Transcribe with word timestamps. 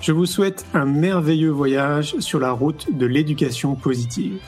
Je 0.00 0.12
vous 0.12 0.24
souhaite 0.24 0.64
un 0.72 0.86
merveilleux 0.86 1.50
voyage 1.50 2.18
sur 2.20 2.40
la 2.40 2.52
route 2.52 2.86
de 2.96 3.04
l'éducation 3.04 3.74
positive. 3.74 4.40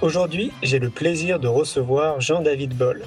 Aujourd'hui, 0.00 0.52
j'ai 0.62 0.78
le 0.78 0.90
plaisir 0.90 1.40
de 1.40 1.48
recevoir 1.48 2.20
Jean-David 2.20 2.76
Boll. 2.76 3.02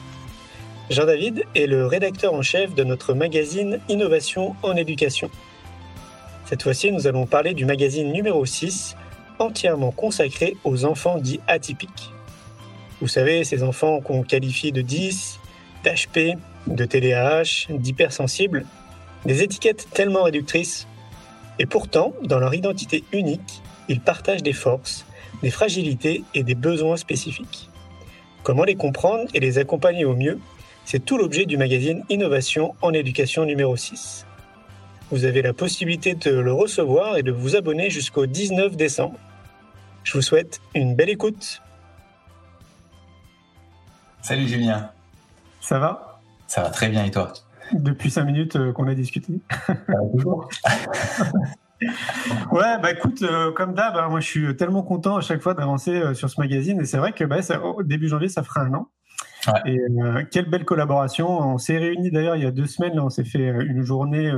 Jean-David 0.89 1.45
est 1.55 1.67
le 1.67 1.85
rédacteur 1.85 2.33
en 2.33 2.41
chef 2.41 2.75
de 2.75 2.83
notre 2.83 3.13
magazine 3.13 3.80
Innovation 3.87 4.57
en 4.61 4.75
éducation. 4.75 5.30
Cette 6.43 6.63
fois-ci, 6.63 6.91
nous 6.91 7.07
allons 7.07 7.25
parler 7.25 7.53
du 7.53 7.63
magazine 7.63 8.11
numéro 8.11 8.45
6, 8.45 8.97
entièrement 9.39 9.91
consacré 9.91 10.57
aux 10.65 10.83
enfants 10.83 11.17
dits 11.17 11.39
atypiques. 11.47 12.11
Vous 12.99 13.07
savez, 13.07 13.45
ces 13.45 13.63
enfants 13.63 14.02
qu'on 14.02 14.21
qualifie 14.21 14.73
de 14.73 14.81
10, 14.81 15.39
d'HP, 15.85 16.37
de 16.69 16.85
TDAH, 16.85 17.67
d'hypersensibles, 17.69 18.65
des 19.25 19.43
étiquettes 19.43 19.87
tellement 19.93 20.23
réductrices. 20.23 20.87
Et 21.57 21.65
pourtant, 21.65 22.13
dans 22.23 22.39
leur 22.39 22.53
identité 22.53 23.03
unique, 23.11 23.61
ils 23.89 23.99
partagent 23.99 24.43
des 24.43 24.53
forces, 24.53 25.05
des 25.41 25.49
fragilités 25.49 26.23
et 26.33 26.43
des 26.43 26.55
besoins 26.55 26.97
spécifiques. 26.97 27.69
Comment 28.43 28.63
les 28.63 28.75
comprendre 28.75 29.29
et 29.33 29.39
les 29.39 29.57
accompagner 29.57 30.05
au 30.05 30.15
mieux? 30.15 30.39
C'est 30.85 31.03
tout 31.03 31.17
l'objet 31.17 31.45
du 31.45 31.57
magazine 31.57 32.03
Innovation 32.09 32.75
en 32.81 32.93
éducation 32.93 33.45
numéro 33.45 33.75
6. 33.75 34.25
Vous 35.11 35.25
avez 35.25 35.41
la 35.41 35.53
possibilité 35.53 36.13
de 36.13 36.31
le 36.31 36.53
recevoir 36.53 37.17
et 37.17 37.23
de 37.23 37.31
vous 37.31 37.55
abonner 37.55 37.89
jusqu'au 37.89 38.25
19 38.25 38.75
décembre. 38.75 39.17
Je 40.03 40.13
vous 40.13 40.21
souhaite 40.21 40.61
une 40.75 40.95
belle 40.95 41.09
écoute. 41.09 41.61
Salut 44.21 44.47
Julien. 44.47 44.91
Ça 45.61 45.79
va? 45.79 46.08
Ça 46.50 46.64
va 46.64 46.69
très 46.72 46.89
bien 46.89 47.05
et 47.05 47.11
toi 47.11 47.31
Depuis 47.73 48.09
cinq 48.09 48.25
minutes 48.25 48.55
euh, 48.55 48.73
qu'on 48.73 48.88
a 48.88 48.95
discuté. 48.95 49.39
ouais, 52.52 52.80
bah 52.81 52.92
écoute, 52.92 53.22
euh, 53.22 53.52
comme 53.52 53.75
d'hab, 53.75 53.95
hein, 53.95 54.09
moi 54.09 54.19
je 54.19 54.25
suis 54.25 54.55
tellement 54.58 54.81
content 54.81 55.17
à 55.17 55.22
chaque 55.22 55.42
fois 55.42 55.53
d'avancer 55.53 55.92
euh, 55.92 56.14
sur 56.16 56.27
ce 56.27 56.42
magazine 56.42 56.81
et 56.81 56.86
c'est 56.86 56.97
vrai 56.97 57.14
que 57.14 57.23
bah, 57.23 57.38
au 57.64 57.83
début 57.83 58.08
janvier 58.08 58.30
ça 58.30 58.42
fera 58.43 58.61
un 58.61 58.73
an. 58.73 58.89
Et 59.65 59.80
quelle 60.32 60.49
belle 60.49 60.65
collaboration. 60.65 61.30
On 61.30 61.58
s'est 61.58 61.77
réunis 61.77 62.11
d'ailleurs 62.11 62.36
il 62.36 62.43
y 62.43 62.45
a 62.45 62.52
deux 62.52 62.65
semaines, 62.65 62.95
là, 62.95 63.05
on 63.05 63.09
s'est 63.09 63.23
fait 63.23 63.48
une 63.48 63.83
journée, 63.83 64.30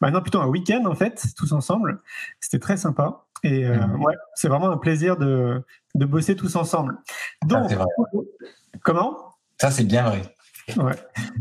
bah 0.00 0.10
non 0.10 0.20
plutôt 0.20 0.40
un 0.40 0.46
week-end 0.46 0.84
en 0.84 0.94
fait, 0.94 1.24
tous 1.36 1.52
ensemble. 1.52 2.00
C'était 2.40 2.58
très 2.58 2.76
sympa. 2.76 3.24
Et 3.42 3.64
mmh. 3.66 4.02
ouais, 4.02 4.14
c'est 4.34 4.48
vraiment 4.48 4.70
un 4.70 4.76
plaisir 4.76 5.16
de, 5.16 5.64
de 5.94 6.04
bosser 6.04 6.36
tous 6.36 6.56
ensemble. 6.56 6.98
Donc, 7.46 7.72
comment? 8.82 9.16
Ça 9.58 9.70
c'est 9.70 9.84
bien 9.84 10.04
vrai. 10.04 10.33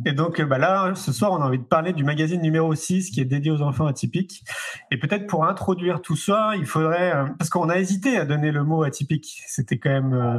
Et 0.06 0.14
donc 0.14 0.42
bah 0.42 0.58
là, 0.58 0.94
ce 0.96 1.12
soir, 1.12 1.32
on 1.32 1.38
a 1.38 1.46
envie 1.46 1.60
de 1.60 1.64
parler 1.64 1.94
du 1.94 2.04
magazine 2.04 2.42
numéro 2.42 2.74
6 2.74 3.12
qui 3.12 3.22
est 3.22 3.26
dédié 3.26 3.52
aux 3.52 3.62
enfants 3.62 3.86
atypiques. 3.86 4.44
Et 4.92 4.98
peut-être 4.98 5.28
pour 5.28 5.46
introduire 5.46 6.02
tout 6.02 6.16
ça, 6.16 6.54
il 6.58 6.66
faudrait... 6.66 7.16
Euh, 7.16 7.26
parce 7.38 7.50
qu'on 7.50 7.70
a 7.70 7.78
hésité 7.78 8.18
à 8.18 8.26
donner 8.26 8.52
le 8.52 8.64
mot 8.64 8.84
atypique. 8.84 9.42
C'était 9.48 9.78
quand 9.78 9.90
même... 9.90 10.14
Euh, 10.14 10.38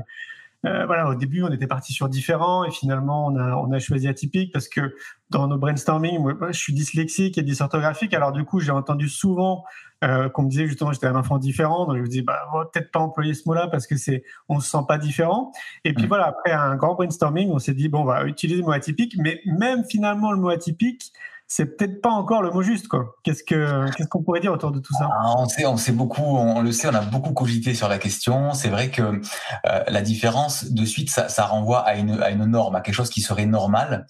euh, 0.65 0.87
voilà, 0.87 1.09
au 1.09 1.15
début, 1.15 1.43
on 1.43 1.51
était 1.51 1.67
parti 1.67 1.93
sur 1.93 2.09
différents 2.09 2.65
et 2.65 2.71
finalement, 2.71 3.27
on 3.27 3.37
a, 3.37 3.55
on 3.57 3.71
a 3.73 3.79
choisi 3.79 4.09
atypique 4.09 4.53
parce 4.53 4.69
que 4.69 4.95
dans 5.31 5.47
nos 5.47 5.59
brainstorming, 5.59 6.19
moi, 6.19 6.35
je 6.53 6.59
suis 6.59 6.73
dyslexique 6.73 7.37
et 7.37 7.43
dysorthographique. 7.43 8.15
Alors, 8.15 8.33
du 8.33 8.45
coup, 8.45 8.61
j'ai 8.61 8.71
entendu 8.71 9.09
souvent 9.09 9.65
euh, 10.03 10.29
qu'on 10.29 10.45
me 10.45 10.49
disait 10.49 10.67
justement 10.67 10.93
j'étais 10.93 11.07
un 11.07 11.17
enfant 11.17 11.39
différent. 11.39 11.87
Donc, 11.87 11.97
je 11.97 12.03
me 12.03 12.07
dis, 12.07 12.23
bah, 12.23 12.41
peut-être 12.73 12.91
pas 12.91 13.01
employer 13.01 13.35
ce 13.35 13.43
mot-là 13.47 13.69
parce 13.69 13.87
que 13.87 13.97
c'est, 13.97 14.25
on 14.49 14.61
se 14.61 14.71
sent 14.71 14.85
pas 14.89 14.97
différent. 14.97 15.53
Et 15.85 15.93
puis, 15.93 16.07
voilà, 16.07 16.27
après 16.27 16.53
un 16.53 16.77
grand 16.77 16.95
brainstorming, 16.95 17.51
on 17.51 17.59
s'est 17.59 17.75
dit, 17.75 17.89
bon, 17.89 18.01
on 18.01 18.05
va 18.05 18.25
utiliser 18.25 18.61
le 18.61 18.67
mot 18.67 18.73
atypique. 18.73 19.17
Mais 19.19 19.41
même 19.47 19.85
finalement, 19.85 20.33
le 20.33 20.39
mot 20.39 20.49
atypique, 20.49 21.13
c'est 21.47 21.77
peut-être 21.77 22.01
pas 22.01 22.11
encore 22.11 22.43
le 22.43 22.51
mot 22.51 22.63
juste. 22.63 22.87
Qu'est-ce, 23.23 23.45
que, 23.45 23.91
qu'est-ce 23.93 24.09
qu'on 24.09 24.23
pourrait 24.23 24.41
dire 24.41 24.53
autour 24.53 24.73
de 24.73 24.81
tout 24.81 24.95
ça? 24.95 25.09
Ah, 25.13 25.35
on, 25.37 25.47
sait, 25.47 25.67
on 25.67 25.77
sait 25.77 25.93
beaucoup, 25.93 26.23
on 26.23 26.63
le 26.63 26.73
sait, 26.73 26.89
on 26.89 26.95
a 26.95 27.03
beaucoup 27.03 27.33
cogité 27.33 27.75
sur 27.75 27.89
la 27.89 27.99
question. 27.99 28.55
C'est 28.55 28.71
vrai 28.71 28.91
que 28.91 29.03
euh, 29.03 29.85
la 29.87 30.03
différence, 30.03 30.73
de 30.73 30.85
suite, 30.85 31.11
ça, 31.11 31.47
renvoie 31.47 31.81
à 31.81 31.97
une, 31.97 32.23
à 32.23 32.31
une 32.31 32.47
norme, 32.47 32.77
à 32.77 32.81
quelque 32.81 32.95
chose 32.95 33.11
qui 33.11 33.21
serait 33.21 33.47
normal. 33.47 34.07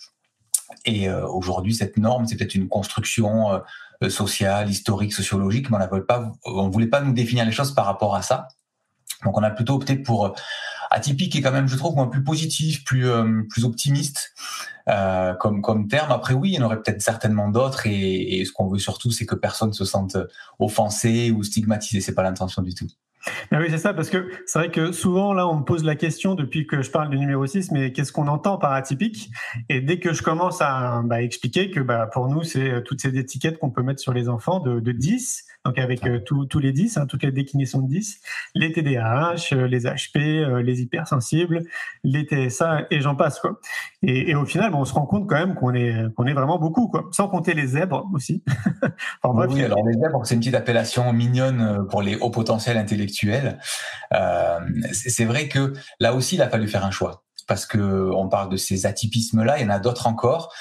Et 0.84 1.08
euh, 1.08 1.26
aujourd'hui, 1.26 1.74
cette 1.74 1.96
norme, 1.96 2.26
c'est 2.26 2.36
peut-être 2.36 2.54
une 2.54 2.68
construction 2.68 3.52
euh, 4.02 4.08
sociale, 4.08 4.70
historique, 4.70 5.12
sociologique, 5.12 5.70
mais 5.70 5.78
on 6.46 6.66
ne 6.66 6.72
voulait 6.72 6.86
pas 6.86 7.00
nous 7.00 7.12
définir 7.12 7.44
les 7.44 7.52
choses 7.52 7.74
par 7.74 7.86
rapport 7.86 8.14
à 8.14 8.22
ça. 8.22 8.48
Donc, 9.24 9.36
on 9.38 9.42
a 9.42 9.50
plutôt 9.50 9.74
opté 9.74 9.96
pour 9.96 10.34
atypique 10.94 11.36
et 11.36 11.42
quand 11.42 11.52
même, 11.52 11.68
je 11.68 11.76
trouve, 11.76 11.94
moins 11.94 12.06
plus 12.06 12.24
positif, 12.24 12.84
plus 12.84 13.06
plus 13.48 13.64
optimiste. 13.64 14.32
Euh, 14.86 15.32
comme, 15.34 15.62
comme 15.62 15.88
terme. 15.88 16.12
Après, 16.12 16.34
oui, 16.34 16.50
il 16.50 16.54
y 16.56 16.62
en 16.62 16.66
aurait 16.66 16.76
peut-être 16.76 17.00
certainement 17.00 17.48
d'autres, 17.48 17.86
et, 17.86 18.44
ce 18.44 18.52
qu'on 18.52 18.68
veut 18.68 18.78
surtout, 18.78 19.10
c'est 19.10 19.24
que 19.24 19.34
personne 19.34 19.72
se 19.72 19.86
sente 19.86 20.18
offensé 20.58 21.30
ou 21.30 21.42
stigmatisé. 21.42 22.02
C'est 22.02 22.14
pas 22.14 22.22
l'intention 22.22 22.60
du 22.60 22.74
tout. 22.74 22.86
Ah 23.50 23.58
oui, 23.58 23.68
c'est 23.70 23.78
ça, 23.78 23.94
parce 23.94 24.10
que 24.10 24.28
c'est 24.44 24.58
vrai 24.58 24.70
que 24.70 24.92
souvent, 24.92 25.32
là, 25.32 25.48
on 25.48 25.60
me 25.60 25.64
pose 25.64 25.84
la 25.84 25.96
question 25.96 26.34
depuis 26.34 26.66
que 26.66 26.82
je 26.82 26.90
parle 26.90 27.08
du 27.08 27.18
numéro 27.18 27.46
6, 27.46 27.70
mais 27.70 27.92
qu'est-ce 27.92 28.12
qu'on 28.12 28.28
entend 28.28 28.58
par 28.58 28.72
atypique? 28.72 29.30
Et 29.70 29.80
dès 29.80 29.98
que 29.98 30.12
je 30.12 30.22
commence 30.22 30.60
à 30.60 31.00
bah, 31.06 31.22
expliquer 31.22 31.70
que 31.70 31.80
bah, 31.80 32.06
pour 32.12 32.28
nous, 32.28 32.42
c'est 32.42 32.82
toutes 32.84 33.00
ces 33.00 33.16
étiquettes 33.16 33.58
qu'on 33.58 33.70
peut 33.70 33.82
mettre 33.82 34.00
sur 34.00 34.12
les 34.12 34.28
enfants 34.28 34.60
de, 34.60 34.80
de 34.80 34.92
10, 34.92 35.44
donc 35.64 35.78
avec 35.78 36.06
euh, 36.06 36.20
tous 36.20 36.58
les 36.58 36.72
10, 36.72 36.98
hein, 36.98 37.06
toutes 37.06 37.22
les 37.22 37.32
déclinaisons 37.32 37.80
de 37.80 37.88
10, 37.88 38.20
les 38.54 38.72
TDAH, 38.72 39.34
euh, 39.52 39.66
les 39.66 39.84
HP, 39.84 40.18
euh, 40.18 40.62
les 40.62 40.82
hypersensibles, 40.82 41.62
les 42.02 42.24
TSA, 42.24 42.86
et 42.90 43.00
j'en 43.00 43.16
passe. 43.16 43.40
Quoi. 43.40 43.58
Et, 44.02 44.30
et, 44.30 44.34
au 44.34 44.44
final, 44.44 44.74
on 44.74 44.84
se 44.84 44.92
rend 44.92 45.06
compte 45.06 45.26
quand 45.26 45.38
même 45.38 45.54
qu'on 45.54 45.72
est, 45.72 45.94
qu'on 46.16 46.26
est 46.26 46.34
vraiment 46.34 46.58
beaucoup, 46.58 46.88
quoi. 46.88 47.08
sans 47.12 47.28
compter 47.28 47.54
les 47.54 47.68
zèbres 47.68 48.06
aussi. 48.12 48.44
enfin, 49.22 49.46
oui, 49.48 49.62
alors 49.62 49.82
les 49.86 49.94
zèbres, 49.94 50.26
c'est 50.26 50.34
une 50.34 50.40
petite 50.40 50.54
appellation 50.54 51.12
mignonne 51.14 51.86
pour 51.88 52.02
les 52.02 52.16
hauts 52.16 52.30
potentiels 52.30 52.76
intellectuels. 52.76 53.58
Euh, 54.12 54.60
c'est 54.92 55.24
vrai 55.24 55.48
que 55.48 55.72
là 55.98 56.14
aussi, 56.14 56.34
il 56.34 56.42
a 56.42 56.48
fallu 56.48 56.68
faire 56.68 56.84
un 56.84 56.90
choix 56.90 57.24
parce 57.46 57.66
que 57.66 58.10
on 58.14 58.28
parle 58.28 58.48
de 58.48 58.56
ces 58.56 58.86
atypismes-là, 58.86 59.58
il 59.58 59.62
y 59.62 59.66
en 59.66 59.70
a 59.70 59.78
d'autres 59.78 60.06
encore. 60.06 60.52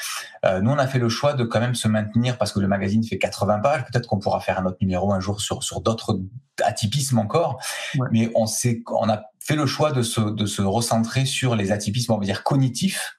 Euh, 0.45 0.61
nous, 0.61 0.71
on 0.71 0.77
a 0.77 0.87
fait 0.87 0.99
le 0.99 1.09
choix 1.09 1.33
de 1.33 1.43
quand 1.43 1.59
même 1.59 1.75
se 1.75 1.87
maintenir 1.87 2.37
parce 2.37 2.51
que 2.51 2.59
le 2.59 2.67
magazine 2.67 3.03
fait 3.03 3.17
80 3.17 3.59
pages. 3.59 3.85
Peut-être 3.85 4.07
qu'on 4.07 4.19
pourra 4.19 4.39
faire 4.39 4.59
un 4.59 4.65
autre 4.65 4.77
numéro 4.81 5.13
un 5.13 5.19
jour 5.19 5.41
sur 5.41 5.63
sur 5.63 5.81
d'autres 5.81 6.19
atypismes 6.63 7.19
encore. 7.19 7.59
Mais 8.11 8.31
on 8.35 8.45
sait, 8.45 8.83
on 8.87 9.09
a 9.09 9.23
fait 9.39 9.55
le 9.55 9.65
choix 9.65 9.91
de 9.91 10.01
se 10.01 10.21
de 10.21 10.45
se 10.45 10.61
recentrer 10.61 11.25
sur 11.25 11.55
les 11.55 11.71
atypismes, 11.71 12.13
on 12.13 12.17
va 12.17 12.25
dire 12.25 12.43
cognitifs. 12.43 13.17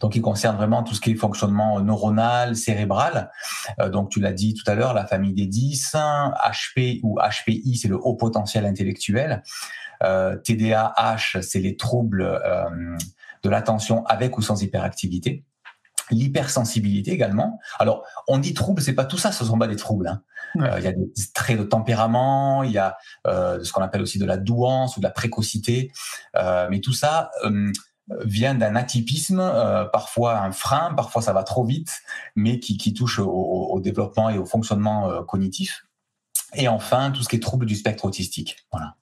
Donc, 0.00 0.16
il 0.16 0.22
concerne 0.22 0.56
vraiment 0.56 0.82
tout 0.82 0.94
ce 0.94 1.00
qui 1.00 1.12
est 1.12 1.14
fonctionnement 1.14 1.80
neuronal, 1.80 2.56
cérébral. 2.56 3.30
Euh, 3.80 3.88
donc, 3.88 4.10
tu 4.10 4.20
l'as 4.20 4.32
dit 4.32 4.54
tout 4.54 4.68
à 4.70 4.74
l'heure, 4.74 4.94
la 4.94 5.06
famille 5.06 5.34
des 5.34 5.46
10, 5.46 5.94
HP 5.94 7.00
ou 7.02 7.18
HPI, 7.18 7.76
c'est 7.76 7.88
le 7.88 7.96
haut 7.96 8.14
potentiel 8.14 8.66
intellectuel. 8.66 9.42
Euh, 10.02 10.36
TDAH, 10.36 11.42
c'est 11.42 11.60
les 11.60 11.76
troubles 11.76 12.22
euh, 12.22 12.96
de 13.42 13.50
l'attention 13.50 14.04
avec 14.06 14.36
ou 14.38 14.42
sans 14.42 14.62
hyperactivité. 14.62 15.44
L'hypersensibilité 16.10 17.12
également. 17.12 17.58
Alors, 17.78 18.04
on 18.28 18.38
dit 18.38 18.52
trouble, 18.52 18.82
c'est 18.82 18.94
pas 18.94 19.06
tout 19.06 19.16
ça, 19.16 19.32
ce 19.32 19.44
sont 19.44 19.58
pas 19.58 19.68
des 19.68 19.76
troubles. 19.76 20.08
Hein. 20.08 20.22
Euh, 20.60 20.78
il 20.78 20.84
y 20.84 20.86
a 20.86 20.92
des 20.92 21.08
traits 21.32 21.58
de 21.58 21.64
tempérament, 21.64 22.62
il 22.62 22.72
y 22.72 22.78
a 22.78 22.96
ce 23.26 23.72
qu'on 23.72 23.82
appelle 23.82 24.02
aussi 24.02 24.18
de 24.18 24.26
la 24.26 24.36
douance 24.36 24.96
ou 24.96 25.00
de 25.00 25.04
la 25.04 25.10
précocité, 25.10 25.90
mais 26.34 26.80
tout 26.80 26.92
ça 26.92 27.30
vient 28.22 28.54
d'un 28.54 28.76
atypisme, 28.76 29.38
parfois 29.92 30.40
un 30.40 30.52
frein, 30.52 30.92
parfois 30.94 31.22
ça 31.22 31.32
va 31.32 31.42
trop 31.42 31.64
vite, 31.64 31.90
mais 32.36 32.60
qui, 32.60 32.92
touche 32.92 33.18
au, 33.18 33.80
développement 33.82 34.28
et 34.28 34.36
au 34.36 34.44
fonctionnement 34.44 35.24
cognitif. 35.24 35.86
Et 36.54 36.68
enfin, 36.68 37.10
tout 37.10 37.22
ce 37.22 37.28
qui 37.28 37.36
est 37.36 37.40
troubles 37.40 37.66
du 37.66 37.74
spectre 37.74 38.04
autistique. 38.04 38.56
Voilà. 38.70 38.94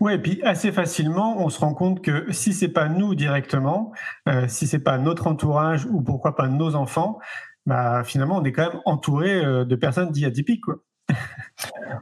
Ouais, 0.00 0.16
et 0.16 0.18
puis 0.18 0.42
assez 0.42 0.72
facilement, 0.72 1.42
on 1.42 1.48
se 1.48 1.58
rend 1.58 1.74
compte 1.74 2.02
que 2.02 2.32
si 2.32 2.52
c'est 2.52 2.68
pas 2.68 2.88
nous 2.88 3.14
directement, 3.14 3.92
euh, 4.28 4.46
si 4.48 4.66
c'est 4.66 4.78
pas 4.78 4.98
notre 4.98 5.26
entourage 5.26 5.86
ou 5.86 6.02
pourquoi 6.02 6.36
pas 6.36 6.48
nos 6.48 6.74
enfants, 6.74 7.18
bah 7.66 8.02
finalement 8.04 8.36
on 8.36 8.44
est 8.44 8.52
quand 8.52 8.70
même 8.70 8.80
entouré 8.84 9.34
euh, 9.34 9.64
de 9.64 9.76
personnes 9.76 10.10
dites 10.10 10.26
atypiques. 10.26 10.62
Quoi. 10.62 10.76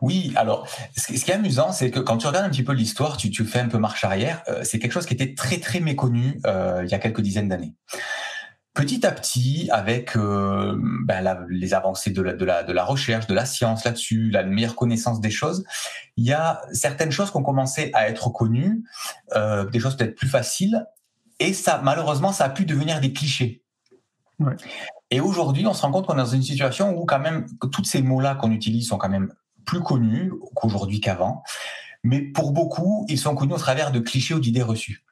Oui, 0.01 0.33
alors 0.37 0.67
ce 0.97 1.13
qui 1.13 1.31
est 1.31 1.35
amusant, 1.35 1.71
c'est 1.71 1.91
que 1.91 2.01
quand 2.01 2.17
tu 2.17 2.27
regardes 2.27 2.47
un 2.47 2.51
petit 2.51 2.65
peu 2.65 2.73
l'histoire, 2.73 3.17
tu, 3.17 3.31
tu 3.31 3.45
fais 3.45 3.61
un 3.61 3.69
peu 3.69 3.79
marche 3.79 4.03
arrière, 4.05 4.43
euh, 4.49 4.63
c'est 4.65 4.79
quelque 4.79 4.93
chose 4.93 5.07
qui 5.07 5.15
était 5.15 5.35
très 5.35 5.59
très 5.59 5.79
méconnu 5.79 6.41
euh, 6.47 6.83
il 6.85 6.91
y 6.91 6.95
a 6.95 6.99
quelques 6.99 7.21
dizaines 7.21 7.49
d'années. 7.49 7.75
Petit 8.75 9.05
à 9.05 9.13
petit, 9.13 9.69
avec 9.71 10.17
euh, 10.17 10.79
ben, 11.05 11.47
les 11.51 11.75
avancées 11.75 12.11
de 12.11 12.23
la, 12.23 12.33
de, 12.33 12.45
la, 12.45 12.63
de 12.63 12.73
la 12.73 12.85
recherche, 12.85 13.27
de 13.27 13.35
la 13.35 13.45
science 13.45 13.85
là-dessus, 13.85 14.31
la 14.31 14.45
meilleure 14.45 14.77
connaissance 14.77 15.21
des 15.21 15.31
choses, 15.31 15.65
il 16.17 16.25
y 16.25 16.33
a 16.33 16.63
certaines 16.73 17.11
choses 17.11 17.31
qui 17.31 17.37
ont 17.37 17.43
commencé 17.43 17.91
à 17.93 18.09
être 18.09 18.31
connues, 18.31 18.83
euh, 19.35 19.69
des 19.69 19.79
choses 19.79 19.97
peut-être 19.97 20.15
plus 20.15 20.29
faciles, 20.29 20.87
et 21.39 21.53
ça, 21.53 21.81
malheureusement, 21.83 22.33
ça 22.33 22.45
a 22.45 22.49
pu 22.49 22.65
devenir 22.65 23.01
des 23.01 23.13
clichés. 23.13 23.63
Ouais. 24.39 24.55
Et 25.11 25.21
aujourd'hui, 25.21 25.67
on 25.67 25.75
se 25.75 25.83
rend 25.83 25.93
compte 25.93 26.07
qu'on 26.07 26.15
est 26.15 26.19
dans 26.19 26.25
une 26.25 26.43
situation 26.43 26.97
où 26.97 27.05
quand 27.05 27.19
même, 27.19 27.47
tous 27.71 27.85
ces 27.85 28.01
mots-là 28.01 28.37
qu'on 28.37 28.51
utilise 28.51 28.89
sont 28.89 28.97
quand 28.97 29.11
même 29.11 29.35
plus 29.67 29.81
connus 29.81 30.33
qu'aujourd'hui 30.55 31.01
qu'avant. 31.01 31.43
Mais 32.03 32.23
pour 32.23 32.53
beaucoup, 32.53 33.05
ils 33.09 33.19
sont 33.19 33.35
connus 33.35 33.53
au 33.53 33.59
travers 33.59 33.93
de 33.93 34.01
clichés 34.01 34.33
ou 34.33 34.41
d'idées 34.41 34.63
reçues. 34.63 35.05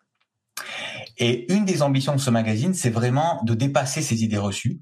Et 1.21 1.53
une 1.53 1.67
des 1.67 1.83
ambitions 1.83 2.15
de 2.15 2.21
ce 2.21 2.31
magazine, 2.31 2.73
c'est 2.73 2.91
vraiment 2.91 3.43
de 3.45 3.53
dépasser 3.53 4.01
ces 4.01 4.25
idées 4.25 4.39
reçues. 4.39 4.81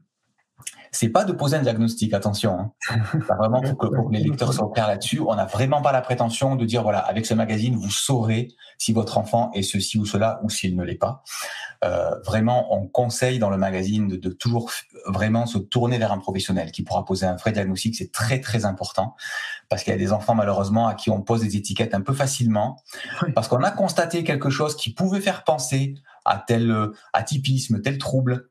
C'est 0.92 1.08
pas 1.08 1.24
de 1.24 1.32
poser 1.32 1.56
un 1.56 1.62
diagnostic, 1.62 2.14
attention. 2.14 2.58
Hein. 2.58 2.72
Vraiment, 3.38 3.60
pour 3.60 3.76
que, 3.76 3.86
pour 3.88 4.08
que 4.08 4.14
les 4.14 4.22
lecteurs 4.22 4.54
soient 4.54 4.70
clairs 4.72 4.86
là-dessus, 4.86 5.20
on 5.20 5.34
n'a 5.34 5.44
vraiment 5.44 5.82
pas 5.82 5.92
la 5.92 6.00
prétention 6.00 6.56
de 6.56 6.64
dire 6.64 6.82
voilà, 6.82 7.00
avec 7.00 7.26
ce 7.26 7.34
magazine, 7.34 7.76
vous 7.76 7.90
saurez 7.90 8.48
si 8.78 8.94
votre 8.94 9.18
enfant 9.18 9.50
est 9.52 9.62
ceci 9.62 9.98
ou 9.98 10.06
cela 10.06 10.40
ou 10.44 10.48
s'il 10.48 10.76
ne 10.76 10.84
l'est 10.84 10.94
pas. 10.94 11.22
Euh, 11.84 12.18
vraiment, 12.24 12.74
on 12.74 12.86
conseille 12.86 13.38
dans 13.38 13.50
le 13.50 13.58
magazine 13.58 14.08
de, 14.08 14.16
de, 14.16 14.30
toujours 14.30 14.70
vraiment 15.06 15.44
se 15.44 15.58
tourner 15.58 15.98
vers 15.98 16.10
un 16.10 16.18
professionnel 16.18 16.72
qui 16.72 16.82
pourra 16.82 17.04
poser 17.04 17.26
un 17.26 17.36
vrai 17.36 17.52
diagnostic. 17.52 17.94
C'est 17.94 18.10
très 18.10 18.40
très 18.40 18.64
important 18.64 19.14
parce 19.68 19.82
qu'il 19.82 19.92
y 19.92 19.96
a 19.96 19.98
des 19.98 20.12
enfants 20.12 20.34
malheureusement 20.34 20.88
à 20.88 20.94
qui 20.94 21.10
on 21.10 21.20
pose 21.20 21.42
des 21.42 21.56
étiquettes 21.56 21.94
un 21.94 22.00
peu 22.00 22.14
facilement 22.14 22.82
parce 23.34 23.46
qu'on 23.48 23.62
a 23.62 23.70
constaté 23.70 24.24
quelque 24.24 24.50
chose 24.50 24.74
qui 24.74 24.92
pouvait 24.92 25.20
faire 25.20 25.44
penser 25.44 25.94
à 26.28 26.38
tel 26.38 26.70
euh, 26.70 26.92
atypisme, 27.12 27.80
tel 27.80 27.98
trouble. 27.98 28.48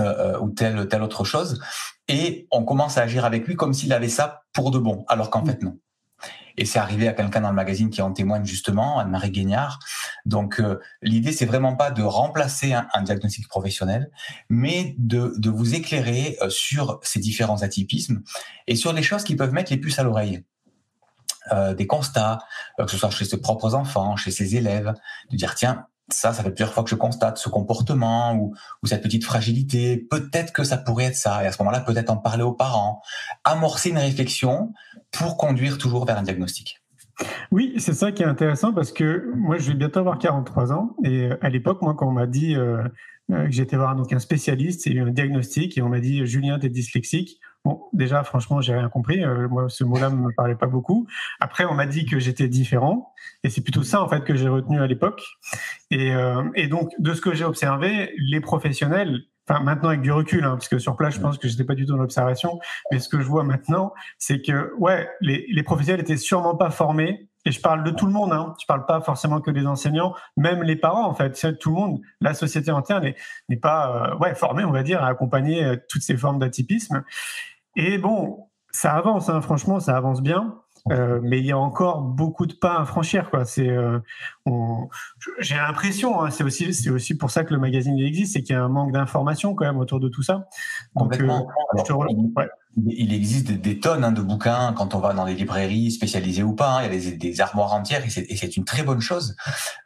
Euh, 0.00 0.36
ou 0.40 0.50
telle 0.50 0.88
telle 0.88 1.02
autre 1.02 1.22
chose 1.22 1.60
et 2.08 2.48
on 2.50 2.64
commence 2.64 2.98
à 2.98 3.02
agir 3.02 3.24
avec 3.24 3.46
lui 3.46 3.54
comme 3.54 3.72
s'il 3.72 3.92
avait 3.92 4.08
ça 4.08 4.42
pour 4.52 4.72
de 4.72 4.78
bon 4.80 5.04
alors 5.06 5.30
qu'en 5.30 5.44
fait 5.44 5.62
non 5.62 5.78
et 6.56 6.64
c'est 6.64 6.78
arrivé 6.78 7.08
à 7.08 7.12
quelqu'un 7.12 7.40
dans 7.40 7.48
le 7.48 7.54
magazine 7.54 7.90
qui 7.90 8.00
en 8.00 8.12
témoigne 8.12 8.44
justement, 8.44 8.98
Anne-Marie 8.98 9.30
Guignard. 9.30 9.78
Donc 10.24 10.60
euh, 10.60 10.80
l'idée, 11.02 11.32
c'est 11.32 11.46
vraiment 11.46 11.76
pas 11.76 11.90
de 11.90 12.02
remplacer 12.02 12.72
un, 12.72 12.86
un 12.94 13.02
diagnostic 13.02 13.48
professionnel, 13.48 14.10
mais 14.48 14.94
de, 14.98 15.34
de, 15.36 15.50
vous 15.50 15.74
éclairer 15.74 16.36
euh, 16.40 16.50
sur 16.50 17.00
ces 17.02 17.18
différents 17.18 17.62
atypismes 17.62 18.22
et 18.66 18.76
sur 18.76 18.92
les 18.92 19.02
choses 19.02 19.24
qui 19.24 19.36
peuvent 19.36 19.52
mettre 19.52 19.72
les 19.72 19.78
puces 19.78 19.98
à 19.98 20.02
l'oreille. 20.02 20.44
Euh, 21.52 21.74
des 21.74 21.86
constats, 21.86 22.38
que 22.78 22.90
ce 22.90 22.96
soit 22.96 23.10
chez 23.10 23.26
ses 23.26 23.38
propres 23.38 23.74
enfants, 23.74 24.16
chez 24.16 24.30
ses 24.30 24.56
élèves, 24.56 24.94
de 25.30 25.36
dire 25.36 25.54
tiens, 25.54 25.86
ça, 26.08 26.32
ça 26.32 26.42
fait 26.42 26.50
plusieurs 26.50 26.72
fois 26.72 26.84
que 26.84 26.90
je 26.90 26.94
constate 26.94 27.38
ce 27.38 27.48
comportement 27.48 28.34
ou, 28.34 28.54
cette 28.84 29.02
petite 29.02 29.24
fragilité. 29.24 29.96
Peut-être 29.96 30.52
que 30.52 30.64
ça 30.64 30.76
pourrait 30.76 31.04
être 31.04 31.16
ça. 31.16 31.42
Et 31.42 31.46
à 31.46 31.52
ce 31.52 31.62
moment-là, 31.62 31.80
peut-être 31.80 32.10
en 32.10 32.16
parler 32.16 32.42
aux 32.42 32.52
parents, 32.52 33.02
amorcer 33.44 33.90
une 33.90 33.98
réflexion 33.98 34.72
pour 35.10 35.36
conduire 35.36 35.78
toujours 35.78 36.04
vers 36.04 36.18
un 36.18 36.22
diagnostic. 36.22 36.80
Oui, 37.52 37.74
c'est 37.78 37.94
ça 37.94 38.12
qui 38.12 38.22
est 38.22 38.26
intéressant 38.26 38.72
parce 38.72 38.92
que 38.92 39.30
moi, 39.36 39.56
je 39.56 39.68
vais 39.68 39.74
bientôt 39.74 40.00
avoir 40.00 40.18
43 40.18 40.72
ans. 40.72 40.96
Et 41.04 41.30
à 41.40 41.48
l'époque, 41.48 41.80
moi, 41.80 41.94
quand 41.96 42.08
on 42.08 42.12
m'a 42.12 42.26
dit 42.26 42.56
euh, 42.56 42.82
j'étais 43.48 43.76
voir 43.76 43.96
donc 43.96 44.12
un 44.12 44.18
spécialiste, 44.18 44.86
il 44.86 44.94
y 44.94 44.98
a 44.98 45.02
eu 45.02 45.08
un 45.08 45.10
diagnostic 45.10 45.78
et 45.78 45.82
on 45.82 45.88
m'a 45.88 46.00
dit 46.00 46.26
Julien, 46.26 46.58
t'es 46.58 46.68
dyslexique. 46.68 47.40
Bon, 47.64 47.82
déjà, 47.94 48.22
franchement, 48.24 48.60
j'ai 48.60 48.74
rien 48.74 48.90
compris. 48.90 49.24
Euh, 49.24 49.48
moi, 49.48 49.70
ce 49.70 49.84
mot-là 49.84 50.10
me 50.10 50.30
parlait 50.32 50.54
pas 50.54 50.66
beaucoup. 50.66 51.06
Après, 51.40 51.64
on 51.64 51.72
m'a 51.72 51.86
dit 51.86 52.04
que 52.04 52.18
j'étais 52.18 52.46
différent, 52.46 53.14
et 53.42 53.48
c'est 53.48 53.62
plutôt 53.62 53.82
ça 53.82 54.02
en 54.02 54.08
fait 54.08 54.22
que 54.22 54.34
j'ai 54.34 54.48
retenu 54.48 54.80
à 54.82 54.86
l'époque. 54.86 55.22
Et, 55.90 56.14
euh, 56.14 56.42
et, 56.54 56.68
donc, 56.68 56.90
de 56.98 57.14
ce 57.14 57.22
que 57.22 57.34
j'ai 57.34 57.44
observé, 57.44 58.12
les 58.18 58.40
professionnels, 58.40 59.22
enfin 59.48 59.60
maintenant 59.60 59.88
avec 59.88 60.02
du 60.02 60.12
recul, 60.12 60.44
hein, 60.44 60.52
parce 60.52 60.68
que 60.68 60.78
sur 60.78 60.94
place, 60.94 61.14
je 61.14 61.20
pense 61.20 61.38
que 61.38 61.48
j'étais 61.48 61.64
pas 61.64 61.74
du 61.74 61.86
tout 61.86 61.92
dans 61.92 61.98
l'observation, 61.98 62.60
mais 62.92 62.98
ce 62.98 63.08
que 63.08 63.20
je 63.20 63.26
vois 63.26 63.44
maintenant, 63.44 63.94
c'est 64.18 64.42
que 64.42 64.74
ouais, 64.78 65.08
les, 65.22 65.46
les 65.50 65.62
professionnels 65.62 66.02
étaient 66.02 66.18
sûrement 66.18 66.56
pas 66.56 66.70
formés 66.70 67.28
et 67.44 67.50
je 67.50 67.60
parle 67.60 67.84
de 67.84 67.90
tout 67.90 68.06
le 68.06 68.12
monde, 68.12 68.32
hein. 68.32 68.54
je 68.60 68.66
parle 68.66 68.86
pas 68.86 69.00
forcément 69.00 69.40
que 69.40 69.50
des 69.50 69.66
enseignants, 69.66 70.14
même 70.36 70.62
les 70.62 70.76
parents 70.76 71.06
en 71.06 71.14
fait, 71.14 71.58
tout 71.58 71.70
le 71.70 71.76
monde, 71.76 72.00
la 72.20 72.34
société 72.34 72.70
entière 72.70 73.00
n'est 73.00 73.56
pas 73.56 74.12
euh, 74.12 74.16
ouais, 74.18 74.34
formée, 74.34 74.64
on 74.64 74.72
va 74.72 74.82
dire, 74.82 75.02
à 75.02 75.08
accompagner 75.08 75.64
euh, 75.64 75.76
toutes 75.88 76.02
ces 76.02 76.16
formes 76.16 76.38
d'atypisme. 76.38 77.04
Et 77.76 77.98
bon, 77.98 78.48
ça 78.70 78.92
avance, 78.92 79.28
hein, 79.28 79.40
franchement, 79.40 79.80
ça 79.80 79.96
avance 79.96 80.22
bien. 80.22 80.54
Euh, 80.90 81.18
mais 81.22 81.38
il 81.38 81.46
y 81.46 81.52
a 81.52 81.58
encore 81.58 82.02
beaucoup 82.02 82.44
de 82.44 82.52
pas 82.52 82.78
à 82.78 82.84
franchir. 82.84 83.30
Quoi. 83.30 83.46
C'est, 83.46 83.68
euh, 83.70 83.98
on... 84.44 84.88
j'ai 85.38 85.54
l'impression, 85.54 86.20
hein, 86.20 86.30
c'est 86.30 86.44
aussi, 86.44 86.74
c'est 86.74 86.90
aussi 86.90 87.16
pour 87.16 87.30
ça 87.30 87.42
que 87.44 87.54
le 87.54 87.60
magazine 87.60 87.98
existe, 87.98 88.34
c'est 88.34 88.42
qu'il 88.42 88.54
y 88.54 88.58
a 88.58 88.62
un 88.62 88.68
manque 88.68 88.92
d'informations 88.92 89.54
quand 89.54 89.64
même 89.64 89.78
autour 89.78 89.98
de 89.98 90.08
tout 90.08 90.22
ça. 90.22 90.46
Donc, 90.94 91.18
euh, 91.18 91.24
Alors, 91.24 91.84
te... 91.84 91.92
ouais. 91.92 92.48
Il 92.76 93.12
existe 93.12 93.52
des, 93.52 93.78
tonnes 93.78 94.04
hein, 94.04 94.12
de 94.12 94.20
bouquins 94.20 94.72
quand 94.76 94.94
on 94.94 94.98
va 94.98 95.12
dans 95.12 95.24
les 95.24 95.34
librairies 95.34 95.90
spécialisées 95.90 96.42
ou 96.42 96.54
pas. 96.54 96.78
Hein, 96.78 96.88
il 96.90 97.04
y 97.04 97.08
a 97.08 97.16
des, 97.16 97.40
armoires 97.40 97.72
entières 97.72 98.04
et 98.04 98.10
c'est, 98.10 98.56
une 98.56 98.64
très 98.64 98.82
bonne 98.82 99.00
chose 99.00 99.36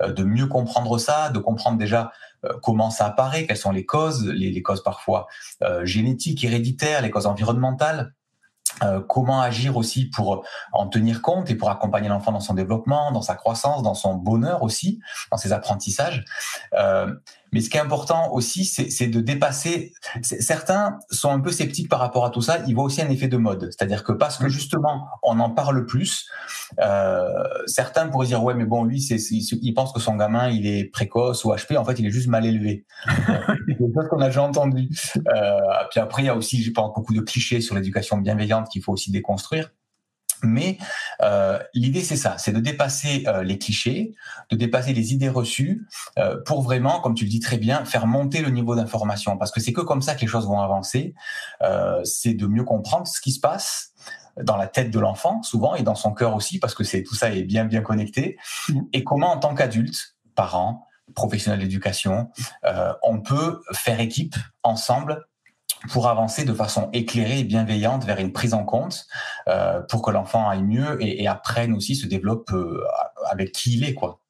euh, 0.02 0.12
de 0.12 0.24
mieux 0.24 0.46
comprendre 0.46 0.96
ça, 0.98 1.30
de 1.30 1.38
comprendre 1.38 1.76
déjà 1.76 2.12
euh, 2.44 2.54
comment 2.62 2.90
ça 2.90 3.06
apparaît, 3.06 3.46
quelles 3.46 3.58
sont 3.58 3.72
les 3.72 3.84
causes, 3.84 4.26
les, 4.26 4.62
causes 4.62 4.82
parfois 4.82 5.26
euh, 5.62 5.84
génétiques, 5.84 6.42
héréditaires, 6.44 7.02
les 7.02 7.10
causes 7.10 7.26
environnementales. 7.26 8.14
Comment 9.08 9.40
agir 9.40 9.76
aussi 9.76 10.04
pour 10.04 10.44
en 10.72 10.86
tenir 10.86 11.20
compte 11.20 11.50
et 11.50 11.56
pour 11.56 11.68
accompagner 11.68 12.08
l'enfant 12.08 12.30
dans 12.30 12.38
son 12.38 12.54
développement, 12.54 13.10
dans 13.10 13.22
sa 13.22 13.34
croissance, 13.34 13.82
dans 13.82 13.94
son 13.94 14.14
bonheur 14.14 14.62
aussi, 14.62 15.00
dans 15.32 15.36
ses 15.36 15.52
apprentissages. 15.52 16.24
Mais 17.52 17.60
ce 17.60 17.70
qui 17.70 17.76
est 17.76 17.80
important 17.80 18.32
aussi, 18.32 18.64
c'est 18.64 19.06
de 19.06 19.20
dépasser. 19.20 19.92
Certains 20.22 20.98
sont 21.10 21.30
un 21.30 21.40
peu 21.40 21.50
sceptiques 21.50 21.88
par 21.88 22.00
rapport 22.00 22.24
à 22.24 22.30
tout 22.30 22.42
ça. 22.42 22.58
Ils 22.66 22.74
voient 22.74 22.84
aussi 22.84 23.00
un 23.00 23.10
effet 23.10 23.28
de 23.28 23.36
mode, 23.36 23.70
c'est-à-dire 23.70 24.04
que 24.04 24.12
parce 24.12 24.36
que 24.38 24.48
justement 24.48 25.06
on 25.22 25.38
en 25.40 25.50
parle 25.50 25.86
plus, 25.86 26.28
euh, 26.80 27.28
certains 27.66 28.08
pourraient 28.08 28.26
dire 28.26 28.42
ouais 28.42 28.54
mais 28.54 28.64
bon 28.64 28.84
lui 28.84 29.00
c'est 29.00 29.16
il 29.16 29.72
pense 29.74 29.92
que 29.92 30.00
son 30.00 30.16
gamin 30.16 30.48
il 30.48 30.66
est 30.66 30.84
précoce 30.84 31.44
ou 31.44 31.50
HP, 31.50 31.76
en 31.76 31.84
fait 31.84 31.98
il 31.98 32.06
est 32.06 32.10
juste 32.10 32.28
mal 32.28 32.44
élevé. 32.44 32.84
c'est 33.06 33.78
chose 33.78 34.08
qu'on 34.10 34.20
a 34.20 34.26
déjà 34.26 34.42
entendu. 34.42 34.88
Euh, 35.16 35.60
puis 35.90 36.00
après 36.00 36.22
il 36.22 36.26
y 36.26 36.30
a 36.30 36.36
aussi 36.36 36.62
je 36.62 36.70
pense 36.70 36.92
beaucoup 36.94 37.14
de 37.14 37.20
clichés 37.20 37.60
sur 37.60 37.74
l'éducation 37.74 38.18
bienveillante 38.18 38.68
qu'il 38.68 38.82
faut 38.82 38.92
aussi 38.92 39.10
déconstruire. 39.10 39.70
Mais 40.42 40.78
euh, 41.22 41.58
l'idée, 41.74 42.02
c'est 42.02 42.16
ça, 42.16 42.38
c'est 42.38 42.52
de 42.52 42.60
dépasser 42.60 43.24
euh, 43.26 43.42
les 43.42 43.58
clichés, 43.58 44.14
de 44.50 44.56
dépasser 44.56 44.92
les 44.92 45.12
idées 45.12 45.28
reçues, 45.28 45.86
euh, 46.18 46.40
pour 46.44 46.62
vraiment, 46.62 47.00
comme 47.00 47.14
tu 47.14 47.24
le 47.24 47.30
dis 47.30 47.40
très 47.40 47.58
bien, 47.58 47.84
faire 47.84 48.06
monter 48.06 48.40
le 48.40 48.50
niveau 48.50 48.74
d'information. 48.74 49.36
Parce 49.36 49.50
que 49.50 49.60
c'est 49.60 49.72
que 49.72 49.80
comme 49.80 50.02
ça 50.02 50.14
que 50.14 50.20
les 50.20 50.26
choses 50.26 50.46
vont 50.46 50.60
avancer. 50.60 51.14
Euh, 51.62 52.00
c'est 52.04 52.34
de 52.34 52.46
mieux 52.46 52.64
comprendre 52.64 53.06
ce 53.06 53.20
qui 53.20 53.32
se 53.32 53.40
passe 53.40 53.92
dans 54.40 54.56
la 54.56 54.68
tête 54.68 54.90
de 54.90 55.00
l'enfant, 55.00 55.42
souvent, 55.42 55.74
et 55.74 55.82
dans 55.82 55.96
son 55.96 56.12
cœur 56.12 56.34
aussi, 56.34 56.58
parce 56.60 56.74
que 56.74 56.84
c'est 56.84 57.02
tout 57.02 57.16
ça 57.16 57.32
est 57.32 57.42
bien 57.42 57.64
bien 57.64 57.80
connecté. 57.80 58.38
Mmh. 58.68 58.80
Et 58.92 59.04
comment, 59.04 59.32
en 59.32 59.38
tant 59.38 59.54
qu'adulte, 59.54 60.16
parent, 60.36 60.86
professionnel 61.14 61.60
d'éducation, 61.60 62.30
euh, 62.64 62.92
on 63.02 63.20
peut 63.20 63.60
faire 63.72 64.00
équipe 64.00 64.36
ensemble 64.62 65.26
pour 65.90 66.08
avancer 66.08 66.44
de 66.44 66.52
façon 66.52 66.88
éclairée 66.92 67.40
et 67.40 67.44
bienveillante 67.44 68.04
vers 68.04 68.18
une 68.18 68.32
prise 68.32 68.54
en 68.54 68.64
compte 68.64 69.06
euh, 69.48 69.80
pour 69.88 70.02
que 70.02 70.10
l'enfant 70.10 70.48
aille 70.48 70.62
mieux 70.62 70.96
et, 71.00 71.22
et, 71.22 71.28
apprenne 71.28 71.72
aussi 71.72 71.94
se 71.94 72.06
développe 72.06 72.50
euh, 72.52 72.82
avec 73.30 73.52
qui 73.52 73.74
il 73.76 73.84
est 73.84 73.94
quoi. 73.94 74.20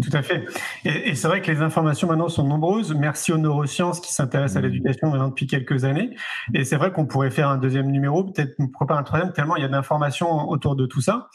Tout 0.00 0.10
à 0.12 0.22
fait. 0.22 0.46
Et, 0.84 1.10
et 1.10 1.14
c'est 1.14 1.26
vrai 1.26 1.42
que 1.42 1.50
les 1.50 1.62
informations 1.62 2.06
maintenant 2.06 2.28
sont 2.28 2.44
nombreuses. 2.44 2.94
Merci 2.94 3.32
aux 3.32 3.38
neurosciences 3.38 4.00
qui 4.00 4.12
s'intéressent 4.12 4.56
à 4.56 4.60
l'éducation 4.60 5.10
maintenant 5.10 5.28
depuis 5.28 5.48
quelques 5.48 5.84
années. 5.84 6.10
Et 6.54 6.64
c'est 6.64 6.76
vrai 6.76 6.92
qu'on 6.92 7.06
pourrait 7.06 7.30
faire 7.30 7.48
un 7.48 7.58
deuxième 7.58 7.90
numéro, 7.90 8.24
peut-être 8.24 8.54
pourquoi 8.56 8.86
pas 8.86 8.96
un 8.96 9.02
troisième, 9.02 9.32
tellement 9.32 9.56
il 9.56 9.62
y 9.62 9.64
a 9.64 9.68
d'informations 9.68 10.48
autour 10.48 10.76
de 10.76 10.86
tout 10.86 11.00
ça. 11.00 11.28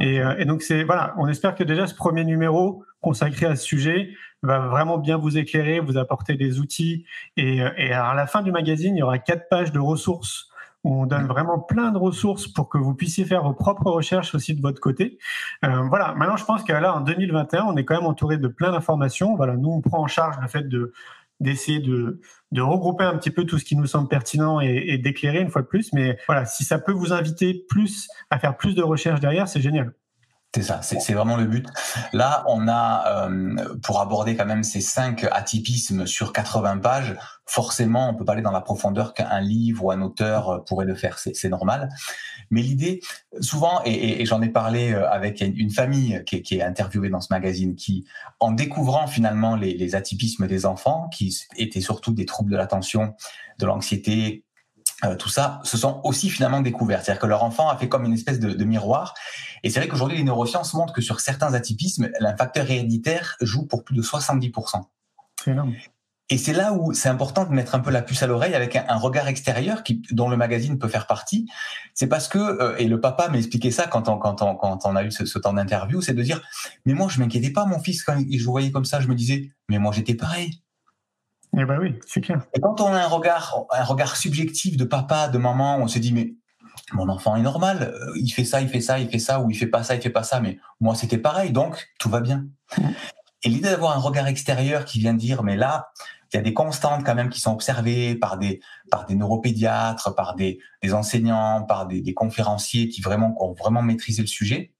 Et, 0.00 0.20
euh, 0.20 0.34
et, 0.38 0.44
donc 0.44 0.62
c'est 0.62 0.84
voilà, 0.84 1.14
on 1.16 1.26
espère 1.26 1.54
que 1.54 1.64
déjà 1.64 1.86
ce 1.86 1.94
premier 1.94 2.24
numéro 2.24 2.84
consacré 3.00 3.46
à 3.46 3.56
ce 3.56 3.64
sujet 3.64 4.10
va 4.42 4.58
vraiment 4.58 4.98
bien 4.98 5.16
vous 5.16 5.38
éclairer, 5.38 5.80
vous 5.80 5.96
apporter 5.98 6.34
des 6.34 6.60
outils. 6.60 7.04
Et, 7.36 7.58
et 7.76 7.92
à 7.92 8.14
la 8.14 8.26
fin 8.26 8.42
du 8.42 8.52
magazine, 8.52 8.96
il 8.96 9.00
y 9.00 9.02
aura 9.02 9.18
quatre 9.18 9.48
pages 9.48 9.72
de 9.72 9.78
ressources 9.78 10.48
où 10.84 11.02
on 11.02 11.06
donne 11.06 11.26
vraiment 11.26 11.60
plein 11.60 11.90
de 11.90 11.98
ressources 11.98 12.48
pour 12.48 12.68
que 12.68 12.78
vous 12.78 12.94
puissiez 12.94 13.24
faire 13.24 13.42
vos 13.42 13.52
propres 13.52 13.90
recherches 13.90 14.34
aussi 14.34 14.54
de 14.54 14.60
votre 14.60 14.80
côté. 14.80 15.18
Euh, 15.64 15.82
voilà, 15.88 16.14
maintenant 16.14 16.36
je 16.36 16.44
pense 16.44 16.64
que 16.64 16.72
là, 16.72 16.96
en 16.96 17.00
2021, 17.00 17.64
on 17.64 17.76
est 17.76 17.84
quand 17.84 17.94
même 17.94 18.06
entouré 18.06 18.36
de 18.36 18.48
plein 18.48 18.72
d'informations. 18.72 19.36
Voilà, 19.36 19.56
nous, 19.56 19.70
on 19.70 19.80
prend 19.80 20.00
en 20.00 20.06
charge 20.06 20.36
le 20.40 20.48
fait 20.48 20.68
de 20.68 20.92
d'essayer 21.40 21.80
de, 21.80 22.20
de 22.52 22.60
regrouper 22.60 23.02
un 23.02 23.16
petit 23.16 23.30
peu 23.30 23.44
tout 23.44 23.58
ce 23.58 23.64
qui 23.64 23.74
nous 23.74 23.86
semble 23.86 24.06
pertinent 24.08 24.60
et, 24.60 24.84
et 24.86 24.98
d'éclairer 24.98 25.40
une 25.40 25.50
fois 25.50 25.62
de 25.62 25.66
plus. 25.66 25.92
Mais 25.92 26.16
voilà, 26.28 26.44
si 26.44 26.62
ça 26.62 26.78
peut 26.78 26.92
vous 26.92 27.12
inviter 27.12 27.64
plus 27.68 28.08
à 28.30 28.38
faire 28.38 28.56
plus 28.56 28.76
de 28.76 28.82
recherches 28.82 29.18
derrière, 29.18 29.48
c'est 29.48 29.60
génial. 29.60 29.92
C'est 30.54 30.62
ça, 30.62 30.82
c'est 30.82 31.14
vraiment 31.14 31.38
le 31.38 31.46
but. 31.46 31.66
Là, 32.12 32.44
on 32.46 32.68
a, 32.68 33.26
euh, 33.26 33.78
pour 33.82 34.02
aborder 34.02 34.36
quand 34.36 34.44
même 34.44 34.62
ces 34.62 34.82
cinq 34.82 35.26
atypismes 35.32 36.06
sur 36.06 36.34
80 36.34 36.76
pages, 36.76 37.16
forcément, 37.46 38.10
on 38.10 38.14
peut 38.14 38.26
pas 38.26 38.34
aller 38.34 38.42
dans 38.42 38.52
la 38.52 38.60
profondeur 38.60 39.14
qu'un 39.14 39.40
livre 39.40 39.86
ou 39.86 39.90
un 39.92 40.02
auteur 40.02 40.50
euh, 40.50 40.58
pourrait 40.58 40.84
le 40.84 40.94
faire, 40.94 41.18
c'est 41.18 41.48
normal. 41.48 41.88
Mais 42.50 42.60
l'idée, 42.60 43.00
souvent, 43.40 43.80
et, 43.86 44.26
j'en 44.26 44.42
ai 44.42 44.50
parlé 44.50 44.92
euh, 44.92 45.08
avec 45.08 45.40
une 45.40 45.70
famille 45.70 46.22
qui, 46.26 46.42
est 46.54 46.62
interviewée 46.62 47.08
dans 47.08 47.22
ce 47.22 47.32
magazine, 47.32 47.74
qui, 47.74 48.04
en 48.38 48.52
découvrant 48.52 49.06
finalement 49.06 49.56
les, 49.56 49.72
les 49.72 49.94
atypismes 49.94 50.46
des 50.46 50.66
enfants, 50.66 51.08
qui 51.08 51.34
étaient 51.56 51.80
surtout 51.80 52.12
des 52.12 52.26
troubles 52.26 52.52
de 52.52 52.58
l'attention, 52.58 53.14
de 53.58 53.64
l'anxiété, 53.64 54.44
euh, 55.04 55.16
tout 55.16 55.28
ça, 55.28 55.60
se 55.64 55.76
sont 55.76 56.00
aussi 56.04 56.30
finalement 56.30 56.60
découverts. 56.60 57.02
C'est-à-dire 57.02 57.20
que 57.20 57.26
leur 57.26 57.42
enfant 57.42 57.68
a 57.68 57.76
fait 57.76 57.88
comme 57.88 58.04
une 58.04 58.12
espèce 58.12 58.38
de, 58.38 58.52
de 58.52 58.64
miroir. 58.64 59.14
Et 59.62 59.70
c'est 59.70 59.80
vrai 59.80 59.88
qu'aujourd'hui, 59.88 60.18
les 60.18 60.24
neurosciences 60.24 60.74
montrent 60.74 60.92
que 60.92 61.02
sur 61.02 61.20
certains 61.20 61.54
atypismes, 61.54 62.10
un 62.20 62.36
facteur 62.36 62.70
héréditaire 62.70 63.36
joue 63.40 63.66
pour 63.66 63.84
plus 63.84 63.96
de 63.96 64.02
70%. 64.02 64.82
C'est 65.44 65.50
énorme. 65.50 65.74
Et 66.30 66.38
c'est 66.38 66.54
là 66.54 66.72
où 66.72 66.94
c'est 66.94 67.10
important 67.10 67.44
de 67.44 67.50
mettre 67.50 67.74
un 67.74 67.80
peu 67.80 67.90
la 67.90 68.00
puce 68.00 68.22
à 68.22 68.26
l'oreille 68.26 68.54
avec 68.54 68.74
un, 68.74 68.96
regard 68.96 69.28
extérieur 69.28 69.82
qui, 69.82 70.02
dont 70.12 70.30
le 70.30 70.36
magazine 70.38 70.78
peut 70.78 70.88
faire 70.88 71.06
partie. 71.06 71.46
C'est 71.92 72.06
parce 72.06 72.26
que, 72.26 72.38
euh, 72.38 72.74
et 72.78 72.86
le 72.86 73.00
papa 73.00 73.28
m'a 73.28 73.36
expliqué 73.36 73.70
ça 73.70 73.86
quand 73.86 74.08
on, 74.08 74.16
quand 74.16 74.40
on, 74.40 74.54
quand 74.54 74.86
on 74.86 74.96
a 74.96 75.04
eu 75.04 75.10
ce, 75.10 75.26
ce 75.26 75.38
temps 75.38 75.52
d'interview, 75.52 76.00
c'est 76.00 76.14
de 76.14 76.22
dire, 76.22 76.40
mais 76.86 76.94
moi 76.94 77.08
je 77.10 77.18
m'inquiétais 77.18 77.50
pas, 77.50 77.66
mon 77.66 77.80
fils, 77.80 78.02
quand 78.02 78.16
je 78.18 78.44
voyais 78.44 78.70
comme 78.70 78.86
ça, 78.86 79.00
je 79.00 79.08
me 79.08 79.14
disais, 79.14 79.50
mais 79.68 79.78
moi 79.78 79.92
j'étais 79.92 80.14
pareil. 80.14 80.62
Eh 81.58 81.64
ben 81.64 81.78
oui, 81.78 81.98
c'est 82.06 82.20
clair. 82.20 82.46
Et 82.54 82.60
quand 82.60 82.80
on 82.80 82.86
a 82.86 83.00
un 83.00 83.08
regard, 83.08 83.64
un 83.70 83.84
regard 83.84 84.16
subjectif 84.16 84.76
de 84.76 84.84
papa, 84.84 85.28
de 85.28 85.38
maman, 85.38 85.78
on 85.78 85.86
se 85.86 85.98
dit 85.98 86.12
mais 86.12 86.34
mon 86.92 87.08
enfant 87.08 87.36
est 87.36 87.42
normal, 87.42 87.94
euh, 87.94 88.12
il 88.16 88.30
fait 88.30 88.44
ça, 88.44 88.62
il 88.62 88.68
fait 88.68 88.80
ça, 88.80 88.98
il 88.98 89.08
fait 89.08 89.18
ça, 89.18 89.40
ou 89.40 89.50
il 89.50 89.56
fait 89.56 89.66
pas 89.66 89.82
ça, 89.82 89.94
il 89.94 90.00
fait 90.00 90.10
pas 90.10 90.22
ça, 90.22 90.40
mais 90.40 90.58
moi 90.80 90.94
c'était 90.94 91.18
pareil, 91.18 91.52
donc 91.52 91.88
tout 91.98 92.08
va 92.08 92.20
bien. 92.20 92.46
Et 93.42 93.48
l'idée 93.48 93.70
d'avoir 93.70 93.96
un 93.96 94.00
regard 94.00 94.26
extérieur 94.28 94.84
qui 94.84 94.98
vient 94.98 95.14
dire 95.14 95.42
mais 95.42 95.56
là, 95.56 95.90
il 96.32 96.36
y 96.36 96.38
a 96.38 96.42
des 96.42 96.54
constantes 96.54 97.04
quand 97.04 97.14
même 97.14 97.28
qui 97.28 97.40
sont 97.40 97.52
observées 97.52 98.14
par 98.14 98.38
des 98.38 98.60
par 98.90 99.04
des 99.04 99.14
neuropédiatres, 99.14 100.14
par 100.14 100.34
des, 100.34 100.58
des 100.82 100.94
enseignants, 100.94 101.64
par 101.64 101.86
des, 101.86 102.00
des 102.00 102.14
conférenciers 102.14 102.88
qui 102.88 103.02
vraiment 103.02 103.36
ont 103.44 103.52
vraiment 103.52 103.82
maîtrisé 103.82 104.22
le 104.22 104.28
sujet, 104.28 104.72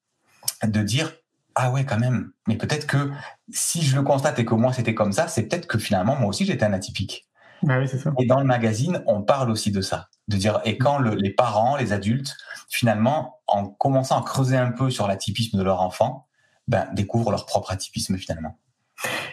de 0.64 0.82
dire 0.82 1.12
ah 1.54 1.70
ouais 1.70 1.84
quand 1.84 1.98
même. 1.98 2.32
Mais 2.48 2.56
peut-être 2.56 2.86
que 2.86 3.10
si 3.50 3.82
je 3.82 3.96
le 3.96 4.02
constate 4.02 4.38
et 4.38 4.44
que 4.44 4.54
moi 4.54 4.72
c'était 4.72 4.94
comme 4.94 5.12
ça 5.12 5.28
c'est 5.28 5.44
peut-être 5.44 5.66
que 5.66 5.78
finalement 5.78 6.16
moi 6.16 6.28
aussi 6.28 6.44
j'étais 6.44 6.64
un 6.64 6.72
atypique. 6.72 7.28
Bah 7.62 7.78
oui, 7.78 7.86
ça. 7.86 8.12
et 8.18 8.26
dans 8.26 8.40
le 8.40 8.44
magazine 8.44 9.02
on 9.06 9.22
parle 9.22 9.50
aussi 9.50 9.70
de 9.70 9.80
ça. 9.80 10.08
De 10.28 10.36
dire 10.36 10.60
et 10.64 10.78
quand 10.78 10.98
les 10.98 11.30
parents 11.30 11.76
les 11.76 11.92
adultes 11.92 12.36
finalement 12.68 13.40
en 13.46 13.66
commençant 13.68 14.20
à 14.20 14.24
creuser 14.24 14.56
un 14.56 14.72
peu 14.72 14.90
sur 14.90 15.06
l'atypisme 15.06 15.58
de 15.58 15.62
leur 15.62 15.80
enfant 15.80 16.26
ben 16.68 16.88
découvrent 16.92 17.30
leur 17.30 17.46
propre 17.46 17.72
atypisme 17.72 18.16
finalement 18.16 18.58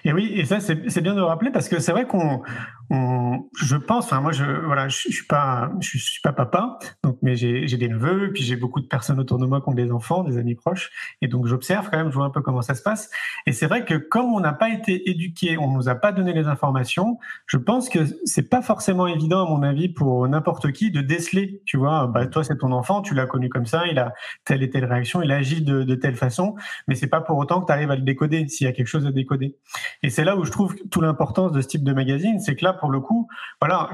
et 0.04 0.14
oui, 0.14 0.32
et 0.36 0.46
ça 0.46 0.60
c'est 0.60 1.02
bien 1.02 1.14
de 1.14 1.20
le 1.20 1.26
rappeler 1.26 1.52
parce 1.52 1.70
que 1.70 1.80
c'est 1.80 1.92
vrai 1.92 2.06
qu'on, 2.06 2.42
on, 2.90 3.50
je 3.56 3.76
pense, 3.76 4.06
enfin 4.06 4.22
moi 4.22 4.32
je, 4.32 4.44
voilà, 4.44 4.88
je, 4.88 4.98
je 5.08 5.14
suis 5.14 5.26
pas, 5.26 5.72
je, 5.80 5.98
suis 5.98 6.22
pas 6.22 6.34
papa, 6.34 6.80
donc 7.04 7.18
mais 7.22 7.36
j'ai 7.36 7.66
des 7.66 7.88
neveux, 7.88 8.32
puis 8.34 8.44
j'ai 8.44 8.56
beaucoup 8.56 8.80
de 8.80 8.88
personnes 8.88 9.20
autour 9.20 9.38
de 9.38 9.46
moi 9.46 9.62
qui 9.62 9.70
ont 9.70 9.74
des 9.74 9.92
enfants, 9.92 10.24
des 10.24 10.38
amis 10.38 10.56
proches, 10.56 10.92
et 11.22 11.28
donc 11.28 11.48
j'observe 11.48 11.90
quand 11.90 11.98
même, 11.98 12.10
je 12.10 12.16
vois 12.16 12.26
un 12.26 12.30
peu 12.30 12.42
comment 12.42 12.62
ça 12.62 12.76
se 12.76 12.82
passe. 12.82 13.10
Et 13.46 13.52
c'est 13.52 13.68
vrai 13.68 13.86
que 13.86 13.96
comme 13.96 14.34
on 14.34 14.40
n'a 14.40 14.54
pas 14.54 14.70
été 14.70 15.10
éduqué, 15.10 15.58
on 15.58 15.72
nous 15.72 15.90
a 15.90 15.96
pas 15.96 16.12
donné 16.12 16.34
les 16.34 16.48
informations, 16.48 17.20
je 17.46 17.58
pense 17.58 17.90
que 17.90 18.00
c'est 18.26 18.50
pas 18.50 18.62
forcément 18.62 19.08
évident 19.08 19.46
à 19.46 19.50
mon 19.50 19.64
avis 19.64 19.90
pour 19.90 20.28
n'importe 20.28 20.72
qui 20.72 20.92
de 20.92 21.02
déceler, 21.02 21.62
tu 21.66 21.78
vois, 21.78 22.08
bah 22.08 22.26
toi 22.28 22.44
c'est 22.44 22.58
ton 22.58 22.72
enfant, 22.72 23.02
tu 23.02 23.14
l'as 23.14 23.28
connu 23.28 23.50
comme 23.50 23.66
ça, 23.66 23.86
il 23.88 24.00
a 24.00 24.14
telle 24.46 24.64
et 24.64 24.70
telle 24.70 24.86
réaction, 24.86 25.22
il 25.22 25.32
agit 25.32 25.62
de, 25.62 25.84
de 25.84 25.96
telle 25.96 26.16
façon, 26.16 26.56
mais 26.88 26.96
c'est 26.96 27.08
pas 27.08 27.22
pour 27.22 27.38
autant 27.38 27.62
que 27.62 27.68
tu 27.68 27.72
arrives 27.72 27.92
à 27.92 27.96
le 27.96 28.02
décoder 28.02 28.48
s'il 28.48 28.66
y 28.66 28.70
a 28.70 28.74
quelque 28.74 28.88
chose 28.88 29.06
à 29.06 29.12
décoder. 29.12 29.59
Et 30.02 30.10
c'est 30.10 30.24
là 30.24 30.36
où 30.36 30.44
je 30.44 30.52
trouve 30.52 30.76
toute 30.90 31.04
l'importance 31.04 31.52
de 31.52 31.62
ce 31.62 31.68
type 31.68 31.84
de 31.84 31.94
magazine, 31.94 32.40
c'est 32.40 32.56
que 32.56 32.64
là, 32.64 32.74
pour 32.74 32.90
le 32.90 33.00
coup, 33.00 33.28
voilà, 33.62 33.90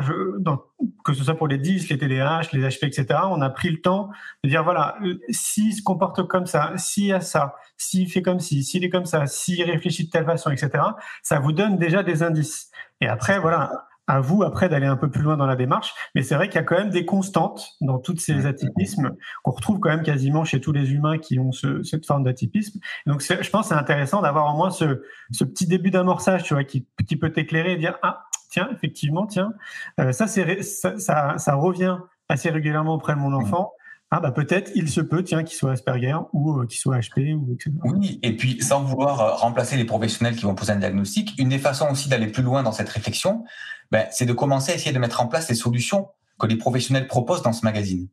que 1.03 1.13
ce 1.13 1.23
soit 1.23 1.35
pour 1.35 1.47
les 1.47 1.57
10, 1.57 1.89
les 1.89 1.97
TDAH, 1.97 2.49
les 2.53 2.61
HP, 2.61 2.85
etc., 2.85 3.19
on 3.29 3.41
a 3.41 3.49
pris 3.49 3.69
le 3.69 3.81
temps 3.81 4.09
de 4.43 4.49
dire, 4.49 4.63
voilà, 4.63 4.97
s'il 5.29 5.73
se 5.73 5.81
comporte 5.81 6.27
comme 6.27 6.45
ça, 6.45 6.73
s'il 6.77 7.13
a 7.13 7.21
ça, 7.21 7.55
s'il 7.77 8.09
fait 8.09 8.21
comme 8.21 8.39
ci, 8.39 8.63
s'il 8.63 8.83
est 8.83 8.89
comme 8.89 9.05
ça, 9.05 9.25
s'il 9.27 9.61
réfléchit 9.63 10.05
de 10.05 10.11
telle 10.11 10.25
façon, 10.25 10.51
etc., 10.51 10.83
ça 11.23 11.39
vous 11.39 11.51
donne 11.51 11.77
déjà 11.77 12.03
des 12.03 12.23
indices. 12.23 12.71
Et 13.01 13.07
après, 13.07 13.39
voilà, 13.39 13.87
à 14.07 14.19
vous 14.19 14.43
après 14.43 14.69
d'aller 14.69 14.85
un 14.85 14.97
peu 14.97 15.09
plus 15.09 15.21
loin 15.21 15.37
dans 15.37 15.45
la 15.45 15.55
démarche. 15.55 15.93
Mais 16.13 16.21
c'est 16.21 16.35
vrai 16.35 16.47
qu'il 16.47 16.55
y 16.55 16.59
a 16.59 16.63
quand 16.63 16.77
même 16.77 16.89
des 16.89 17.05
constantes 17.05 17.75
dans 17.81 17.97
tous 17.97 18.17
ces 18.17 18.45
atypismes 18.45 19.15
qu'on 19.43 19.51
retrouve 19.51 19.79
quand 19.79 19.89
même 19.89 20.03
quasiment 20.03 20.45
chez 20.45 20.61
tous 20.61 20.71
les 20.71 20.93
humains 20.93 21.17
qui 21.17 21.39
ont 21.39 21.51
ce, 21.51 21.83
cette 21.83 22.05
forme 22.05 22.23
d'atypisme. 22.23 22.79
Donc 23.05 23.21
je 23.21 23.49
pense 23.49 23.69
c'est 23.69 23.75
intéressant 23.75 24.21
d'avoir 24.21 24.53
au 24.53 24.57
moins 24.57 24.69
ce, 24.69 25.03
ce 25.31 25.43
petit 25.43 25.67
début 25.67 25.91
d'amorçage, 25.91 26.43
tu 26.43 26.53
vois, 26.53 26.63
qui, 26.63 26.87
qui 27.07 27.15
peut 27.15 27.31
t'éclairer 27.31 27.73
et 27.73 27.77
dire 27.77 27.97
ah 28.03 28.25
tiens 28.49 28.69
effectivement 28.71 29.25
tiens 29.25 29.53
euh, 29.99 30.11
ça 30.11 30.27
c'est 30.27 30.61
ça, 30.61 30.97
ça, 30.99 31.37
ça, 31.37 31.55
revient 31.55 31.97
assez 32.29 32.49
régulièrement 32.49 32.93
auprès 32.93 33.13
de 33.13 33.19
mon 33.19 33.33
enfant 33.33 33.73
ah 34.11 34.19
bah 34.19 34.31
peut-être 34.31 34.71
il 34.75 34.89
se 34.89 35.01
peut 35.01 35.23
tiens 35.23 35.43
qu'il 35.43 35.57
soit 35.57 35.71
Asperger 35.71 36.15
ou 36.31 36.59
euh, 36.59 36.67
qu'il 36.67 36.79
soit 36.79 36.99
HP 36.99 37.33
ou. 37.33 37.57
Oui, 37.83 38.19
et 38.21 38.35
puis 38.35 38.61
sans 38.61 38.83
vouloir 38.83 39.21
euh, 39.21 39.33
remplacer 39.33 39.77
les 39.77 39.85
professionnels 39.85 40.35
qui 40.35 40.43
vont 40.43 40.55
poser 40.55 40.73
un 40.73 40.77
diagnostic, 40.77 41.33
une 41.37 41.49
des 41.49 41.59
façons 41.59 41.89
aussi 41.89 42.07
d'aller 42.07 42.27
plus 42.27 42.43
loin 42.43 42.63
dans 42.63 42.71
cette 42.71 42.89
réflexion, 42.89 43.43
ben, 43.91 44.05
c'est 44.11 44.25
de 44.25 44.33
commencer 44.33 44.71
à 44.71 44.75
essayer 44.75 44.93
de 44.93 44.99
mettre 44.99 45.21
en 45.21 45.27
place 45.27 45.49
les 45.49 45.55
solutions 45.55 46.09
que 46.39 46.47
les 46.47 46.55
professionnels 46.55 47.07
proposent 47.07 47.41
dans 47.41 47.53
ce 47.53 47.65
magazine. 47.65 48.07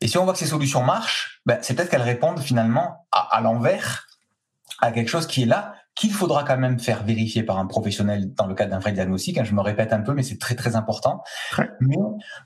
Et 0.00 0.08
si 0.08 0.18
on 0.18 0.24
voit 0.24 0.32
que 0.32 0.38
ces 0.38 0.46
solutions 0.46 0.82
marchent, 0.82 1.40
ben, 1.46 1.58
c'est 1.62 1.74
peut-être 1.74 1.90
qu'elles 1.90 2.02
répondent 2.02 2.40
finalement 2.40 3.06
à 3.12 3.40
l'envers 3.40 4.08
à 4.80 4.90
quelque 4.90 5.08
chose 5.08 5.26
qui 5.26 5.42
est 5.42 5.46
là, 5.46 5.74
qu'il 5.94 6.12
faudra 6.12 6.42
quand 6.44 6.56
même 6.56 6.78
faire 6.78 7.04
vérifier 7.04 7.42
par 7.42 7.58
un 7.58 7.66
professionnel 7.66 8.32
dans 8.34 8.46
le 8.46 8.54
cadre 8.54 8.70
d'un 8.70 8.78
vrai 8.78 8.92
diagnostic. 8.92 9.38
Hein, 9.38 9.44
je 9.44 9.54
me 9.54 9.60
répète 9.60 9.92
un 9.92 10.00
peu, 10.00 10.14
mais 10.14 10.22
c'est 10.22 10.38
très 10.38 10.54
très 10.54 10.74
important. 10.74 11.22
Mais 11.80 11.96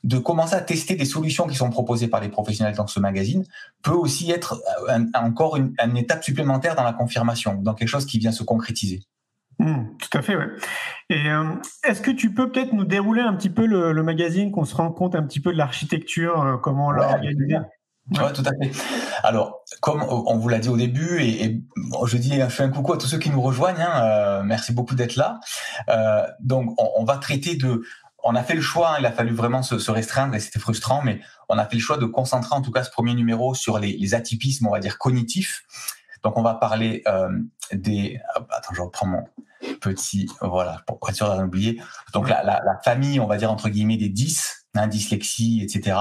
de 0.04 0.18
commencer 0.18 0.54
à 0.54 0.60
tester 0.60 0.96
des 0.96 1.04
solutions 1.04 1.46
qui 1.46 1.54
sont 1.54 1.70
proposées 1.70 2.08
par 2.08 2.20
les 2.20 2.28
professionnels 2.28 2.74
dans 2.74 2.86
ce 2.86 2.98
magazine 2.98 3.44
peut 3.82 3.92
aussi 3.92 4.30
être 4.30 4.60
euh, 4.88 4.98
encore 5.14 5.56
une, 5.56 5.74
étape 5.96 6.24
supplémentaire 6.24 6.74
dans 6.74 6.82
la 6.82 6.92
confirmation, 6.92 7.54
dans 7.62 7.74
quelque 7.74 7.88
chose 7.88 8.06
qui 8.06 8.18
vient 8.18 8.32
se 8.32 8.42
concrétiser. 8.42 9.02
Mmh, 9.58 9.84
tout 9.98 10.18
à 10.18 10.22
fait, 10.22 10.36
ouais. 10.36 10.48
Et 11.08 11.30
euh, 11.30 11.54
est-ce 11.84 12.02
que 12.02 12.10
tu 12.10 12.34
peux 12.34 12.50
peut-être 12.50 12.74
nous 12.74 12.84
dérouler 12.84 13.22
un 13.22 13.34
petit 13.34 13.48
peu 13.48 13.64
le, 13.64 14.02
magazine, 14.02 14.50
qu'on 14.50 14.64
se 14.64 14.74
rende 14.74 14.94
compte 14.94 15.14
un 15.14 15.22
petit 15.22 15.40
peu 15.40 15.52
de 15.52 15.56
l'architecture, 15.56 16.42
euh, 16.42 16.56
comment 16.58 16.88
on 16.88 16.90
l'a 16.90 17.12
organisé? 17.12 17.56
Oui, 18.10 18.32
tout 18.34 18.42
à 18.42 18.50
fait. 18.50 18.70
Alors, 19.24 19.64
comme 19.80 20.02
on 20.02 20.36
vous 20.36 20.48
l'a 20.48 20.60
dit 20.60 20.68
au 20.68 20.76
début, 20.76 21.20
et, 21.22 21.60
je 22.06 22.16
dis, 22.16 22.40
je 22.40 22.46
fais 22.46 22.62
un 22.62 22.68
coucou 22.68 22.92
à 22.92 22.98
tous 22.98 23.08
ceux 23.08 23.18
qui 23.18 23.30
nous 23.30 23.40
rejoignent. 23.40 23.80
Hein, 23.80 24.04
euh, 24.04 24.42
merci 24.44 24.72
beaucoup 24.72 24.94
d'être 24.94 25.16
là. 25.16 25.40
Euh, 25.88 26.24
donc, 26.40 26.74
on, 26.78 27.04
va 27.04 27.16
traiter 27.16 27.56
de. 27.56 27.82
On 28.22 28.36
a 28.36 28.44
fait 28.44 28.54
le 28.54 28.60
choix. 28.60 28.94
Hein, 28.94 28.96
il 29.00 29.06
a 29.06 29.12
fallu 29.12 29.34
vraiment 29.34 29.62
se, 29.62 29.90
restreindre 29.90 30.34
et 30.36 30.40
c'était 30.40 30.60
frustrant, 30.60 31.02
mais 31.02 31.20
on 31.48 31.58
a 31.58 31.66
fait 31.66 31.76
le 31.76 31.82
choix 31.82 31.98
de 31.98 32.06
concentrer 32.06 32.54
en 32.54 32.62
tout 32.62 32.70
cas 32.70 32.84
ce 32.84 32.90
premier 32.90 33.14
numéro 33.14 33.54
sur 33.54 33.80
les, 33.80 34.14
atypismes, 34.14 34.68
on 34.68 34.72
va 34.72 34.78
dire 34.78 34.98
cognitifs. 34.98 35.64
Donc, 36.22 36.38
on 36.38 36.42
va 36.42 36.54
parler 36.54 37.02
euh, 37.08 37.28
des. 37.72 38.20
Attends, 38.50 38.74
je 38.74 38.82
reprends 38.82 39.06
mon 39.06 39.24
petit. 39.80 40.28
Voilà, 40.40 40.82
pour 40.86 41.08
être 41.08 41.16
sûr 41.16 41.26
d'en 41.26 41.42
oublier. 41.42 41.82
Donc, 42.12 42.28
la, 42.28 42.62
famille, 42.84 43.18
on 43.18 43.26
va 43.26 43.36
dire 43.36 43.50
entre 43.50 43.68
guillemets 43.68 43.96
des 43.96 44.10
10, 44.10 44.66
hein, 44.76 44.86
dyslexie, 44.86 45.62
etc 45.64 45.96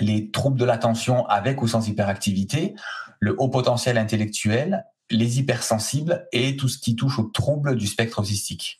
les 0.00 0.30
troubles 0.30 0.58
de 0.58 0.64
l'attention 0.64 1.26
avec 1.26 1.62
ou 1.62 1.68
sans 1.68 1.86
hyperactivité, 1.88 2.74
le 3.18 3.34
haut 3.38 3.48
potentiel 3.48 3.98
intellectuel, 3.98 4.84
les 5.10 5.38
hypersensibles 5.38 6.28
et 6.32 6.56
tout 6.56 6.68
ce 6.68 6.78
qui 6.78 6.94
touche 6.96 7.18
aux 7.18 7.24
troubles 7.24 7.76
du 7.76 7.86
spectre 7.86 8.20
autistique. 8.20 8.78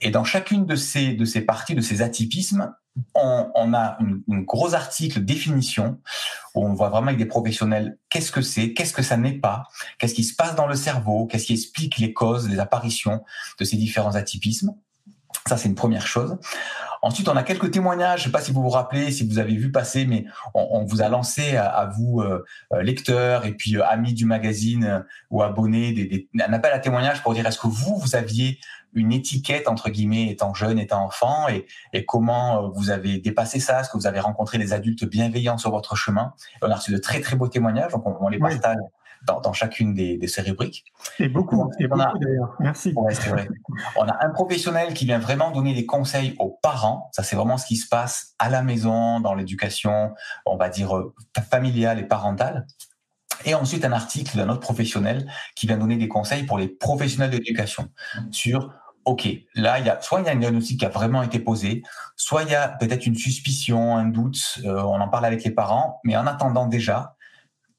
Et 0.00 0.10
dans 0.10 0.24
chacune 0.24 0.66
de 0.66 0.76
ces, 0.76 1.14
de 1.14 1.24
ces 1.24 1.40
parties, 1.42 1.74
de 1.74 1.80
ces 1.80 2.02
atypismes, 2.02 2.74
on, 3.14 3.72
a 3.72 3.96
une 4.00 4.44
gros 4.44 4.74
article 4.74 5.24
définition 5.24 5.98
où 6.54 6.66
on 6.66 6.74
voit 6.74 6.90
vraiment 6.90 7.06
avec 7.06 7.18
des 7.18 7.26
professionnels 7.26 7.98
qu'est-ce 8.10 8.30
que 8.30 8.42
c'est, 8.42 8.74
qu'est-ce 8.74 8.92
que 8.92 9.02
ça 9.02 9.16
n'est 9.16 9.38
pas, 9.38 9.64
qu'est-ce 9.98 10.14
qui 10.14 10.24
se 10.24 10.34
passe 10.34 10.54
dans 10.56 10.66
le 10.66 10.74
cerveau, 10.74 11.26
qu'est-ce 11.26 11.46
qui 11.46 11.54
explique 11.54 11.98
les 11.98 12.12
causes, 12.12 12.48
les 12.48 12.58
apparitions 12.58 13.22
de 13.58 13.64
ces 13.64 13.76
différents 13.76 14.14
atypismes. 14.14 14.74
Ça, 15.46 15.56
c'est 15.56 15.68
une 15.68 15.74
première 15.74 16.06
chose. 16.06 16.38
Ensuite, 17.04 17.28
on 17.28 17.34
a 17.36 17.42
quelques 17.42 17.72
témoignages. 17.72 18.20
Je 18.20 18.28
ne 18.28 18.28
sais 18.28 18.32
pas 18.32 18.40
si 18.40 18.52
vous 18.52 18.62
vous 18.62 18.68
rappelez, 18.68 19.10
si 19.10 19.26
vous 19.26 19.40
avez 19.40 19.56
vu 19.56 19.72
passer, 19.72 20.06
mais 20.06 20.24
on, 20.54 20.84
vous 20.84 21.02
a 21.02 21.08
lancé 21.08 21.56
à, 21.56 21.90
vous, 21.96 22.20
euh, 22.20 22.44
euh, 22.72 22.82
lecteurs 22.82 23.44
et 23.44 23.52
puis 23.52 23.76
euh, 23.76 23.84
amis 23.84 24.14
du 24.14 24.24
magazine 24.24 25.04
ou 25.30 25.42
abonnés, 25.42 25.92
des, 25.92 26.28
un 26.40 26.52
appel 26.52 26.72
à 26.72 26.78
témoignages 26.78 27.20
pour 27.22 27.34
dire 27.34 27.44
est-ce 27.44 27.58
que 27.58 27.66
vous, 27.66 27.96
vous 27.96 28.14
aviez 28.14 28.60
une 28.94 29.12
étiquette 29.12 29.66
entre 29.68 29.90
guillemets 29.90 30.30
étant 30.30 30.54
jeune, 30.54 30.78
étant 30.78 31.04
enfant, 31.04 31.48
et, 31.48 31.66
et 31.92 32.04
comment 32.04 32.68
vous 32.68 32.90
avez 32.90 33.18
dépassé 33.18 33.58
ça, 33.58 33.80
est-ce 33.80 33.88
que 33.88 33.96
vous 33.96 34.06
avez 34.06 34.20
rencontré 34.20 34.58
des 34.58 34.72
adultes 34.72 35.04
bienveillants 35.06 35.56
sur 35.56 35.70
votre 35.70 35.96
chemin? 35.96 36.34
on 36.60 36.70
a 36.70 36.74
reçu 36.74 36.92
de 36.92 36.98
très 36.98 37.20
très 37.20 37.34
beaux 37.34 37.48
témoignages, 37.48 37.90
donc 37.92 38.04
on, 38.06 38.28
les 38.28 38.38
partage 38.38 38.76
dans, 39.26 39.52
chacune 39.52 39.94
des, 39.94 40.18
de 40.18 40.26
ces 40.26 40.42
rubriques. 40.42 40.84
Et 41.18 41.28
beaucoup, 41.28 41.70
et 41.78 41.86
beaucoup 41.86 42.18
d'ailleurs. 42.18 42.54
Merci. 42.60 42.94
c'est 43.10 43.30
vrai. 43.30 43.48
On 43.96 44.06
a 44.06 44.24
un 44.24 44.30
professionnel 44.30 44.94
qui 44.94 45.04
vient 45.04 45.18
vraiment 45.18 45.50
donner 45.50 45.74
des 45.74 45.86
conseils 45.86 46.34
aux 46.38 46.58
parents. 46.62 47.10
Ça, 47.12 47.22
c'est 47.22 47.36
vraiment 47.36 47.58
ce 47.58 47.66
qui 47.66 47.76
se 47.76 47.88
passe 47.88 48.34
à 48.38 48.50
la 48.50 48.62
maison, 48.62 49.20
dans 49.20 49.34
l'éducation, 49.34 50.14
on 50.46 50.56
va 50.56 50.68
dire 50.68 50.96
euh, 50.96 51.14
familiale 51.50 51.98
et 51.98 52.04
parentale. 52.04 52.66
Et 53.44 53.54
ensuite, 53.54 53.84
un 53.84 53.92
article 53.92 54.36
d'un 54.36 54.48
autre 54.48 54.60
professionnel 54.60 55.30
qui 55.56 55.66
vient 55.66 55.78
donner 55.78 55.96
des 55.96 56.08
conseils 56.08 56.44
pour 56.44 56.58
les 56.58 56.68
professionnels 56.68 57.30
d'éducation 57.30 57.88
sur 58.30 58.72
OK, 59.04 59.28
là, 59.54 59.80
il 59.80 59.86
y 59.86 59.90
a, 59.90 60.00
soit 60.00 60.20
il 60.20 60.26
y 60.26 60.28
a 60.28 60.32
un 60.32 60.36
diagnostic 60.36 60.78
qui 60.78 60.86
a 60.86 60.88
vraiment 60.88 61.22
été 61.22 61.40
posé, 61.40 61.82
soit 62.16 62.44
il 62.44 62.50
y 62.50 62.54
a 62.54 62.68
peut-être 62.68 63.04
une 63.04 63.16
suspicion, 63.16 63.96
un 63.96 64.04
doute, 64.04 64.60
euh, 64.64 64.80
on 64.80 65.00
en 65.00 65.08
parle 65.08 65.24
avec 65.24 65.42
les 65.42 65.50
parents, 65.50 66.00
mais 66.04 66.16
en 66.16 66.26
attendant 66.26 66.66
déjà, 66.66 67.16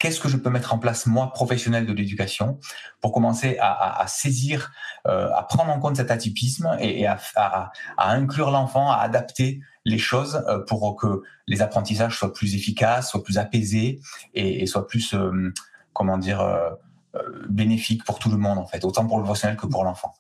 qu'est-ce 0.04 0.20
que 0.20 0.28
je 0.28 0.36
peux 0.36 0.50
mettre 0.50 0.74
en 0.74 0.80
place, 0.80 1.06
moi, 1.06 1.32
professionnel 1.32 1.86
de 1.86 1.94
l'éducation, 1.94 2.60
pour 3.00 3.14
commencer 3.14 3.58
à, 3.62 4.04
saisir, 4.08 4.74
euh, 5.08 5.30
à 5.34 5.44
prendre 5.44 5.72
en 5.72 5.80
compte 5.80 5.96
cet 5.96 6.12
atypisme 6.12 6.76
et, 6.82 7.08
à, 7.08 7.72
inclure 7.98 8.52
l'enfant, 8.52 8.92
à 8.92 8.98
adapter 8.98 9.62
les 9.86 9.98
choses 9.98 10.44
euh, 10.50 10.60
pour 10.60 10.98
que 10.98 11.24
les 11.48 11.62
apprentissages 11.62 12.18
soient 12.18 12.34
plus 12.34 12.54
efficaces, 12.54 13.12
soient 13.12 13.24
plus 13.24 13.38
apaisés 13.38 14.02
et, 14.34 14.66
soient 14.66 14.88
plus, 14.88 15.16
comment 15.94 16.18
dire, 16.18 16.44
bénéfiques 17.48 18.04
pour 18.04 18.20
tout 18.20 18.30
le 18.30 18.38
monde, 18.38 18.58
en 18.58 18.66
fait, 18.66 18.84
autant 18.84 19.08
pour 19.08 19.20
le 19.20 19.24
professionnel 19.24 19.56
que 19.56 19.68
pour 19.68 19.86
l'enfant. 19.86 20.14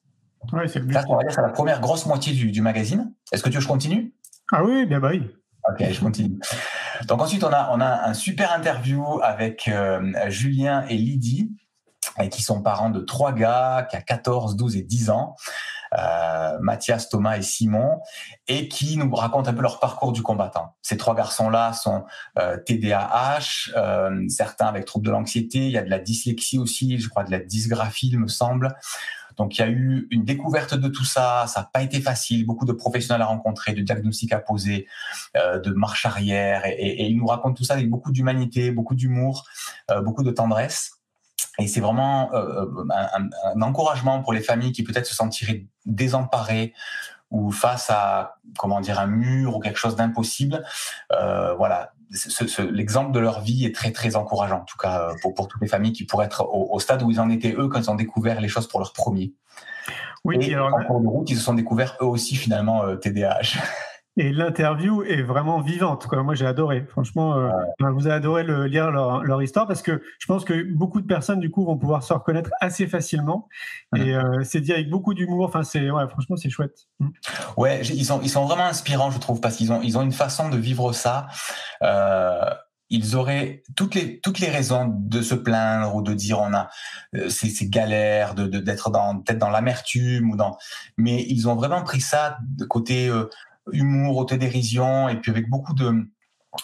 Oui, 0.54 0.70
c'est 0.70 0.80
le 0.80 0.86
on 1.10 1.18
va 1.18 1.24
dire 1.24 1.34
c'est 1.34 1.42
la 1.42 1.50
première 1.50 1.82
grosse 1.82 2.06
moitié 2.06 2.34
du, 2.34 2.62
magazine. 2.62 3.14
Est-ce 3.34 3.44
que 3.44 3.50
tu 3.50 3.56
veux 3.56 3.60
que 3.60 3.64
je 3.64 3.68
continue? 3.68 4.14
Ah 4.54 4.64
oui, 4.64 4.86
bien 4.86 5.02
bah 5.02 5.10
oui. 5.12 5.30
Ok, 5.70 5.86
je 5.92 6.00
continue. 6.00 6.40
Donc 7.08 7.22
ensuite, 7.22 7.44
on 7.44 7.52
a, 7.52 7.70
on 7.72 7.80
a 7.82 8.08
un 8.08 8.14
super 8.14 8.54
interview 8.54 9.20
avec 9.22 9.68
euh, 9.68 10.02
Julien 10.30 10.86
et 10.88 10.96
Lydie, 10.96 11.52
qui 12.32 12.44
sont 12.44 12.62
parents 12.62 12.90
de 12.90 13.00
trois 13.00 13.32
gars 13.32 13.88
qui 13.90 13.98
ont 13.98 14.02
14, 14.02 14.56
12 14.56 14.78
et 14.78 14.82
10 14.82 15.10
ans. 15.10 15.36
Euh, 15.98 16.58
Mathias, 16.60 17.10
Thomas 17.10 17.38
et 17.38 17.42
Simon, 17.42 18.00
et 18.48 18.68
qui 18.68 18.98
nous 18.98 19.14
racontent 19.14 19.50
un 19.50 19.54
peu 19.54 19.62
leur 19.62 19.80
parcours 19.80 20.12
du 20.12 20.24
combattant. 20.24 20.76
Ces 20.82 20.98
trois 20.98 21.14
garçons-là 21.14 21.74
sont 21.74 22.06
euh, 22.40 22.58
TDAH, 22.58 23.72
euh, 23.76 24.28
certains 24.28 24.66
avec 24.66 24.86
troubles 24.86 25.06
de 25.06 25.12
l'anxiété, 25.12 25.60
il 25.60 25.72
y 25.72 25.78
a 25.78 25.84
de 25.84 25.90
la 25.90 26.00
dyslexie 26.00 26.58
aussi, 26.58 26.98
je 26.98 27.10
crois 27.10 27.24
de 27.24 27.32
la 27.32 27.40
dysgraphie, 27.40 28.10
il 28.12 28.20
me 28.20 28.28
semble. 28.28 28.76
Donc 29.38 29.58
il 29.58 29.62
y 29.62 29.64
a 29.64 29.70
eu 29.70 30.08
une 30.12 30.24
découverte 30.24 30.74
de 30.74 30.88
tout 30.88 31.06
ça, 31.06 31.46
ça 31.48 31.62
n'a 31.62 31.70
pas 31.72 31.82
été 31.82 32.02
facile, 32.02 32.46
beaucoup 32.46 32.66
de 32.66 32.74
professionnels 32.74 33.22
à 33.22 33.26
rencontrer, 33.26 33.74
de 33.74 33.82
diagnostics 33.82 34.34
à 34.34 34.40
poser, 34.40 34.88
euh, 35.38 35.60
de 35.60 35.72
marche 35.72 36.06
arrière, 36.06 36.66
et, 36.66 36.72
et, 36.74 37.08
ils 37.08 37.18
nous 37.18 37.26
racontent 37.26 37.54
tout 37.54 37.64
ça 37.64 37.74
avec 37.74 37.90
beaucoup 37.90 38.12
d'humanité, 38.12 38.72
beaucoup 38.72 38.96
d'humour, 38.96 39.46
euh, 39.92 40.02
beaucoup 40.02 40.24
de 40.24 40.32
tendresse. 40.32 40.92
Et 41.60 41.68
c'est 41.68 41.82
vraiment 41.82 42.34
euh, 42.34 42.66
un, 42.90 43.30
un, 43.56 43.62
encouragement 43.62 44.22
pour 44.22 44.34
les 44.34 44.42
familles 44.42 44.72
qui 44.72 44.84
peut-être 44.84 45.06
se 45.06 45.16
sentiraient 45.16 45.68
désemparées 45.86 46.74
ou 47.30 47.52
face 47.52 47.90
à 47.90 48.38
comment 48.58 48.82
dire 48.82 49.00
un 49.00 49.08
mur 49.08 49.56
ou 49.56 49.60
quelque 49.60 49.78
chose 49.78 49.96
d'impossible. 49.96 50.64
voilà, 51.10 51.94
l'exemple 52.72 53.12
de 53.12 53.20
leur 53.20 53.42
vie 53.42 53.66
est 53.66 53.74
très 53.74 53.92
très 53.92 54.16
encourageant, 54.16 54.62
en 54.62 54.66
tout 54.66 54.78
cas 54.78 55.10
euh, 55.10 55.14
pour, 55.22 55.34
pour 55.34 55.48
toutes 55.48 55.62
les 55.62 55.68
familles 55.68 55.94
qui 55.94 56.06
pourraient 56.06 56.26
être 56.26 56.48
au, 56.52 56.80
stade 56.80 57.02
où 57.04 57.12
ils 57.12 57.20
en 57.20 57.30
étaient 57.30 57.54
eux 57.58 57.68
quand 57.68 57.80
ils 57.80 57.90
ont 57.90 57.96
découvert 57.96 58.42
les 58.42 58.48
choses 58.48 58.68
pour 58.68 58.80
leur 58.80 58.94
premier. 58.94 59.34
Oui, 60.24 60.38
et 60.40 60.54
alors, 60.54 60.74
en 60.74 60.84
cours 60.84 61.02
de 61.02 61.08
route, 61.08 61.30
ils 61.30 61.36
se 61.36 61.44
sont 61.44 61.54
découverts 61.54 61.98
eux 62.02 62.06
aussi 62.06 62.36
finalement 62.36 62.86
euh, 62.86 62.96
TDAH. 62.96 63.58
Et 64.16 64.32
l'interview 64.32 65.02
est 65.04 65.24
vraiment 65.24 65.60
vivante. 65.60 66.06
Quoi. 66.06 66.22
Moi, 66.22 66.36
j'ai 66.36 66.46
adoré. 66.46 66.86
Franchement, 66.90 67.36
euh, 67.36 67.50
vous 67.80 68.06
avez 68.06 68.16
adoré 68.16 68.44
le, 68.44 68.66
lire 68.66 68.92
leur, 68.92 69.24
leur, 69.24 69.42
histoire 69.42 69.66
parce 69.68 69.82
que 69.82 70.04
je 70.20 70.28
pense 70.28 70.46
que 70.46 70.72
beaucoup 70.72 71.02
de 71.02 71.08
personnes, 71.08 71.40
du 71.40 71.50
coup, 71.50 71.66
vont 71.66 71.78
pouvoir 71.78 72.04
se 72.04 72.14
reconnaître 72.14 72.52
assez 72.62 72.86
facilement. 72.86 73.48
Et 73.96 74.16
euh, 74.16 74.44
c'est 74.44 74.62
dit 74.62 74.72
avec 74.72 74.90
beaucoup 74.90 75.16
d'humour. 75.16 75.46
Enfin, 75.46 75.64
c'est 75.64 75.90
ouais, 75.90 76.08
franchement, 76.10 76.36
c'est 76.36 76.52
chouette. 76.52 76.78
Mm. 77.00 77.10
Ouais, 77.58 77.82
ils 77.82 78.06
sont, 78.06 78.22
ils 78.22 78.30
sont 78.30 78.46
vraiment 78.46 78.66
inspirants, 78.66 79.10
je 79.10 79.20
trouve, 79.20 79.42
parce 79.42 79.56
qu'ils 79.56 79.72
ont, 79.72 79.82
ils 79.82 79.98
ont 79.98 80.04
une 80.04 80.12
façon 80.12 80.50
de 80.50 80.58
vivre 80.58 80.94
ça. 80.94 81.28
Euh, 81.82 82.50
ils 82.94 83.16
auraient 83.16 83.64
toutes 83.76 83.96
les 83.96 84.20
toutes 84.20 84.40
les 84.40 84.50
raisons 84.50 84.88
de 84.88 85.22
se 85.22 85.34
plaindre 85.34 85.96
ou 85.96 86.04
de 86.04 86.14
dire 86.14 86.40
on 86.40 86.54
a 86.54 86.70
euh, 87.16 87.28
ces, 87.28 87.50
ces, 87.50 87.68
galères 87.68 88.36
de 88.36 88.46
d'être 88.46 88.92
dans 88.92 89.20
peut-être 89.20 89.40
dans 89.40 89.50
l'amertume 89.50 90.30
ou 90.30 90.36
dans 90.36 90.58
mais 90.98 91.26
ils 91.28 91.48
ont 91.48 91.56
vraiment 91.56 91.82
pris 91.82 92.02
ça 92.02 92.38
de 92.42 92.66
côté 92.66 93.08
euh, 93.08 93.30
humour, 93.72 94.18
autodérision, 94.18 95.10
et 95.10 95.16
puis 95.16 95.32
avec 95.32 95.50
beaucoup 95.50 95.74
de, 95.74 95.92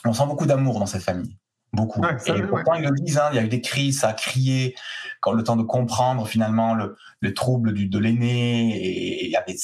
on 0.06 0.14
sent 0.14 0.26
beaucoup 0.28 0.46
d'amour 0.46 0.80
dans 0.80 0.86
cette 0.86 1.04
famille. 1.04 1.38
Beaucoup. 1.72 2.02
et 2.04 2.42
pourtant, 2.44 2.74
ils 2.74 2.84
le 2.84 2.92
disent, 2.96 3.20
hein, 3.20 3.30
il 3.32 3.36
y 3.36 3.40
a 3.40 3.44
eu 3.44 3.48
des 3.48 3.62
crises, 3.62 4.00
ça 4.00 4.10
a 4.10 4.14
crié, 4.14 4.76
quand 5.22 5.34
le 5.34 5.44
temps 5.44 5.56
de 5.56 5.62
comprendre 5.62 6.28
finalement 6.28 6.74
le, 6.74 6.98
le 7.20 7.34
trouble 7.36 7.74
du, 7.74 7.88
de 7.88 8.00
l'aîné, 8.00 8.76
et 8.76 9.26
il 9.26 9.32
y 9.32 9.36
avait, 9.36 9.56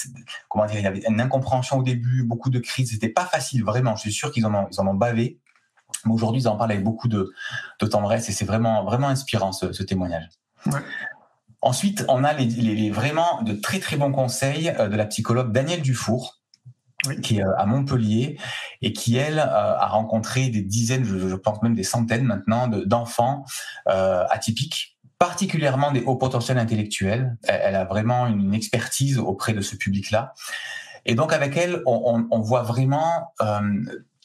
comment 0.48 0.68
dire, 0.68 0.78
il 0.78 0.84
y 0.84 0.88
avait 0.88 1.02
une 1.08 1.20
incompréhension 1.20 1.80
au 1.80 1.84
début, 1.84 2.24
beaucoup 2.24 2.52
de 2.52 2.60
crises, 2.60 2.92
c'était 2.92 3.10
pas 3.10 3.26
facile, 3.26 3.64
vraiment, 3.64 3.96
je 3.96 4.02
suis 4.02 4.14
sûr 4.14 4.32
qu'ils 4.32 4.46
en 4.46 4.54
ont, 4.54 4.68
ils 4.72 4.80
en 4.80 4.88
ont 4.88 4.94
bavé, 4.94 5.40
mais 6.06 6.14
aujourd'hui, 6.14 6.44
ils 6.44 6.48
en 6.48 6.58
parlent 6.58 6.74
avec 6.74 6.84
beaucoup 6.84 7.08
de, 7.08 7.34
de 7.80 7.88
tendresse, 7.88 8.30
et 8.30 8.34
c'est 8.34 8.46
vraiment, 8.46 8.86
vraiment 8.86 9.08
inspirant 9.08 9.52
ce, 9.52 9.74
ce 9.74 9.82
témoignage. 9.82 10.30
Ensuite, 11.62 12.06
on 12.08 12.24
a 12.24 12.34
les, 12.34 12.46
les, 12.46 12.92
vraiment 12.92 13.42
de 13.42 13.54
très 13.54 13.80
très 13.80 13.98
bons 13.98 14.12
conseils 14.12 14.70
euh, 14.70 14.88
de 14.88 14.96
la 14.96 15.06
psychologue 15.08 15.52
Danielle 15.52 15.82
Dufour, 15.82 16.42
qui 17.22 17.38
est 17.38 17.44
euh, 17.44 17.58
à 17.58 17.66
Montpellier 17.66 18.38
et 18.82 18.94
qui 18.94 19.18
elle 19.18 19.40
euh, 19.40 19.78
a 19.78 19.88
rencontré 19.88 20.50
des 20.50 20.62
dizaines, 20.62 21.04
je, 21.04 21.36
pense 21.36 21.62
même 21.62 21.76
des 21.76 21.84
centaines 21.84 22.24
maintenant, 22.24 22.68
d'enfants 22.68 23.46
euh, 23.90 24.26
atypiques 24.30 24.98
particulièrement 25.18 25.94
des 25.94 26.02
hauts 26.04 26.18
potentiels 26.18 26.58
intellectuels. 26.58 27.38
Elle, 27.44 27.76
a 27.76 27.86
vraiment 27.86 28.28
une 28.28 28.54
expertise 28.54 29.18
auprès 29.18 29.54
de 29.54 29.62
ce 29.62 29.78
public-là. 29.78 30.34
Et 31.06 31.16
donc 31.16 31.32
avec 31.32 31.56
elle, 31.56 31.82
on, 31.86 32.28
on, 32.30 32.40
voit 32.42 32.64
vraiment 32.64 33.34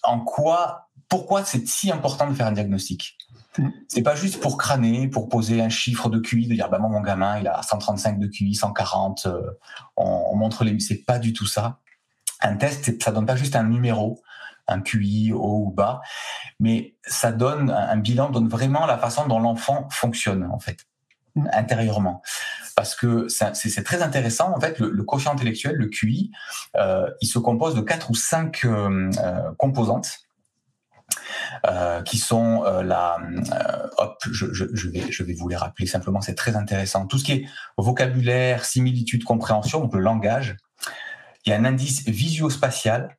en 0.03 0.21
quoi, 0.21 0.89
pourquoi 1.09 1.45
c'est 1.45 1.67
si 1.69 1.93
important 1.93 2.29
de 2.29 2.35
faire 2.35 2.49
un 2.49 2.53
diagnostic. 2.53 3.17
Mm. 3.57 3.69
C'est 3.87 4.03
pas 4.03 4.17
juste 4.17 4.41
pour 4.41 4.59
crâner, 4.59 5.07
pour 5.07 5.29
poser 5.29 5.63
un 5.63 5.69
chiffre 5.69 6.11
de 6.11 6.19
QI, 6.19 6.49
de 6.49 6.55
dire 6.55 6.69
bah 6.69 6.81
mon 6.81 7.01
gamin 7.01 7.39
il 7.39 7.47
a 7.47 7.63
135 7.63 8.19
de 8.19 8.27
QI, 8.27 8.57
140, 8.57 9.29
on, 9.97 10.05
on 10.33 10.37
montre 10.37 10.65
les, 10.65 10.79
c'est 10.81 11.05
pas 11.05 11.21
du 11.21 11.33
tout 11.33 11.47
ça 11.47 11.79
un 12.43 12.57
test, 12.57 13.03
ça 13.03 13.13
donne 13.13 13.27
pas 13.27 13.37
juste 13.37 13.57
un 13.57 13.65
numéro, 13.65 14.23
un 14.71 14.81
QI 14.81 15.33
haut 15.33 15.65
ou 15.67 15.71
bas, 15.71 16.01
mais 16.59 16.95
ça 17.03 17.33
donne 17.33 17.71
un 17.71 17.97
bilan, 17.97 18.31
donne 18.31 18.49
vraiment 18.49 18.87
la 18.87 18.99
façon 18.99 19.27
dont 19.27 19.41
l'enfant 19.41 19.89
fonctionne 19.91 20.49
en 20.53 20.59
fait 20.59 20.87
mm. 21.35 21.49
intérieurement. 21.53 22.23
Parce 22.77 22.95
que 22.95 23.29
c'est 23.29 23.83
très 23.83 24.01
intéressant, 24.01 24.57
en 24.57 24.61
fait, 24.61 24.79
le, 24.79 25.03
quotient 25.03 25.33
intellectuel, 25.33 25.77
le 25.77 25.89
QI, 25.89 26.31
euh, 26.77 27.11
il 27.21 27.27
se 27.27 27.39
compose 27.39 27.75
de 27.75 27.83
quatre 27.83 28.11
ou 28.11 28.15
cinq 28.15 28.65
euh, 28.65 29.11
euh, 29.19 29.53
composantes. 29.59 30.21
qui 32.07 32.19
sont 32.19 32.63
la 32.63 33.19
hop 33.99 34.17
je, 34.31 34.47
je, 34.53 34.89
vais 34.89 35.11
je 35.11 35.23
vais 35.25 35.35
vous 35.35 35.49
les 35.49 35.57
rappeler 35.57 35.87
simplement 35.87 36.21
c'est 36.21 36.37
très 36.37 36.55
intéressant 36.55 37.07
tout 37.07 37.19
ce 37.19 37.25
qui 37.25 37.33
est 37.33 37.45
vocabulaire 37.77 38.65
similitude 38.65 39.25
compréhension 39.25 39.81
donc 39.81 39.93
le 39.93 40.01
langage 40.01 40.57
il 41.51 41.55
un 41.55 41.65
indice 41.65 42.05
visio-spatial, 42.07 43.19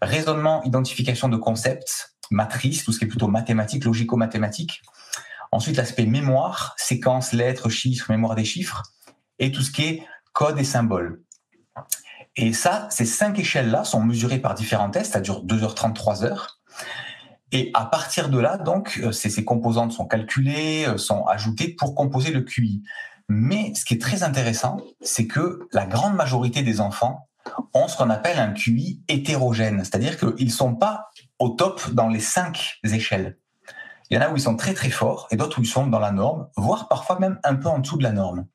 raisonnement, 0.00 0.62
identification 0.62 1.28
de 1.28 1.36
concepts, 1.36 2.16
matrice, 2.30 2.84
tout 2.84 2.92
ce 2.92 3.00
qui 3.00 3.04
est 3.04 3.08
plutôt 3.08 3.26
mathématique, 3.26 3.84
logico-mathématique. 3.84 4.82
Ensuite, 5.50 5.76
l'aspect 5.76 6.06
mémoire, 6.06 6.74
séquence, 6.78 7.32
lettres, 7.32 7.68
chiffres, 7.68 8.10
mémoire 8.10 8.36
des 8.36 8.44
chiffres, 8.44 8.82
et 9.40 9.50
tout 9.50 9.62
ce 9.62 9.72
qui 9.72 9.82
est 9.82 10.02
code 10.32 10.58
et 10.58 10.64
symboles. 10.64 11.22
Et 12.36 12.52
ça, 12.52 12.86
ces 12.90 13.04
cinq 13.04 13.40
échelles-là 13.40 13.82
sont 13.82 14.02
mesurées 14.02 14.38
par 14.38 14.54
différents 14.54 14.90
tests, 14.90 15.14
ça 15.14 15.20
dure 15.20 15.44
2h30, 15.44 15.94
3h. 15.94 16.46
Et 17.50 17.70
à 17.74 17.86
partir 17.86 18.28
de 18.28 18.38
là, 18.38 18.56
donc, 18.56 19.00
euh, 19.02 19.10
ces, 19.10 19.30
ces 19.30 19.44
composantes 19.44 19.92
sont 19.92 20.06
calculées, 20.06 20.86
euh, 20.86 20.96
sont 20.96 21.24
ajoutées 21.26 21.74
pour 21.74 21.94
composer 21.96 22.30
le 22.30 22.42
QI. 22.42 22.82
Mais 23.28 23.74
ce 23.74 23.84
qui 23.84 23.94
est 23.94 24.00
très 24.00 24.22
intéressant, 24.22 24.76
c'est 25.00 25.26
que 25.26 25.66
la 25.72 25.86
grande 25.86 26.14
majorité 26.14 26.62
des 26.62 26.80
enfants 26.80 27.28
ont 27.72 27.88
ce 27.88 27.96
qu'on 27.96 28.10
appelle 28.10 28.38
un 28.38 28.52
QI 28.52 29.02
hétérogène, 29.08 29.80
c'est-à-dire 29.80 30.18
qu'ils 30.18 30.46
ne 30.46 30.52
sont 30.52 30.74
pas 30.74 31.10
au 31.38 31.50
top 31.50 31.90
dans 31.90 32.08
les 32.08 32.20
cinq 32.20 32.78
échelles. 32.84 33.38
Il 34.10 34.14
y 34.14 34.18
en 34.18 34.22
a 34.22 34.30
où 34.30 34.36
ils 34.36 34.42
sont 34.42 34.56
très 34.56 34.74
très 34.74 34.90
forts 34.90 35.28
et 35.30 35.36
d'autres 35.36 35.58
où 35.58 35.62
ils 35.62 35.68
sont 35.68 35.86
dans 35.86 35.98
la 35.98 36.12
norme, 36.12 36.48
voire 36.56 36.88
parfois 36.88 37.18
même 37.18 37.38
un 37.42 37.54
peu 37.54 37.68
en 37.68 37.78
dessous 37.78 37.96
de 37.96 38.02
la 38.02 38.12
norme. 38.12 38.46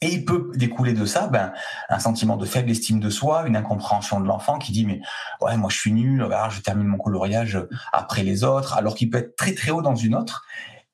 Et 0.00 0.08
il 0.08 0.24
peut 0.24 0.50
découler 0.54 0.94
de 0.94 1.04
ça 1.04 1.28
ben, 1.28 1.52
un 1.88 1.98
sentiment 2.00 2.36
de 2.36 2.44
faible 2.44 2.70
estime 2.70 2.98
de 2.98 3.08
soi, 3.08 3.46
une 3.46 3.56
incompréhension 3.56 4.20
de 4.20 4.26
l'enfant 4.26 4.58
qui 4.58 4.72
dit 4.72 4.84
mais 4.84 5.00
ouais 5.40 5.56
moi 5.56 5.70
je 5.70 5.76
suis 5.76 5.92
nul, 5.92 6.26
je 6.50 6.60
termine 6.60 6.88
mon 6.88 6.98
coloriage 6.98 7.58
après 7.92 8.24
les 8.24 8.42
autres, 8.42 8.76
alors 8.76 8.96
qu'il 8.96 9.10
peut 9.10 9.18
être 9.18 9.36
très 9.36 9.54
très 9.54 9.70
haut 9.70 9.82
dans 9.82 9.94
une 9.94 10.16
autre. 10.16 10.44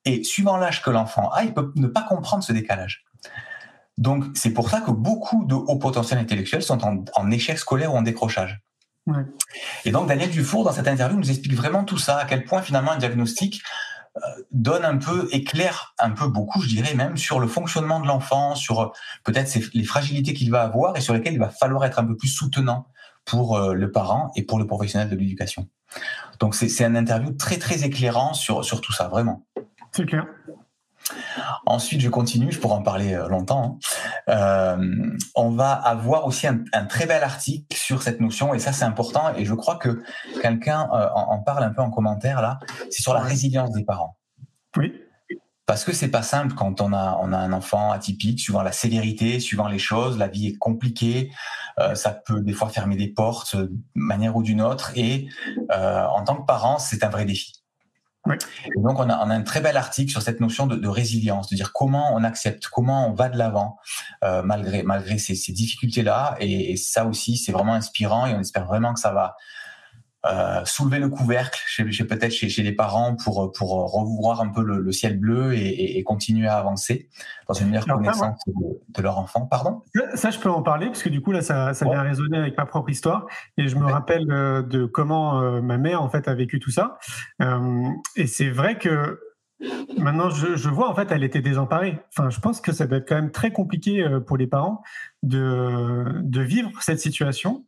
Et 0.05 0.23
suivant 0.23 0.57
l'âge 0.57 0.83
que 0.83 0.91
l'enfant 0.91 1.29
a, 1.31 1.43
il 1.43 1.53
peut 1.53 1.71
ne 1.75 1.87
pas 1.87 2.03
comprendre 2.03 2.43
ce 2.43 2.53
décalage. 2.53 3.03
Donc, 3.99 4.23
c'est 4.33 4.51
pour 4.51 4.69
ça 4.69 4.79
que 4.79 4.91
beaucoup 4.91 5.43
de 5.43 5.55
hauts 5.55 5.77
potentiels 5.77 6.19
intellectuels 6.19 6.63
sont 6.63 6.79
en, 7.13 7.31
échec 7.31 7.59
scolaire 7.59 7.93
ou 7.93 7.97
en 7.97 8.01
décrochage. 8.01 8.61
Et 9.83 9.91
donc, 9.91 10.07
Daniel 10.07 10.29
Dufour, 10.29 10.63
dans 10.63 10.71
cette 10.71 10.87
interview, 10.87 11.17
nous 11.17 11.29
explique 11.29 11.53
vraiment 11.53 11.83
tout 11.83 11.97
ça, 11.97 12.17
à 12.17 12.25
quel 12.25 12.45
point 12.45 12.61
finalement 12.61 12.91
un 12.91 12.97
diagnostic 12.97 13.61
donne 14.51 14.85
un 14.85 14.97
peu, 14.97 15.27
éclaire 15.31 15.95
un 15.99 16.11
peu 16.11 16.27
beaucoup, 16.27 16.61
je 16.61 16.69
dirais 16.69 16.93
même, 16.93 17.17
sur 17.17 17.41
le 17.41 17.47
fonctionnement 17.47 17.99
de 17.99 18.07
l'enfant, 18.07 18.55
sur 18.55 18.93
peut-être 19.25 19.53
les 19.73 19.83
fragilités 19.83 20.33
qu'il 20.33 20.49
va 20.49 20.61
avoir 20.61 20.95
et 20.95 21.01
sur 21.01 21.13
lesquelles 21.13 21.33
il 21.33 21.39
va 21.39 21.49
falloir 21.49 21.83
être 21.83 21.99
un 21.99 22.05
peu 22.05 22.15
plus 22.15 22.29
soutenant 22.29 22.87
pour 23.25 23.59
le 23.59 23.91
parent 23.91 24.31
et 24.35 24.43
pour 24.43 24.59
le 24.59 24.67
professionnel 24.67 25.09
de 25.09 25.15
l'éducation. 25.15 25.67
Donc 26.39 26.55
c'est 26.55 26.83
un 26.85 26.95
interview 26.95 27.31
très 27.31 27.57
très 27.57 27.83
éclairant 27.83 28.33
sur, 28.33 28.63
sur 28.63 28.79
tout 28.81 28.93
ça, 28.93 29.09
vraiment. 29.09 29.45
C'est 29.91 30.05
clair. 30.05 30.25
Ensuite, 31.65 32.01
je 32.01 32.09
continue, 32.09 32.51
je 32.51 32.59
pourrais 32.59 32.75
en 32.75 32.81
parler 32.81 33.13
euh, 33.13 33.27
longtemps. 33.27 33.79
Hein. 34.27 34.79
Euh, 34.79 35.17
on 35.35 35.51
va 35.51 35.73
avoir 35.73 36.25
aussi 36.25 36.47
un, 36.47 36.85
très 36.85 37.05
bel 37.05 37.23
article 37.23 37.75
sur 37.75 38.01
cette 38.01 38.19
notion, 38.19 38.53
et 38.53 38.59
ça 38.59 38.71
c'est 38.73 38.85
important, 38.85 39.33
et 39.35 39.45
je 39.45 39.53
crois 39.53 39.75
que 39.75 40.01
quelqu'un 40.41 40.89
euh, 40.93 41.09
en, 41.13 41.39
parle 41.39 41.63
un 41.63 41.71
peu 41.71 41.81
en 41.81 41.89
commentaire 41.89 42.41
là, 42.41 42.59
c'est 42.89 43.01
sur 43.01 43.13
la 43.13 43.21
résilience 43.21 43.71
des 43.71 43.83
parents. 43.83 44.17
Oui. 44.77 44.93
Parce 45.65 45.83
que 45.83 45.93
c'est 45.93 46.09
pas 46.09 46.23
simple 46.23 46.55
quand 46.55 46.81
on 46.81 46.93
a, 46.93 47.19
on 47.21 47.31
a 47.31 47.37
un 47.37 47.53
enfant 47.53 47.91
atypique, 47.91 48.39
suivant 48.39 48.63
la 48.63 48.71
sévérité, 48.71 49.39
suivant 49.39 49.67
les 49.67 49.77
choses, 49.77 50.17
la 50.17 50.27
vie 50.27 50.47
est 50.47 50.57
compliquée, 50.57 51.31
ça 51.93 52.09
peut 52.11 52.41
des 52.41 52.53
fois 52.53 52.69
fermer 52.69 52.97
des 52.97 53.07
portes 53.07 53.55
de 53.55 53.71
manière 53.93 54.35
ou 54.35 54.41
d'une 54.41 54.63
autre, 54.63 54.91
et 54.95 55.29
en 55.69 56.23
tant 56.23 56.37
que 56.37 56.45
parent, 56.47 56.79
c'est 56.79 57.03
un 57.03 57.09
vrai 57.09 57.23
défi 57.23 57.58
donc, 58.25 58.99
on 58.99 59.09
a, 59.09 59.15
un 59.15 59.41
très 59.41 59.61
bel 59.61 59.77
article 59.77 60.11
sur 60.11 60.21
cette 60.21 60.39
notion 60.39 60.67
de, 60.67 60.87
résilience, 60.87 61.49
de 61.49 61.55
dire 61.55 61.71
comment 61.73 62.13
on 62.13 62.23
accepte, 62.23 62.67
comment 62.67 63.09
on 63.09 63.13
va 63.13 63.29
de 63.29 63.37
l'avant 63.37 63.77
euh, 64.23 64.43
malgré, 64.43 64.83
malgré 64.83 65.17
ces, 65.17 65.33
difficultés-là. 65.51 66.35
Et, 66.39 66.75
ça 66.77 67.05
aussi, 67.05 67.37
c'est 67.37 67.51
vraiment 67.51 67.73
inspirant 67.73 68.27
et 68.27 68.33
on 68.33 68.39
espère 68.39 68.65
vraiment 68.65 68.93
que 68.93 68.99
ça 68.99 69.11
va 69.11 69.35
euh, 70.25 70.65
soulever 70.65 70.99
le 70.99 71.09
couvercle 71.09 71.61
chez, 71.65 71.89
chez 71.91 72.03
peut-être 72.03 72.31
chez, 72.31 72.49
chez, 72.49 72.61
les 72.61 72.73
parents 72.73 73.15
pour 73.15 73.51
pour 73.53 73.91
revoir 73.91 74.41
un 74.41 74.49
peu 74.49 74.63
le, 74.63 74.79
le 74.79 74.91
ciel 74.91 75.17
bleu 75.17 75.53
et, 75.53 75.97
et, 75.97 76.03
continuer 76.03 76.47
à 76.47 76.57
avancer 76.57 77.09
dans 77.47 77.53
une 77.53 77.69
meilleure 77.69 77.85
connaissance 77.85 78.39
de, 78.47 79.01
leur 79.01 79.17
enfant. 79.17 79.45
Pardon? 79.45 79.83
Ça, 80.15 80.29
je 80.29 80.39
peux 80.39 80.49
en 80.49 80.61
parler 80.61 80.87
parce 80.87 81.03
que 81.03 81.09
du 81.09 81.21
coup 81.21 81.31
là, 81.31 81.41
ça, 81.41 81.73
ça 81.73 81.85
vient 81.85 82.01
résonner 82.01 82.37
avec 82.37 82.57
ma 82.57 82.65
propre 82.65 82.89
histoire 82.89 83.25
et 83.57 83.67
je 83.67 83.75
me 83.75 83.85
rappelle 83.85 84.29
euh, 84.31 84.61
de 84.61 84.85
comment 84.85 85.41
euh, 85.41 85.61
ma 85.61 85.77
mère 85.77 86.01
en 86.01 86.09
fait 86.09 86.27
a 86.27 86.35
vécu 86.35 86.59
tout 86.59 86.71
ça. 86.71 86.97
Euh, 87.41 87.87
et 88.15 88.27
c'est 88.27 88.49
vrai 88.49 88.77
que 88.77 89.19
Maintenant, 89.97 90.29
je, 90.29 90.55
je, 90.55 90.69
vois, 90.69 90.89
en 90.89 90.95
fait, 90.95 91.11
elle 91.11 91.21
était 91.25 91.41
désemparée. 91.41 91.99
Enfin, 92.15 92.29
je 92.29 92.39
pense 92.39 92.61
que 92.61 92.71
ça 92.71 92.87
doit 92.87 92.99
être 92.99 93.09
quand 93.09 93.15
même 93.15 93.31
très 93.31 93.51
compliqué 93.51 94.07
pour 94.25 94.37
les 94.37 94.47
parents 94.47 94.81
de, 95.23 96.05
de 96.21 96.41
vivre 96.41 96.71
cette 96.81 96.99
situation. 96.99 97.65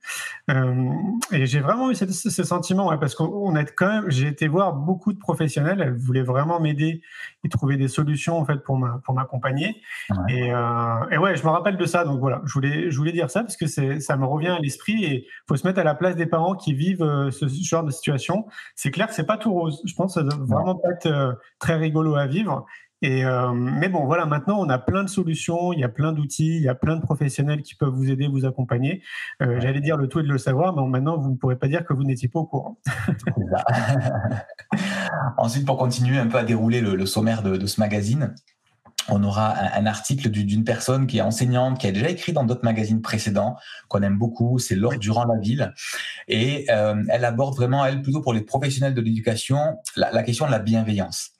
Euh, 0.50 0.90
et 1.32 1.46
j'ai 1.46 1.60
vraiment 1.60 1.92
eu 1.92 1.96
ce, 1.96 2.06
ce 2.08 2.44
sentiment, 2.44 2.90
ouais, 2.90 2.98
parce 2.98 3.16
qu'on 3.16 3.56
a 3.56 3.66
quand 3.66 3.88
même, 3.88 4.10
j'ai 4.10 4.28
été 4.28 4.48
voir 4.48 4.74
beaucoup 4.74 5.12
de 5.12 5.20
professionnels, 5.20 5.82
elles 5.82 5.98
voulaient 5.98 6.24
vraiment 6.24 6.60
m'aider 6.60 7.02
et 7.44 7.50
trouver 7.50 7.78
des 7.78 7.88
solutions 7.88 8.38
en 8.38 8.46
fait 8.46 8.64
pour 8.64 8.78
ma, 8.78 9.02
pour 9.04 9.14
m'accompagner. 9.14 9.82
Et, 10.30 10.54
euh, 10.54 11.10
et 11.12 11.18
ouais, 11.18 11.36
je 11.36 11.44
me 11.44 11.50
rappelle 11.50 11.78
de 11.78 11.86
ça, 11.86 12.06
donc 12.06 12.20
voilà, 12.20 12.42
je 12.46 12.54
voulais, 12.54 12.90
je 12.90 12.98
voulais 12.98 13.12
dire 13.12 13.30
ça 13.30 13.42
parce 13.42 13.58
que 13.58 13.68
ça 13.68 14.18
me 14.18 14.26
revient 14.26 14.48
à 14.48 14.60
l'esprit 14.60 15.04
et 15.04 15.28
faut 15.48 15.56
se 15.56 15.68
mettre 15.68 15.80
à 15.80 15.84
la 15.84 15.96
place 15.96 16.16
des 16.16 16.26
parents 16.26 16.56
qui 16.56 16.74
vivent 16.74 17.04
euh, 17.04 17.32
ce, 17.32 17.48
genre 17.48 17.84
de 17.84 17.92
situation. 17.92 18.46
C'est 18.76 18.92
clair 18.92 19.08
que 19.08 19.14
c'est 19.14 19.26
pas 19.26 19.38
tout 19.38 19.52
rose. 19.52 19.82
Je 19.86 19.94
pense 19.94 20.16
que 20.16 20.22
ça 20.22 20.24
doit 20.26 20.46
vraiment 20.46 20.76
pas 20.76 20.90
être 20.90 21.08
euh, 21.08 21.34
très 21.60 21.76
rigolo 21.76 22.16
à 22.16 22.28
vivre. 22.28 22.66
Et 23.02 23.26
euh, 23.26 23.52
mais 23.54 23.90
bon, 23.90 24.06
voilà, 24.06 24.26
maintenant 24.26 24.60
on 24.60 24.70
a 24.70 24.78
plein 24.78 25.04
de 25.04 25.10
solutions, 25.10 25.74
il 25.74 25.80
y 25.80 25.84
a 25.84 25.90
plein 25.90 26.14
d'outils, 26.14 26.58
il 26.58 26.62
y 26.62 26.70
a 26.70 26.76
plein 26.76 26.96
de 26.96 27.02
professionnels 27.02 27.64
qui 27.64 27.74
peuvent 27.74 27.94
vous 27.94 28.12
aider, 28.12 28.28
vous 28.28 28.46
accompagner. 28.46 29.02
Euh, 29.42 29.60
J'allais 29.60 29.82
dire 29.82 29.98
le 29.98 30.08
tout 30.08 30.20
est 30.20 30.24
de 30.24 30.28
le 30.28 30.38
savoir, 30.38 30.76
mais 30.76 30.88
maintenant 30.88 31.18
vous 31.18 31.32
ne 31.32 31.36
pourrez 31.36 31.56
pas 31.56 31.68
dire 31.68 31.84
que 31.84 31.94
vous 31.94 32.04
n'étiez 32.04 32.30
pas 32.30 32.40
au 32.40 32.46
courant. 32.46 32.80
Ensuite, 35.38 35.66
pour 35.66 35.78
continuer 35.78 36.20
un 36.20 36.28
peu 36.28 36.38
à 36.38 36.44
dérouler 36.44 36.82
le, 36.82 36.96
le 36.96 37.06
sommaire 37.08 37.42
de, 37.42 37.58
de, 37.58 37.66
ce 37.66 37.80
magazine, 37.80 38.36
on 39.10 39.24
aura 39.24 39.58
un, 39.58 39.82
un 39.82 39.86
article 39.88 40.30
d'une 40.30 40.64
personne 40.64 41.08
qui 41.08 41.18
est 41.18 41.22
enseignante, 41.22 41.80
qui 41.80 41.88
a 41.88 41.92
déjà 41.92 42.10
écrit 42.10 42.34
dans 42.34 42.44
d'autres 42.44 42.64
magazines 42.64 43.02
précédents, 43.02 43.56
qu'on 43.88 44.04
aime 44.04 44.20
beaucoup, 44.20 44.60
c'est 44.60 44.76
Laure 44.76 45.00
Durand 45.00 45.26
la 45.26 45.40
ville, 45.40 45.74
et 46.28 46.66
euh, 46.70 47.04
elle 47.10 47.26
aborde 47.26 47.56
vraiment, 47.56 47.84
elle 47.84 48.04
plutôt 48.04 48.22
pour 48.22 48.34
les 48.34 48.42
professionnels 48.42 48.94
de 48.94 49.02
l'éducation, 49.02 49.80
la, 49.96 50.12
la 50.12 50.22
question 50.22 50.46
de 50.46 50.52
la 50.52 50.60
bienveillance 50.60 51.32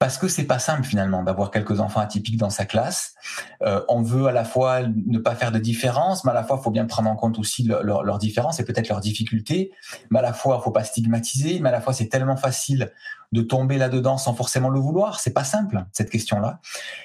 parce 0.00 0.16
que 0.16 0.28
c'est 0.28 0.44
pas 0.44 0.58
simple 0.58 0.84
finalement 0.84 1.22
d'avoir 1.22 1.50
quelques 1.50 1.78
enfants 1.78 2.00
atypiques 2.00 2.38
dans 2.38 2.48
sa 2.48 2.64
classe. 2.64 3.14
Euh, 3.62 3.84
on 3.86 4.00
veut 4.00 4.26
à 4.28 4.32
la 4.32 4.46
fois 4.46 4.80
ne 4.82 5.18
pas 5.18 5.34
faire 5.34 5.52
de 5.52 5.58
différence, 5.58 6.24
mais 6.24 6.30
à 6.30 6.34
la 6.34 6.42
fois 6.42 6.56
faut 6.56 6.70
bien 6.70 6.86
prendre 6.86 7.10
en 7.10 7.16
compte 7.16 7.38
aussi 7.38 7.64
leurs 7.64 7.82
leur, 7.82 8.02
leur 8.02 8.16
différences 8.16 8.58
et 8.60 8.64
peut-être 8.64 8.88
leurs 8.88 9.00
difficultés. 9.00 9.72
Mais 10.10 10.20
à 10.20 10.22
la 10.22 10.32
fois 10.32 10.58
faut 10.62 10.70
pas 10.70 10.84
stigmatiser, 10.84 11.60
mais 11.60 11.68
à 11.68 11.72
la 11.72 11.82
fois 11.82 11.92
c'est 11.92 12.08
tellement 12.08 12.38
facile 12.38 12.90
de 13.32 13.42
tomber 13.42 13.76
là-dedans 13.76 14.16
sans 14.16 14.32
forcément 14.32 14.70
le 14.70 14.80
vouloir. 14.80 15.20
C'est 15.20 15.34
pas 15.34 15.44
simple 15.44 15.84
cette 15.92 16.08
question-là. 16.08 16.60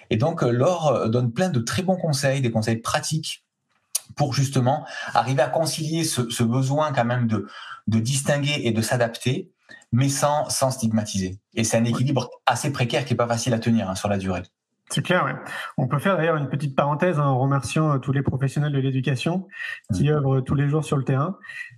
Et 0.09 0.15
donc 0.15 0.41
euh, 0.41 0.49
Laure 0.49 0.87
euh, 0.87 1.09
donne 1.09 1.33
plein 1.33 1.49
de 1.49 1.59
très 1.59 1.83
bons 1.83 1.97
conseils, 1.97 2.39
des 2.39 2.49
conseils 2.49 2.77
pratiques 2.77 3.43
pour 4.15 4.33
justement 4.33 4.85
arriver 5.13 5.41
à 5.41 5.49
concilier 5.49 6.05
ce, 6.05 6.29
ce 6.29 6.43
besoin 6.43 6.93
quand 6.93 7.03
même 7.03 7.27
de, 7.27 7.45
de 7.87 7.99
distinguer 7.99 8.61
et 8.63 8.71
de 8.71 8.81
s'adapter 8.81 9.51
mais 9.95 10.09
sans, 10.09 10.49
sans 10.49 10.71
stigmatiser. 10.71 11.39
Et 11.53 11.63
c'est 11.63 11.77
un 11.77 11.85
équilibre 11.85 12.29
assez 12.45 12.71
précaire 12.71 13.05
qui 13.05 13.13
est 13.13 13.17
pas 13.17 13.27
facile 13.27 13.53
à 13.53 13.59
tenir 13.59 13.89
hein, 13.89 13.95
sur 13.95 14.09
la 14.09 14.17
durée. 14.17 14.43
C'est 14.89 15.01
clair, 15.01 15.23
ouais. 15.23 15.33
On 15.77 15.87
peut 15.87 15.99
faire 15.99 16.17
d'ailleurs 16.17 16.35
une 16.35 16.49
petite 16.49 16.75
parenthèse 16.75 17.17
hein, 17.17 17.25
en 17.25 17.39
remerciant 17.39 17.93
euh, 17.93 17.97
tous 17.97 18.11
les 18.11 18.21
professionnels 18.21 18.73
de 18.73 18.77
l'éducation 18.77 19.47
qui 19.93 20.11
œuvrent 20.11 20.41
tous 20.41 20.53
les 20.53 20.67
jours 20.67 20.83
sur 20.83 20.97
le 20.97 21.05
terrain. 21.05 21.37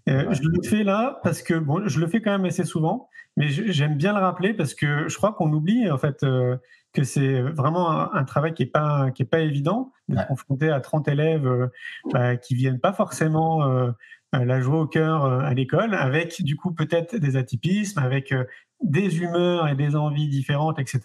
Euh. 0.09 0.25
Je 0.31 0.41
le 0.41 0.67
fais 0.67 0.83
là 0.83 1.19
parce 1.23 1.43
que 1.43 1.53
bon, 1.53 1.87
je 1.87 1.99
le 1.99 2.07
fais 2.07 2.19
quand 2.19 2.31
même 2.31 2.45
assez 2.45 2.65
souvent, 2.65 3.07
mais 3.37 3.47
j'aime 3.49 3.95
bien 3.95 4.13
le 4.13 4.19
rappeler 4.19 4.53
parce 4.53 4.73
que 4.73 5.07
je 5.07 5.15
crois 5.15 5.33
qu'on 5.33 5.53
oublie 5.53 5.89
en 5.89 5.97
fait 5.99 6.23
euh, 6.23 6.57
que 6.93 7.03
c'est 7.03 7.41
vraiment 7.41 7.91
un, 7.91 8.09
un, 8.13 8.23
travail 8.23 8.53
qui 8.53 8.63
est 8.63 8.71
pas 8.71 9.11
qui 9.11 9.21
est 9.21 9.27
pas 9.27 9.39
évident 9.39 9.91
d'être 10.09 10.21
ouais. 10.21 10.27
confronté 10.27 10.69
à 10.69 10.79
30 10.79 11.07
élèves 11.07 11.45
euh, 11.45 11.67
bah, 12.11 12.37
qui 12.37 12.55
viennent 12.55 12.79
pas 12.79 12.93
forcément 12.93 13.63
euh, 13.63 13.87
euh, 13.87 13.91
la 14.33 14.59
joie 14.61 14.81
au 14.81 14.87
cœur 14.87 15.25
euh, 15.25 15.39
à 15.39 15.53
l'école, 15.53 15.93
avec 15.93 16.41
du 16.43 16.55
coup 16.55 16.73
peut-être 16.73 17.15
des 17.15 17.35
atypismes, 17.35 17.99
avec 17.99 18.31
euh, 18.31 18.45
des 18.81 19.19
humeurs 19.19 19.67
et 19.67 19.75
des 19.75 19.95
envies 19.95 20.27
différentes, 20.27 20.79
etc. 20.79 21.01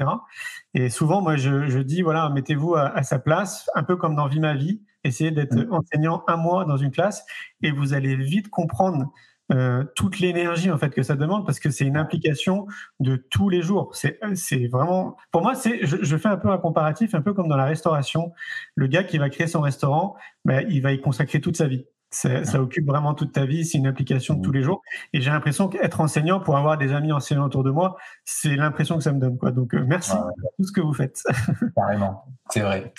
Et 0.75 0.91
souvent, 0.91 1.23
moi, 1.23 1.37
je, 1.37 1.69
je 1.69 1.79
dis, 1.79 2.03
voilà, 2.03 2.29
mettez-vous 2.31 2.75
à, 2.75 2.89
à, 2.89 3.03
sa 3.03 3.19
place, 3.19 3.71
un 3.75 3.83
peu 3.83 3.97
comme 3.97 4.15
dans 4.15 4.29
Vie 4.29 4.41
ma 4.41 4.55
vie, 4.55 4.83
essayez 5.05 5.31
d'être 5.31 5.57
mmh. 5.57 5.73
enseignant 5.73 6.25
un 6.27 6.37
mois 6.37 6.65
dans 6.65 6.77
une 6.77 6.91
classe, 6.91 7.25
et 7.63 7.71
vous 7.71 7.95
allez 7.95 8.17
vite 8.17 8.51
comprendre 8.51 9.13
euh, 9.53 9.85
toute 9.97 10.21
l'énergie 10.21 10.71
en 10.71 10.79
fait 10.79 10.91
que 10.91 11.03
ça 11.03 11.15
demande 11.15 11.45
parce 11.45 11.61
que 11.61 11.69
c'est 11.69 11.85
une 11.85 11.97
implication 11.97 12.67
de 13.01 13.17
tous 13.17 13.49
les 13.51 13.61
jours. 13.61 13.95
C'est 13.95 14.19
c'est 14.35 14.67
vraiment 14.69 15.17
pour 15.31 15.43
moi 15.43 15.55
c'est 15.55 15.85
je, 15.85 15.99
je, 16.01 16.17
fais 16.17 16.29
un 16.29 16.39
peu 16.39 16.49
un 16.49 16.59
comparatif 16.59 17.15
un 17.15 17.21
peu 17.21 17.35
comme 17.35 17.49
dans 17.49 17.57
la 17.57 17.67
restauration. 17.67 18.33
Le 18.77 18.87
gars 18.87 19.05
qui 19.05 19.19
va 19.19 19.29
créer 19.29 19.49
son 19.49 19.61
restaurant, 19.61 20.17
ben, 20.45 20.65
il 20.71 20.81
va 20.81 20.93
y 20.93 21.01
consacrer 21.01 21.41
toute 21.41 21.57
sa 21.57 21.67
vie. 21.67 21.85
Ça, 22.13 22.45
ça, 22.45 22.61
occupe 22.61 22.87
vraiment 22.87 23.15
toute 23.15 23.33
ta 23.33 23.47
vie, 23.47 23.65
c'est 23.65 23.79
une 23.79 23.87
application 23.87 24.35
de 24.35 24.43
tous 24.43 24.53
les 24.53 24.63
jours. 24.63 24.83
Et 25.13 25.21
j'ai 25.21 25.31
l'impression 25.31 25.69
qu'être 25.69 26.01
enseignant, 26.01 26.41
pour 26.41 26.57
avoir 26.57 26.77
des 26.77 26.93
amis 26.93 27.11
enseignants 27.11 27.47
autour 27.47 27.65
de 27.65 27.71
moi, 27.71 27.97
c'est 28.25 28.55
l'impression 28.55 28.97
que 28.99 29.03
ça 29.03 29.13
me 29.13 29.19
donne. 29.19 29.39
Quoi. 29.39 29.51
Donc 29.51 29.75
euh, 29.75 29.83
merci 29.87 30.13
ouais. 30.13 30.19
pour 30.21 30.51
tout 30.59 30.65
ce 30.65 30.73
que 30.73 30.81
vous 30.83 30.93
faites. 30.93 31.23
Carrément, 31.77 32.27
c'est 32.51 32.61
vrai. 32.61 32.93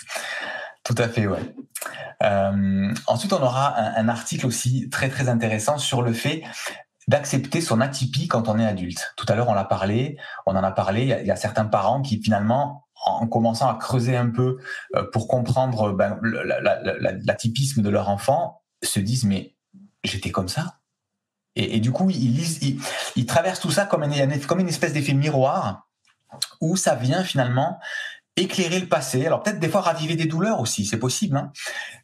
Tout 0.82 0.96
à 0.98 1.08
fait, 1.08 1.26
ouais. 1.26 1.54
Euh, 2.22 2.92
ensuite, 3.06 3.32
on 3.32 3.42
aura 3.42 3.78
un, 3.78 4.04
un, 4.04 4.08
article 4.08 4.46
aussi 4.46 4.90
très 4.90 5.08
très 5.08 5.28
intéressant 5.28 5.78
sur 5.78 6.02
le 6.02 6.12
fait 6.12 6.42
d'accepter 7.08 7.60
son 7.60 7.80
atypie 7.80 8.28
quand 8.28 8.48
on 8.48 8.58
est 8.58 8.66
adulte. 8.66 9.12
Tout 9.16 9.26
à 9.28 9.34
l'heure, 9.34 9.48
on 9.48 9.54
l'a 9.54 9.64
parlé, 9.64 10.18
on 10.46 10.56
en 10.56 10.64
a 10.64 10.72
parlé. 10.72 11.02
Il 11.02 11.08
y 11.08 11.12
a, 11.12 11.20
il 11.20 11.26
y 11.26 11.30
a 11.30 11.36
certains 11.36 11.66
parents 11.66 12.02
qui 12.02 12.20
finalement 12.20 12.84
en 13.06 13.26
commençant 13.26 13.68
à 13.68 13.74
creuser 13.74 14.16
un 14.16 14.30
peu 14.30 14.58
euh, 14.96 15.04
pour 15.12 15.28
comprendre 15.28 15.92
ben, 15.92 16.18
l'atypisme 16.22 17.82
de 17.82 17.90
leur 17.90 18.08
enfant, 18.08 18.62
se 18.84 19.00
disent 19.00 19.24
mais 19.24 19.54
j'étais 20.02 20.30
comme 20.30 20.48
ça. 20.48 20.78
Et, 21.56 21.78
du 21.78 21.92
coup, 21.92 22.10
ils, 22.10 22.34
lisent, 22.34 22.58
traversent 23.28 23.60
tout 23.60 23.70
ça 23.70 23.86
comme, 23.86 24.02
un, 24.02 24.38
comme 24.40 24.58
une 24.58 24.68
espèce 24.68 24.92
d'effet 24.92 25.14
miroir 25.14 25.86
où 26.60 26.76
ça 26.76 26.96
vient 26.96 27.22
finalement 27.22 27.78
éclairer 28.36 28.80
le 28.80 28.88
passé. 28.88 29.24
Alors 29.26 29.42
peut-être 29.42 29.60
des 29.60 29.68
fois 29.68 29.80
raviver 29.80 30.16
des 30.16 30.26
douleurs 30.26 30.60
aussi, 30.60 30.84
c'est 30.84 30.98
possible, 30.98 31.36
hein 31.36 31.52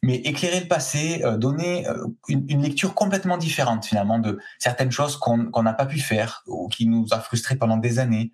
mais 0.03 0.16
éclairer 0.16 0.61
le 0.61 0.69
passé, 0.69 1.23
euh, 1.25 1.37
donner 1.37 1.88
euh, 1.88 2.07
une, 2.29 2.47
une, 2.49 2.62
lecture 2.62 2.95
complètement 2.95 3.37
différente 3.37 3.85
finalement 3.85 4.19
de 4.19 4.38
certaines 4.59 4.93
choses 4.93 5.16
qu'on 5.16 5.62
n'a 5.62 5.73
pas 5.73 5.87
pu 5.87 5.99
faire 5.99 6.45
ou 6.47 6.69
qui 6.69 6.87
nous 6.87 7.07
a 7.11 7.19
frustrés 7.19 7.57
pendant 7.57 7.77
des 7.77 7.99
années. 7.99 8.31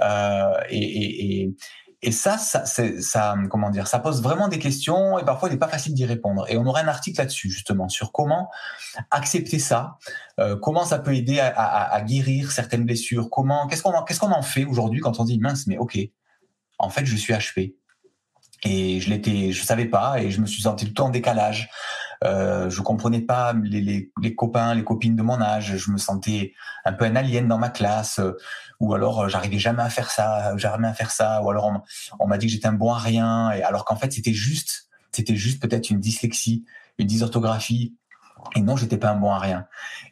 Euh, 0.00 0.52
et 0.70 1.52
ça, 2.10 2.36
ça, 2.36 2.64
ça, 2.66 3.36
comment 3.48 3.70
dire, 3.70 3.86
ça 3.86 4.00
pose 4.00 4.22
vraiment 4.22 4.48
des 4.48 4.58
questions 4.58 5.20
et 5.20 5.24
parfois 5.24 5.48
il 5.48 5.52
n'est 5.52 5.58
pas 5.58 5.68
facile 5.68 5.94
d'y 5.94 6.04
répondre. 6.04 6.44
Et 6.48 6.56
on 6.56 6.66
aurait 6.66 6.82
un 6.82 6.88
article 6.88 7.18
là-dessus 7.18 7.48
justement 7.48 7.88
sur 7.88 8.10
comment 8.10 8.50
accepter 9.12 9.60
ça, 9.60 9.98
euh, 10.40 10.56
comment 10.56 10.84
ça 10.84 10.98
peut 10.98 11.14
aider 11.14 11.38
à, 11.38 12.00
guérir 12.02 12.50
certaines 12.50 12.84
blessures, 12.84 13.30
comment, 13.30 13.68
qu'est-ce 13.68 13.82
qu'on, 13.82 14.02
qu'est-ce 14.02 14.18
qu'on 14.18 14.32
en 14.32 14.42
fait 14.42 14.64
aujourd'hui 14.64 15.00
quand 15.00 15.20
on 15.20 15.24
dit 15.24 15.38
mince, 15.38 15.68
mais 15.68 15.78
ok, 15.78 15.96
en 16.78 16.90
fait 16.90 17.06
je 17.06 17.14
suis 17.14 17.32
HP 17.32 17.76
et 18.64 19.00
je 19.00 19.10
l'étais, 19.10 19.52
je 19.52 19.64
savais 19.64 19.86
pas 19.86 20.20
et 20.20 20.30
je 20.30 20.40
me 20.40 20.46
suis 20.46 20.62
senti 20.62 20.84
tout 20.86 20.90
le 20.90 20.94
temps 20.94 21.06
en 21.06 21.10
décalage. 21.10 21.70
Euh, 22.24 22.70
je 22.70 22.80
comprenais 22.82 23.20
pas 23.20 23.52
les, 23.52 24.10
les, 24.20 24.34
copains, 24.34 24.74
les 24.74 24.84
copines 24.84 25.16
de 25.16 25.22
mon 25.22 25.40
âge. 25.40 25.76
Je 25.76 25.90
me 25.90 25.98
sentais 25.98 26.52
un 26.84 26.92
peu 26.92 27.04
un 27.04 27.16
alien 27.16 27.48
dans 27.48 27.58
ma 27.58 27.68
classe. 27.68 28.20
ou 28.80 28.94
alors, 28.94 29.28
j'arrivais 29.28 29.58
jamais 29.58 29.82
à 29.82 29.90
faire 29.90 30.10
ça, 30.10 30.56
jamais 30.56 30.88
à 30.88 30.94
faire 30.94 31.10
ça. 31.10 31.42
Ou 31.42 31.50
alors, 31.50 31.66
on, 31.66 31.82
on 32.20 32.26
m'a 32.26 32.38
dit 32.38 32.46
que 32.46 32.52
j'étais 32.52 32.68
un 32.68 32.72
bon 32.72 32.92
à 32.92 32.98
rien. 32.98 33.50
Et 33.52 33.62
alors 33.62 33.84
qu'en 33.84 33.96
fait, 33.96 34.12
c'était 34.12 34.34
juste, 34.34 34.88
c'était 35.12 35.36
juste 35.36 35.60
peut-être 35.60 35.90
une 35.90 36.00
dyslexie, 36.00 36.64
une 36.98 37.06
dysorthographie, 37.06 37.96
et 38.56 38.60
non, 38.60 38.76
j'étais 38.76 38.98
pas 38.98 39.10
un 39.10 39.16
bon 39.16 39.30
à 39.30 39.38
rien. 39.38 39.66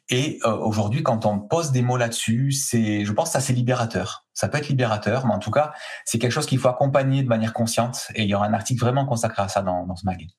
Et 0.09 0.39
euh, 0.45 0.57
aujourd'hui, 0.57 1.03
quand 1.03 1.27
on 1.27 1.39
pose 1.39 1.73
des 1.73 1.83
mots 1.83 1.97
là-dessus, 1.97 2.53
c'est, 2.53 3.05
je 3.05 3.13
pense, 3.13 3.29
que 3.29 3.33
ça 3.35 3.41
c'est 3.41 3.53
libérateur. 3.53 4.27
Ça 4.35 4.49
peut 4.49 4.59
être 4.59 4.69
libérateur, 4.69 5.27
mais 5.27 5.35
en 5.35 5.39
tout 5.39 5.51
cas, 5.51 5.73
c'est 6.05 6.19
quelque 6.19 6.33
chose 6.33 6.47
qu'il 6.47 6.59
faut 6.59 6.69
accompagner 6.69 7.23
de 7.23 7.29
manière 7.29 7.53
consciente. 7.53 8.09
Et 8.15 8.23
il 8.23 8.29
y 8.29 8.35
aura 8.35 8.47
un 8.47 8.55
article 8.55 8.81
vraiment 8.81 9.05
consacré 9.05 9.43
à 9.43 9.49
ça 9.49 9.63
dans, 9.63 9.87
dans 9.87 9.97
ce 9.97 10.07
magazine. 10.07 10.31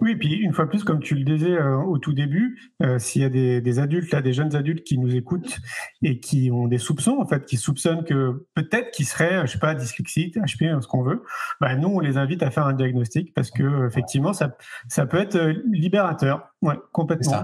Oui, 0.00 0.16
puis 0.16 0.34
une 0.34 0.52
fois 0.52 0.68
plus, 0.68 0.84
comme 0.84 1.00
tu 1.00 1.14
le 1.14 1.24
disais 1.24 1.52
euh, 1.52 1.76
au 1.76 1.98
tout 1.98 2.12
début, 2.12 2.72
euh, 2.82 2.98
s'il 2.98 3.22
y 3.22 3.24
a 3.24 3.28
des, 3.28 3.78
adultes, 3.78 4.12
là, 4.12 4.22
des 4.22 4.32
jeunes 4.32 4.54
adultes 4.54 4.84
qui 4.84 4.98
nous 4.98 5.14
écoutent 5.14 5.58
et 6.02 6.20
qui 6.20 6.50
ont 6.50 6.68
des 6.68 6.78
soupçons, 6.78 7.18
en 7.20 7.26
fait, 7.26 7.44
qui 7.44 7.56
soupçonnent 7.56 8.04
que 8.04 8.46
peut-être 8.54 8.90
qu'ils 8.90 9.06
seraient, 9.06 9.46
je 9.46 9.52
sais 9.52 9.58
pas, 9.58 9.74
dyslexiques, 9.74 10.36
HP, 10.36 10.80
ce 10.80 10.86
qu'on 10.86 11.02
veut, 11.02 11.22
bah, 11.60 11.74
nous, 11.76 11.88
on 11.88 12.00
les 12.00 12.16
invite 12.16 12.42
à 12.42 12.50
faire 12.50 12.66
un 12.66 12.74
diagnostic 12.74 13.34
parce 13.34 13.50
que 13.50 13.86
effectivement, 13.86 14.32
ça, 14.32 14.56
ça 14.88 15.06
peut 15.06 15.18
être 15.18 15.36
euh, 15.36 15.54
libérateur. 15.70 16.48
Ouais, 16.62 16.78
complètement. 16.92 17.42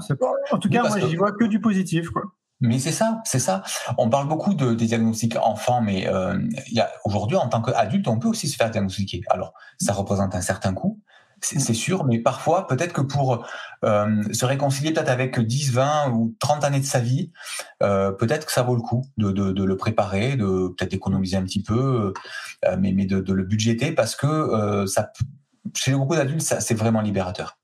en 0.51 0.59
tout 0.59 0.69
cas, 0.69 0.83
moi, 0.83 0.99
j'y 1.01 1.17
vois 1.17 1.33
que 1.33 1.45
du 1.45 1.61
positif, 1.61 2.11
quoi. 2.11 2.25
Mais 2.61 2.79
c'est 2.79 2.93
ça, 2.93 3.23
c'est 3.25 3.39
ça. 3.39 3.63
On 3.97 4.11
parle 4.11 4.29
beaucoup 4.29 4.53
de, 4.53 4.75
des 4.75 4.85
diagnostics 4.85 5.37
enfants, 5.37 5.81
mais 5.81 6.07
euh, 6.09 6.39
aujourd'hui, 7.07 7.39
en 7.39 7.49
tant 7.49 7.63
qu'adulte, 7.63 8.07
on 8.07 8.19
peut 8.19 8.29
aussi 8.29 8.49
se 8.49 8.57
faire 8.57 8.71
diagnostiquer. 8.71 9.23
Alors, 9.31 9.55
ça 9.79 9.95
représente 9.95 10.35
un 10.35 10.43
certain 10.43 10.75
coût, 10.75 11.01
c'est 11.43 11.75
sûr, 11.75 12.05
mais 12.05 12.19
parfois, 12.19 12.67
peut-être 12.67 12.93
que 12.93 13.01
pour 13.01 13.47
euh, 13.85 14.23
se 14.33 14.45
réconcilier 14.45 14.93
peut-être 14.93 15.09
avec 15.09 15.39
10, 15.39 15.73
20 15.73 16.11
ou 16.11 16.35
30 16.39 16.65
années 16.65 16.81
de 16.81 16.85
sa 16.85 17.01
vie, 17.01 17.33
euh, 17.83 18.13
peut-être 18.13 18.47
que 18.47 18.53
ça 18.53 18.63
vaut 18.63 18.75
le 18.75 18.83
coup 18.83 19.05
de, 19.17 19.31
de, 19.31 19.53
de 19.53 19.65
le 19.65 19.77
préparer, 19.77 20.37
de 20.37 20.69
peut-être 20.77 20.95
économiser 20.95 21.37
un 21.37 21.43
petit 21.43 21.63
peu, 21.63 22.13
euh, 22.65 22.77
mais, 22.79 22.93
mais 22.93 23.07
de, 23.07 23.21
de, 23.21 23.33
le 23.33 23.45
budgéter 23.45 23.93
parce 23.93 24.17
que 24.17 24.85
ça, 24.87 25.13
chez 25.75 25.93
beaucoup 25.93 26.17
d'adultes, 26.17 26.43
c'est 26.43 26.75
vraiment 26.75 27.01
libérateur. 27.01 27.57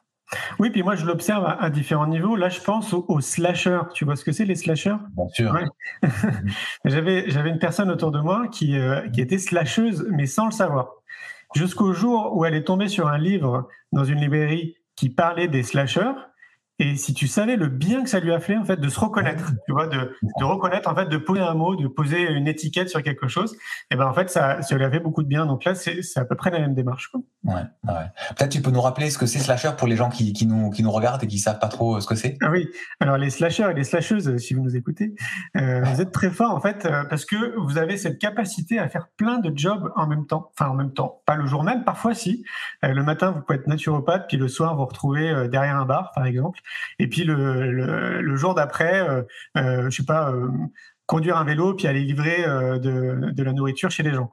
Oui, 0.59 0.71
puis 0.71 0.83
moi 0.83 0.97
je 0.97 1.07
l'observe 1.07 1.45
à, 1.47 1.71
différents 1.71 2.09
niveaux. 2.09 2.35
Là, 2.35 2.49
je 2.49 2.61
pense 2.61 2.93
aux, 2.93 3.21
slashers. 3.21 3.83
Tu 3.95 4.05
vois 4.05 4.17
ce 4.17 4.25
que 4.25 4.33
c'est 4.33 4.45
les 4.45 4.57
slashers 4.57 4.97
Bien 5.17 5.29
sûr. 5.29 5.57
j'avais 6.85 7.31
j'avais 7.31 7.51
une 7.51 7.61
personne 7.61 7.91
autour 7.91 8.11
de 8.11 8.19
moi 8.19 8.49
qui 8.49 8.77
qui 9.13 9.21
était 9.21 9.39
slasheuse, 9.39 10.07
mais 10.11 10.27
sans 10.27 10.47
le 10.47 10.51
savoir 10.51 10.89
jusqu'au 11.57 11.93
jour 11.93 12.37
où 12.37 12.45
elle 12.45 12.55
est 12.55 12.65
tombée 12.65 12.89
sur 12.89 13.09
un 13.09 13.19
livre 13.19 13.69
dans 13.91 14.05
une 14.05 14.21
librairie 14.21 14.77
qui 14.95 15.09
parlait 15.09 15.49
des 15.49 15.63
slashers 15.63 16.13
et 16.79 16.97
si 16.97 17.15
tu 17.15 17.27
savais 17.27 17.57
le 17.57 17.69
bien 17.69 18.03
que 18.03 18.11
ça 18.11 18.21
lui 18.21 18.33
a 18.33 18.41
fait, 18.41 18.57
en 18.57 18.65
fait, 18.65 18.79
de 18.79 18.89
se 18.89 19.01
reconnaître, 19.01 19.53
tu 19.67 19.73
vois, 19.73 19.87
de, 19.87 20.13
de 20.39 20.45
reconnaître, 20.45 20.89
en 20.91 20.95
fait, 20.95 21.07
de 21.07 21.17
poser 21.17 21.41
un 21.41 21.55
mot, 21.55 21.77
de 21.77 21.89
poser 21.89 22.31
une 22.31 22.49
étiquette 22.49 22.89
sur 22.89 23.03
quelque 23.03 23.29
chose, 23.29 23.55
et 23.55 23.59
eh 23.93 23.97
ben 23.97 24.07
en 24.07 24.13
fait, 24.13 24.31
ça, 24.31 24.63
ça 24.63 24.77
lui 24.77 24.85
a 24.85 24.91
fait 24.91 25.01
beaucoup 25.01 25.23
de 25.23 25.29
bien. 25.29 25.47
Donc 25.47 25.65
là, 25.65 25.75
c'est 25.75 26.01
à 26.17 26.25
peu 26.25 26.35
près 26.35 26.51
la 26.51 26.61
même 26.61 26.75
démarche. 26.75 27.09
Quoi. 27.09 27.21
Ouais, 27.45 27.55
ouais. 27.85 27.95
Peut-être 28.37 28.51
tu 28.51 28.61
peux 28.61 28.71
nous 28.71 28.81
rappeler 28.81 29.11
ce 29.11 29.19
que 29.19 29.27
c'est 29.27 29.39
slasher 29.39 29.71
pour 29.77 29.89
les 29.89 29.97
gens 29.97 30.09
qui, 30.09 30.33
qui, 30.33 30.47
nous, 30.47 30.71
qui 30.71 30.83
nous 30.83 30.91
regardent 30.91 31.23
et 31.25 31.27
qui 31.27 31.39
savent 31.39 31.59
pas 31.59 31.69
trop 31.69 31.97
euh, 31.97 32.01
ce 32.01 32.07
que 32.07 32.15
c'est? 32.15 32.37
Ah 32.43 32.51
oui. 32.51 32.69
Alors 33.01 33.17
les 33.17 33.31
slashers 33.31 33.71
et 33.71 33.75
les 33.75 33.85
slasheuses, 33.85 34.37
si 34.39 34.55
vous 34.55 34.63
nous 34.63 34.77
écoutez, 34.77 35.15
euh, 35.57 35.83
vous 35.83 36.01
êtes 36.01 36.13
très 36.13 36.31
forts 36.31 36.55
en 36.55 36.61
fait 36.61 36.85
euh, 36.87 37.05
parce 37.05 37.25
que 37.25 37.57
vous 37.59 37.79
avez 37.79 37.97
cette 37.97 38.19
capacité 38.19 38.79
à 38.79 38.89
faire 38.89 39.09
plein 39.17 39.39
de 39.39 39.57
jobs 39.57 39.93
en 39.97 40.07
même 40.07 40.27
temps. 40.27 40.51
Enfin 40.53 40.71
en 40.71 40.75
même 40.75 40.93
temps, 40.93 41.23
pas 41.27 41.37
le 41.37 41.47
jour 41.47 41.63
même, 41.63 41.85
parfois 41.85 42.15
si. 42.15 42.45
Euh, 42.85 42.93
le 42.93 43.03
matin, 43.03 43.31
vous 43.31 43.41
pouvez 43.41 43.59
être 43.59 43.67
naturopathe, 43.67 44.27
puis 44.29 44.37
le 44.37 44.49
soir, 44.49 44.75
vous, 44.75 44.81
vous 44.81 44.87
retrouvez 44.87 45.49
derrière 45.49 45.77
un 45.77 45.85
bar, 45.85 46.13
par 46.15 46.27
exemple, 46.27 46.61
et 46.99 47.09
puis 47.09 47.25
le 47.25 47.37
le, 48.21 48.37
jour 48.37 48.55
d'après, 48.55 49.01
euh, 49.01 49.23
euh, 49.57 49.91
je 49.91 49.97
sais 49.97 50.05
pas, 50.05 50.31
euh, 50.31 50.49
conduire 51.07 51.37
un 51.37 51.45
vélo 51.45 51.75
puis 51.75 51.87
aller 51.87 52.03
livrer 52.03 52.43
de, 52.43 53.31
de, 53.31 53.43
la 53.45 53.53
nourriture 53.53 53.93
chez 53.93 54.03
les 54.03 54.13
gens. 54.13 54.29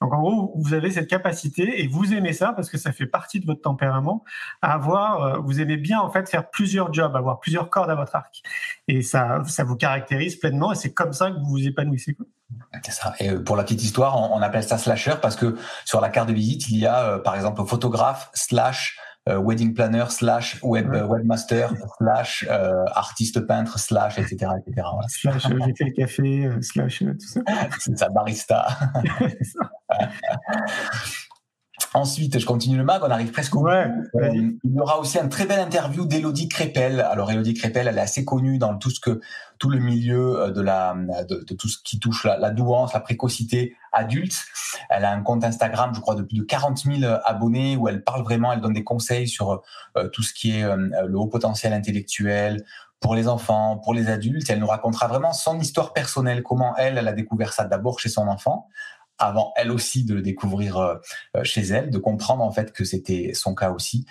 Donc 0.00 0.12
en 0.12 0.20
gros, 0.20 0.52
vous 0.56 0.74
avez 0.74 0.90
cette 0.90 1.06
capacité 1.06 1.80
et 1.80 1.86
vous 1.86 2.12
aimez 2.14 2.32
ça 2.32 2.52
parce 2.52 2.68
que 2.68 2.78
ça 2.78 2.90
fait 2.90 3.06
partie 3.06 3.38
de 3.38 3.46
votre 3.46 3.60
tempérament. 3.60 4.24
À 4.60 4.74
avoir, 4.74 5.40
vous 5.42 5.60
aimez 5.60 5.76
bien 5.76 6.00
en 6.00 6.10
fait 6.10 6.28
faire 6.28 6.50
plusieurs 6.50 6.92
jobs, 6.92 7.14
avoir 7.14 7.38
plusieurs 7.38 7.70
cordes 7.70 7.90
à 7.90 7.94
votre 7.94 8.16
arc, 8.16 8.42
et 8.88 9.02
ça, 9.02 9.44
ça 9.46 9.62
vous 9.62 9.76
caractérise 9.76 10.34
pleinement 10.34 10.72
et 10.72 10.74
c'est 10.74 10.92
comme 10.92 11.12
ça 11.12 11.30
que 11.30 11.36
vous 11.36 11.50
vous 11.50 11.66
épanouissez. 11.68 12.14
Quoi. 12.14 12.26
C'est 12.82 12.90
ça. 12.90 13.14
Et 13.20 13.32
pour 13.32 13.54
la 13.54 13.62
petite 13.62 13.84
histoire, 13.84 14.32
on, 14.32 14.42
appelle 14.42 14.64
ça 14.64 14.78
slasher 14.78 15.14
parce 15.22 15.36
que 15.36 15.56
sur 15.84 16.00
la 16.00 16.08
carte 16.08 16.28
de 16.28 16.34
visite, 16.34 16.68
il 16.70 16.78
y 16.78 16.86
a 16.86 17.20
par 17.20 17.36
exemple 17.36 17.64
photographe 17.64 18.30
slash 18.34 18.98
wedding 19.28 19.74
planner 19.74 20.08
slash 20.08 20.62
web 20.62 20.88
webmaster 20.92 21.68
slash 21.98 22.46
euh, 22.48 22.84
artiste 22.94 23.40
peintre 23.40 23.78
slash 23.78 24.18
etc 24.18 24.52
etc. 24.58 24.86
Slash 25.08 25.46
euh, 25.46 25.58
j'ai 25.64 25.74
fait 25.74 25.84
le 25.84 25.92
café 25.92 26.50
slash 26.60 26.98
tout 27.00 27.14
ça. 27.18 27.40
C'est 27.78 27.98
ça 27.98 28.08
barista. 28.08 28.66
Ensuite, 31.96 32.38
je 32.38 32.44
continue 32.44 32.76
le 32.76 32.84
mag, 32.84 33.00
on 33.02 33.10
arrive 33.10 33.30
presque 33.30 33.56
au 33.56 33.60
bout. 33.60 33.68
Euh, 33.68 33.88
il 34.34 34.74
y 34.74 34.78
aura 34.78 35.00
aussi 35.00 35.18
un 35.18 35.28
très 35.28 35.46
belle 35.46 35.60
interview 35.60 36.04
d'Elodie 36.04 36.46
Crépel. 36.46 37.00
Alors 37.00 37.30
Elodie 37.30 37.54
Crépel, 37.54 37.88
elle 37.88 37.96
est 37.96 38.02
assez 38.02 38.22
connue 38.22 38.58
dans 38.58 38.76
tout 38.76 38.90
ce 38.90 39.00
que 39.00 39.22
tout 39.58 39.70
le 39.70 39.78
milieu 39.78 40.38
euh, 40.38 40.50
de 40.50 40.60
la 40.60 40.94
de, 41.26 41.54
tout 41.54 41.68
ce 41.68 41.78
qui 41.82 41.98
touche 41.98 42.24
la, 42.24 42.36
la, 42.36 42.50
douance, 42.50 42.92
la 42.92 43.00
précocité 43.00 43.76
adulte. 43.92 44.36
Elle 44.90 45.06
a 45.06 45.10
un 45.10 45.22
compte 45.22 45.42
Instagram, 45.42 45.92
je 45.94 46.00
crois, 46.00 46.14
de 46.14 46.20
plus 46.20 46.36
de 46.36 46.42
40 46.42 46.80
000 46.80 46.98
abonnés 47.24 47.78
où 47.78 47.88
elle 47.88 48.04
parle 48.04 48.22
vraiment, 48.24 48.52
elle 48.52 48.60
donne 48.60 48.74
des 48.74 48.84
conseils 48.84 49.26
sur 49.26 49.62
euh, 49.96 50.08
tout 50.08 50.22
ce 50.22 50.34
qui 50.34 50.50
est 50.50 50.66
le 50.66 51.18
haut 51.18 51.28
potentiel 51.28 51.72
intellectuel, 51.72 52.62
pour 53.00 53.14
les 53.14 53.28
enfants, 53.28 53.78
pour 53.78 53.94
les 53.94 54.08
adultes. 54.08 54.50
Elle 54.50 54.58
nous 54.58 54.66
racontera 54.66 55.06
vraiment 55.06 55.32
son 55.32 55.58
histoire 55.60 55.92
personnelle, 55.92 56.42
comment 56.42 56.76
elle, 56.76 56.98
elle 56.98 57.08
a 57.08 57.12
découvert 57.12 57.52
ça 57.52 57.64
d'abord 57.64 58.00
chez 58.00 58.08
son 58.08 58.28
enfant, 58.28 58.68
avant 59.18 59.52
elle 59.56 59.70
aussi 59.70 60.04
de 60.04 60.14
le 60.14 60.22
découvrir 60.22 60.76
euh, 60.76 60.96
euh, 61.36 61.44
chez 61.44 61.62
elle, 61.62 61.90
de 61.90 61.98
comprendre 61.98 62.42
en 62.42 62.50
fait 62.50 62.72
que 62.72 62.84
c'était 62.84 63.32
son 63.34 63.54
cas 63.54 63.70
aussi. 63.70 64.06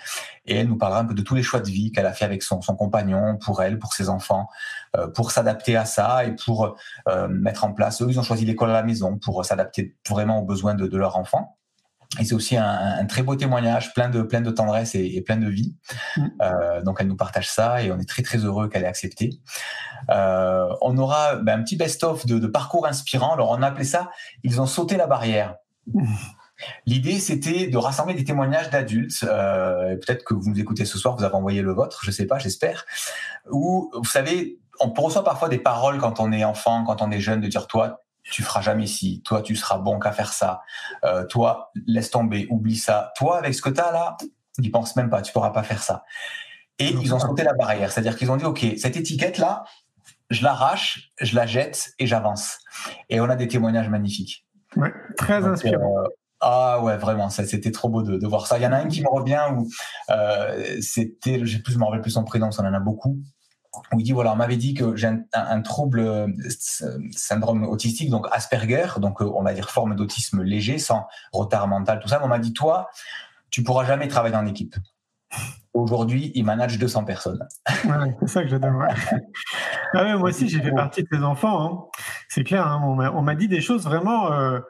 Et 0.46 0.56
elle 0.56 0.68
nous 0.68 0.76
parlera 0.76 1.00
un 1.00 1.04
peu 1.04 1.14
de 1.14 1.22
tous 1.22 1.34
les 1.34 1.42
choix 1.42 1.60
de 1.60 1.68
vie 1.68 1.92
qu'elle 1.92 2.06
a 2.06 2.12
fait 2.12 2.24
avec 2.24 2.42
son, 2.42 2.60
son 2.60 2.76
compagnon, 2.76 3.36
pour 3.36 3.62
elle, 3.62 3.78
pour 3.78 3.92
ses 3.92 4.08
enfants, 4.08 4.48
euh, 4.96 5.08
pour 5.08 5.30
s'adapter 5.30 5.76
à 5.76 5.84
ça 5.84 6.24
et 6.24 6.34
pour 6.34 6.76
mettre 7.28 7.64
en 7.64 7.72
place. 7.72 8.02
Eux, 8.02 8.06
ils 8.08 8.18
ont 8.18 8.22
choisi 8.22 8.44
l'école 8.44 8.70
à 8.70 8.74
la 8.74 8.82
maison 8.82 9.18
pour 9.18 9.44
s'adapter 9.44 9.96
vraiment 10.08 10.40
aux 10.40 10.44
besoins 10.44 10.74
de, 10.74 10.86
de 10.86 10.96
leur 10.96 11.16
enfant. 11.16 11.56
Et 12.18 12.24
c'est 12.24 12.34
aussi 12.34 12.56
un, 12.56 12.64
un, 12.64 13.04
très 13.06 13.22
beau 13.22 13.36
témoignage, 13.36 13.92
plein 13.94 14.08
de 14.08 14.22
plein 14.22 14.40
de 14.40 14.50
tendresse 14.50 14.94
et, 14.94 15.16
et 15.16 15.22
plein 15.22 15.36
de 15.36 15.48
vie. 15.48 15.74
Mm. 16.16 16.26
Euh, 16.42 16.82
donc 16.82 16.98
elle 17.00 17.08
nous 17.08 17.16
partage 17.16 17.50
ça 17.50 17.82
et 17.82 17.90
on 17.92 17.98
est 17.98 18.08
très 18.08 18.22
très 18.22 18.38
heureux 18.38 18.68
qu'elle 18.68 18.84
ait 18.84 18.88
accepté. 18.88 19.40
Euh, 20.10 20.68
on 20.80 20.96
aura 20.98 21.36
ben, 21.36 21.60
un 21.60 21.62
petit 21.62 21.76
best-of 21.76 22.26
de, 22.26 22.38
de, 22.38 22.46
parcours 22.46 22.86
inspirant. 22.86 23.34
Alors 23.34 23.50
on 23.50 23.62
a 23.62 23.66
appelé 23.66 23.84
ça 23.84 24.10
"Ils 24.42 24.60
ont 24.60 24.66
sauté 24.66 24.96
la 24.96 25.06
barrière". 25.06 25.56
Mm. 25.92 26.04
L'idée, 26.86 27.18
c'était 27.18 27.66
de 27.66 27.76
rassembler 27.76 28.14
des 28.14 28.24
témoignages 28.24 28.70
d'adultes. 28.70 29.24
Euh, 29.24 29.96
Peut-être 29.96 30.24
que 30.24 30.32
vous 30.32 30.48
nous 30.48 30.58
écoutez 30.58 30.86
ce 30.86 30.98
soir, 30.98 31.14
vous 31.14 31.22
avez 31.22 31.34
envoyé 31.34 31.60
le 31.60 31.72
vôtre, 31.72 32.00
je 32.02 32.10
sais 32.10 32.26
pas, 32.26 32.38
j'espère. 32.38 32.86
Ou 33.50 33.90
vous 33.94 34.08
savez, 34.08 34.58
on 34.80 34.90
reçoit 34.90 35.24
parfois 35.24 35.48
des 35.48 35.58
paroles 35.58 35.98
quand 35.98 36.20
on 36.20 36.32
est 36.32 36.44
enfant, 36.44 36.84
quand 36.84 37.02
on 37.02 37.10
est 37.10 37.20
jeune, 37.20 37.40
de 37.40 37.48
dire 37.48 37.66
toi, 37.66 38.05
tu 38.30 38.42
feras 38.42 38.60
jamais 38.60 38.86
ci, 38.86 39.22
toi 39.24 39.42
tu 39.42 39.56
seras 39.56 39.78
bon 39.78 39.98
qu'à 39.98 40.12
faire 40.12 40.32
ça, 40.32 40.62
euh, 41.04 41.24
toi 41.26 41.70
laisse 41.86 42.10
tomber, 42.10 42.46
oublie 42.50 42.76
ça, 42.76 43.12
toi 43.16 43.38
avec 43.38 43.54
ce 43.54 43.62
que 43.62 43.70
tu 43.70 43.80
as 43.80 43.92
là, 43.92 44.16
n'y 44.58 44.70
pense 44.70 44.96
même 44.96 45.10
pas, 45.10 45.22
tu 45.22 45.32
pourras 45.32 45.50
pas 45.50 45.62
faire 45.62 45.82
ça. 45.82 46.04
Et 46.78 46.90
ils 46.90 47.14
ont 47.14 47.18
sauté 47.18 47.42
la 47.42 47.54
barrière, 47.54 47.90
c'est-à-dire 47.90 48.16
qu'ils 48.16 48.30
ont 48.30 48.36
dit 48.36 48.44
ok, 48.44 48.66
cette 48.76 48.96
étiquette 48.96 49.38
là, 49.38 49.64
je 50.30 50.42
l'arrache, 50.42 51.12
je 51.20 51.34
la 51.36 51.46
jette 51.46 51.92
et 51.98 52.06
j'avance. 52.06 52.58
Et 53.08 53.20
on 53.20 53.30
a 53.30 53.36
des 53.36 53.48
témoignages 53.48 53.88
magnifiques. 53.88 54.44
Ouais, 54.76 54.92
très 55.16 55.44
inspirant. 55.46 56.04
Euh, 56.04 56.08
ah 56.40 56.82
ouais, 56.82 56.98
vraiment, 56.98 57.30
c'était 57.30 57.70
trop 57.70 57.88
beau 57.88 58.02
de, 58.02 58.18
de, 58.18 58.26
voir 58.26 58.46
ça. 58.46 58.58
Il 58.58 58.62
y 58.62 58.66
en 58.66 58.72
a 58.72 58.76
un 58.76 58.88
qui 58.88 59.00
me 59.00 59.08
revient 59.08 59.42
où 59.56 59.68
euh, 60.10 60.76
c'était, 60.80 61.46
je 61.46 61.78
me 61.78 61.84
rappelle 61.84 62.02
plus 62.02 62.10
son 62.10 62.24
prénom, 62.24 62.50
ça 62.50 62.62
en 62.62 62.74
a 62.74 62.80
beaucoup 62.80 63.18
où 63.92 64.00
il 64.00 64.02
dit 64.02 64.12
voilà, 64.12 64.32
on 64.32 64.36
m'avait 64.36 64.56
dit 64.56 64.74
que 64.74 64.96
j'ai 64.96 65.10
un, 65.32 65.60
trouble 65.62 66.00
euh, 66.00 66.28
syndrome 67.10 67.64
autistique, 67.64 68.10
donc 68.10 68.26
Asperger, 68.32 68.86
donc 68.98 69.20
euh, 69.20 69.30
on 69.34 69.42
va 69.42 69.54
dire 69.54 69.70
forme 69.70 69.94
d'autisme 69.94 70.42
léger, 70.42 70.78
sans 70.78 71.06
retard 71.32 71.68
mental, 71.68 72.00
tout 72.00 72.08
ça. 72.08 72.18
Mais 72.18 72.24
on 72.24 72.28
m'a 72.28 72.38
dit 72.38 72.52
toi, 72.52 72.88
tu 73.50 73.62
pourras 73.62 73.84
jamais 73.84 74.08
travailler 74.08 74.36
en 74.36 74.46
équipe. 74.46 74.76
Aujourd'hui, 75.74 76.32
il 76.34 76.44
manage 76.44 76.78
200 76.78 77.04
personnes. 77.04 77.46
Ouais, 77.84 78.16
c'est 78.20 78.28
ça 78.28 78.42
que 78.42 78.48
j'adore. 78.48 78.72
ah 79.94 80.16
moi 80.16 80.30
aussi, 80.30 80.48
j'ai 80.48 80.62
fait 80.62 80.72
partie 80.72 81.02
de 81.02 81.08
tes 81.08 81.22
enfants. 81.22 81.62
Hein. 81.62 82.00
C'est 82.28 82.44
clair. 82.44 82.66
Hein, 82.66 82.80
on 82.82 83.22
m'a 83.22 83.34
dit 83.34 83.48
des 83.48 83.60
choses 83.60 83.84
vraiment. 83.84 84.32
Euh, 84.32 84.60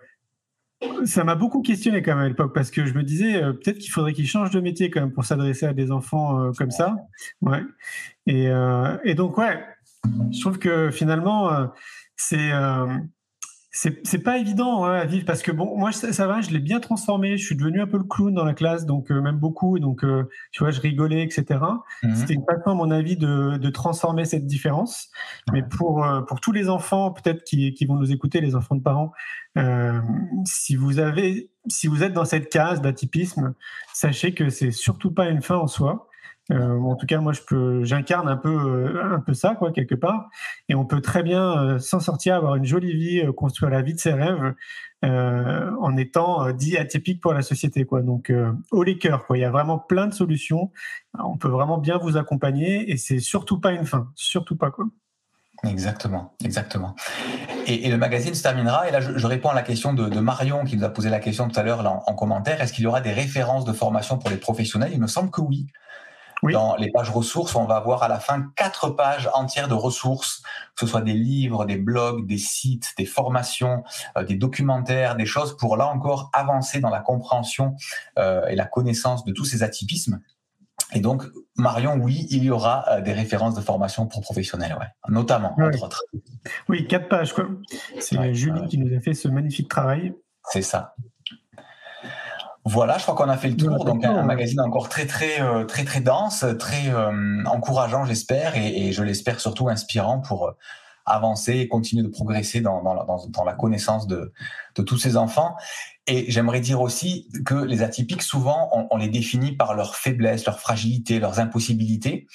ça 1.04 1.24
m'a 1.24 1.34
beaucoup 1.34 1.62
questionné 1.62 2.02
quand 2.02 2.14
même 2.14 2.24
à 2.24 2.28
l'époque 2.28 2.54
parce 2.54 2.70
que 2.70 2.84
je 2.84 2.94
me 2.94 3.02
disais 3.02 3.42
euh, 3.42 3.52
peut-être 3.52 3.78
qu'il 3.78 3.90
faudrait 3.90 4.12
qu'ils 4.12 4.26
changent 4.26 4.50
de 4.50 4.60
métier 4.60 4.90
quand 4.90 5.00
même 5.00 5.12
pour 5.12 5.24
s'adresser 5.24 5.66
à 5.66 5.72
des 5.72 5.90
enfants 5.90 6.40
euh, 6.40 6.52
comme 6.52 6.70
ça. 6.70 6.96
Ouais. 7.40 7.62
Et, 8.26 8.48
euh, 8.48 8.96
et, 9.04 9.14
donc 9.14 9.38
ouais, 9.38 9.64
je 10.32 10.40
trouve 10.40 10.58
que 10.58 10.90
finalement 10.90 11.70
c'est 12.16 12.50
c'est 13.76 14.22
pas 14.22 14.38
évident 14.38 14.84
à 14.84 15.04
vivre 15.04 15.26
parce 15.26 15.42
que 15.42 15.52
bon, 15.52 15.76
moi 15.76 15.92
ça, 15.92 16.26
va, 16.26 16.40
je 16.40 16.50
l'ai 16.50 16.60
bien 16.60 16.80
transformé. 16.80 17.36
Je 17.36 17.44
suis 17.44 17.56
devenu 17.56 17.82
un 17.82 17.86
peu 17.86 17.98
le 17.98 18.04
clown 18.04 18.32
dans 18.32 18.44
la 18.44 18.54
classe, 18.54 18.86
donc 18.86 19.10
euh, 19.10 19.20
même 19.20 19.36
beaucoup. 19.36 19.78
Donc 19.78 20.02
euh, 20.02 20.30
tu 20.50 20.62
vois, 20.62 20.70
je 20.70 20.80
rigolais, 20.80 21.22
etc. 21.22 21.60
Mhm. 22.02 22.14
C'était 22.14 22.34
une 22.34 22.44
façon, 22.44 22.70
à 22.70 22.74
mon 22.74 22.90
avis, 22.90 23.18
de, 23.18 23.58
de 23.58 23.70
transformer 23.70 24.24
cette 24.24 24.46
différence. 24.46 25.10
Mais 25.52 25.62
pour 25.62 26.04
euh, 26.04 26.22
pour 26.22 26.40
tous 26.40 26.52
les 26.52 26.70
enfants, 26.70 27.10
peut-être 27.10 27.44
qui, 27.44 27.74
qui 27.74 27.84
vont 27.84 27.96
nous 27.96 28.12
écouter, 28.12 28.40
les 28.40 28.54
enfants 28.54 28.76
de 28.76 28.82
parents, 28.82 29.12
si 30.44 30.76
vous 30.76 30.98
avez, 30.98 31.50
si 31.66 31.86
vous 31.86 32.02
êtes 32.02 32.14
dans 32.14 32.24
cette 32.24 32.50
case 32.50 32.80
d'atypisme, 32.80 33.54
sachez 33.92 34.32
que 34.32 34.48
c'est 34.48 34.70
surtout 34.70 35.10
pas 35.10 35.28
une 35.28 35.42
fin 35.42 35.56
en 35.56 35.66
soi. 35.66 36.05
Euh, 36.52 36.78
en 36.78 36.94
tout 36.94 37.06
cas, 37.06 37.18
moi, 37.18 37.32
je 37.32 37.40
peux, 37.42 37.84
j'incarne 37.84 38.28
un 38.28 38.36
peu, 38.36 38.48
euh, 38.48 39.14
un 39.14 39.20
peu 39.20 39.34
ça, 39.34 39.54
quoi, 39.56 39.72
quelque 39.72 39.94
part. 39.94 40.28
Et 40.68 40.74
on 40.74 40.84
peut 40.84 41.00
très 41.00 41.22
bien 41.22 41.58
euh, 41.58 41.78
s'en 41.78 42.00
sortir, 42.00 42.36
avoir 42.36 42.56
une 42.56 42.64
jolie 42.64 42.92
vie, 42.92 43.22
construire 43.36 43.70
la 43.70 43.82
vie 43.82 43.94
de 43.94 44.00
ses 44.00 44.12
rêves, 44.12 44.54
en 45.02 45.96
étant 45.96 46.50
dit 46.50 46.76
atypique 46.76 47.20
pour 47.20 47.32
la 47.32 47.42
société, 47.42 47.84
quoi. 47.84 48.02
Donc, 48.02 48.32
les 48.84 48.98
cœurs, 48.98 49.24
quoi. 49.26 49.38
Il 49.38 49.40
y 49.40 49.44
a 49.44 49.50
vraiment 49.50 49.78
plein 49.78 50.08
de 50.08 50.14
solutions. 50.14 50.72
On 51.16 51.36
peut 51.36 51.48
vraiment 51.48 51.78
bien 51.78 51.98
vous 51.98 52.16
accompagner, 52.16 52.90
et 52.90 52.96
c'est 52.96 53.20
surtout 53.20 53.60
pas 53.60 53.72
une 53.72 53.86
fin, 53.86 54.10
surtout 54.16 54.56
pas, 54.56 54.70
quoi. 54.72 54.86
Exactement, 55.64 56.34
exactement. 56.44 56.96
Et, 57.66 57.88
le 57.88 57.96
magazine 57.96 58.34
se 58.34 58.42
terminera. 58.42 58.88
Et 58.88 58.90
là, 58.90 59.00
je, 59.00 59.26
réponds 59.26 59.50
à 59.50 59.54
la 59.54 59.62
question 59.62 59.92
de, 59.94 60.20
Marion 60.20 60.64
qui 60.64 60.76
nous 60.76 60.84
a 60.84 60.88
posé 60.88 61.08
la 61.08 61.20
question 61.20 61.48
tout 61.48 61.58
à 61.58 61.62
l'heure 61.62 62.02
en 62.06 62.14
commentaire. 62.14 62.60
Est-ce 62.60 62.72
qu'il 62.72 62.84
y 62.84 62.86
aura 62.86 63.00
des 63.00 63.12
références 63.12 63.64
de 63.64 63.72
formation 63.72 64.18
pour 64.18 64.30
les 64.30 64.38
professionnels? 64.38 64.90
Il 64.92 65.00
me 65.00 65.06
semble 65.06 65.30
que 65.30 65.40
oui. 65.40 65.66
Dans 66.42 66.76
les 66.76 66.90
pages 66.90 67.10
ressources, 67.10 67.54
on 67.54 67.64
va 67.64 67.80
voir 67.80 68.02
à 68.02 68.08
la 68.08 68.20
fin 68.20 68.50
quatre 68.56 68.90
pages 68.90 69.28
entières 69.34 69.68
de 69.68 69.74
ressources, 69.74 70.42
que 70.74 70.84
ce 70.84 70.86
soit 70.86 71.00
des 71.00 71.14
livres, 71.14 71.64
des 71.64 71.78
blogs, 71.78 72.26
des 72.26 72.38
sites, 72.38 72.92
des 72.98 73.06
formations, 73.06 73.82
euh, 74.16 74.24
des 74.24 74.36
documentaires, 74.36 75.16
des 75.16 75.26
choses 75.26 75.56
pour 75.56 75.76
là 75.76 75.86
encore 75.86 76.30
avancer 76.32 76.80
dans 76.80 76.90
la 76.90 77.00
compréhension 77.00 77.74
euh, 78.18 78.46
et 78.46 78.54
la 78.54 78.66
connaissance 78.66 79.24
de 79.24 79.32
tous 79.32 79.44
ces 79.44 79.62
atypismes. 79.62 80.20
Et 80.92 81.00
donc, 81.00 81.24
Marion, 81.56 81.96
oui, 81.96 82.26
il 82.30 82.44
y 82.44 82.50
aura 82.50 82.84
euh, 82.88 83.00
des 83.00 83.12
références 83.12 83.54
de 83.54 83.60
formation 83.60 84.06
pour 84.06 84.20
professionnels, 84.20 84.76
ouais, 84.78 84.86
notamment, 85.08 85.56
entre 85.58 85.82
autres. 85.82 86.04
Oui, 86.68 86.86
quatre 86.86 87.08
pages. 87.08 87.34
C'est 87.98 88.34
Julie 88.34 88.66
qui 88.68 88.78
nous 88.78 88.94
a 88.96 89.00
fait 89.00 89.14
ce 89.14 89.28
magnifique 89.28 89.68
travail. 89.68 90.14
C'est 90.50 90.62
ça. 90.62 90.94
Voilà, 92.68 92.98
je 92.98 93.04
crois 93.04 93.14
qu'on 93.14 93.30
a 93.30 93.36
fait 93.36 93.48
le 93.48 93.56
tour. 93.56 93.84
Donc 93.84 94.04
un, 94.04 94.24
magazine 94.24 94.60
encore 94.60 94.88
très 94.88 95.06
très 95.06 95.40
euh, 95.40 95.64
très 95.64 95.84
très 95.84 96.00
dense, 96.00 96.44
très 96.58 96.88
euh, 96.88 97.44
encourageant, 97.44 98.04
j'espère, 98.04 98.56
et, 98.56 98.90
je 98.90 99.04
l'espère 99.04 99.38
surtout 99.38 99.68
inspirant 99.68 100.18
pour 100.18 100.48
euh, 100.48 100.52
avancer 101.04 101.52
et 101.52 101.68
continuer 101.68 102.02
de 102.02 102.08
progresser 102.08 102.60
dans, 102.60 102.82
dans, 102.82 103.44
la 103.44 103.52
connaissance 103.52 104.08
de, 104.08 104.32
de 104.74 104.82
tous 104.82 104.98
ces 104.98 105.16
enfants. 105.16 105.54
Et 106.08 106.28
j'aimerais 106.28 106.58
dire 106.58 106.80
aussi 106.80 107.28
que 107.44 107.54
les 107.54 107.84
atypiques, 107.84 108.22
souvent, 108.22 108.68
on, 108.90 108.96
les 108.96 109.08
définit 109.08 109.52
par 109.52 109.74
leurs 109.74 109.94
faiblesses, 109.94 110.44
leurs 110.44 110.58
fragilités, 110.58 111.20
leurs 111.20 111.38
impossibilités. 111.38 112.26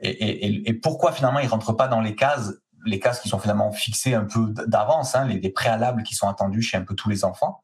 Et, 0.00 0.68
et, 0.68 0.74
pourquoi 0.74 1.12
finalement 1.12 1.38
ils 1.38 1.48
rentrent 1.48 1.72
pas 1.72 1.88
dans 1.88 2.00
les 2.02 2.14
cases 2.14 2.52
les 2.84 2.98
cases 2.98 3.20
qui 3.20 3.30
sont 3.30 3.38
finalement 3.38 3.72
fixées 3.72 4.12
un 4.12 4.24
peu 4.24 4.52
d'avance, 4.66 5.14
hein, 5.14 5.24
les, 5.24 5.38
les 5.38 5.50
préalables 5.50 6.02
qui 6.02 6.14
sont 6.14 6.28
attendus 6.28 6.60
chez 6.60 6.76
un 6.76 6.82
peu 6.82 6.94
tous 6.94 7.08
les 7.08 7.24
enfants? 7.24 7.62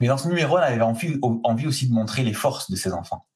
Mais 0.00 0.06
dans 0.06 0.18
ce 0.18 0.28
numéro, 0.28 0.56
on 0.56 0.60
avait 0.60 0.80
envie, 0.80 1.18
envie 1.22 1.66
aussi 1.66 1.88
de 1.88 1.94
montrer 1.94 2.22
les 2.22 2.32
forces 2.32 2.70
de 2.70 2.76
ces 2.76 2.92
enfants. 2.92 3.26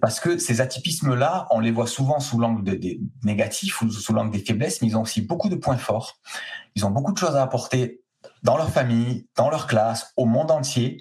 Parce 0.00 0.20
que 0.20 0.38
ces 0.38 0.60
atypismes-là, 0.60 1.46
on 1.50 1.60
les 1.60 1.70
voit 1.70 1.86
souvent 1.86 2.20
sous 2.20 2.38
l'angle 2.38 2.78
des 2.78 3.00
négatifs 3.24 3.80
ou 3.82 3.90
sous 3.90 4.12
l'angle 4.12 4.30
des 4.30 4.44
faiblesses, 4.44 4.80
mais 4.80 4.88
ils 4.88 4.96
ont 4.96 5.02
aussi 5.02 5.22
beaucoup 5.22 5.48
de 5.48 5.56
points 5.56 5.76
forts. 5.76 6.20
Ils 6.74 6.84
ont 6.84 6.90
beaucoup 6.90 7.12
de 7.12 7.18
choses 7.18 7.36
à 7.36 7.42
apporter 7.42 8.02
dans 8.42 8.56
leur 8.56 8.70
famille, 8.70 9.26
dans 9.36 9.50
leur 9.50 9.66
classe, 9.66 10.12
au 10.16 10.26
monde 10.26 10.50
entier. 10.50 11.00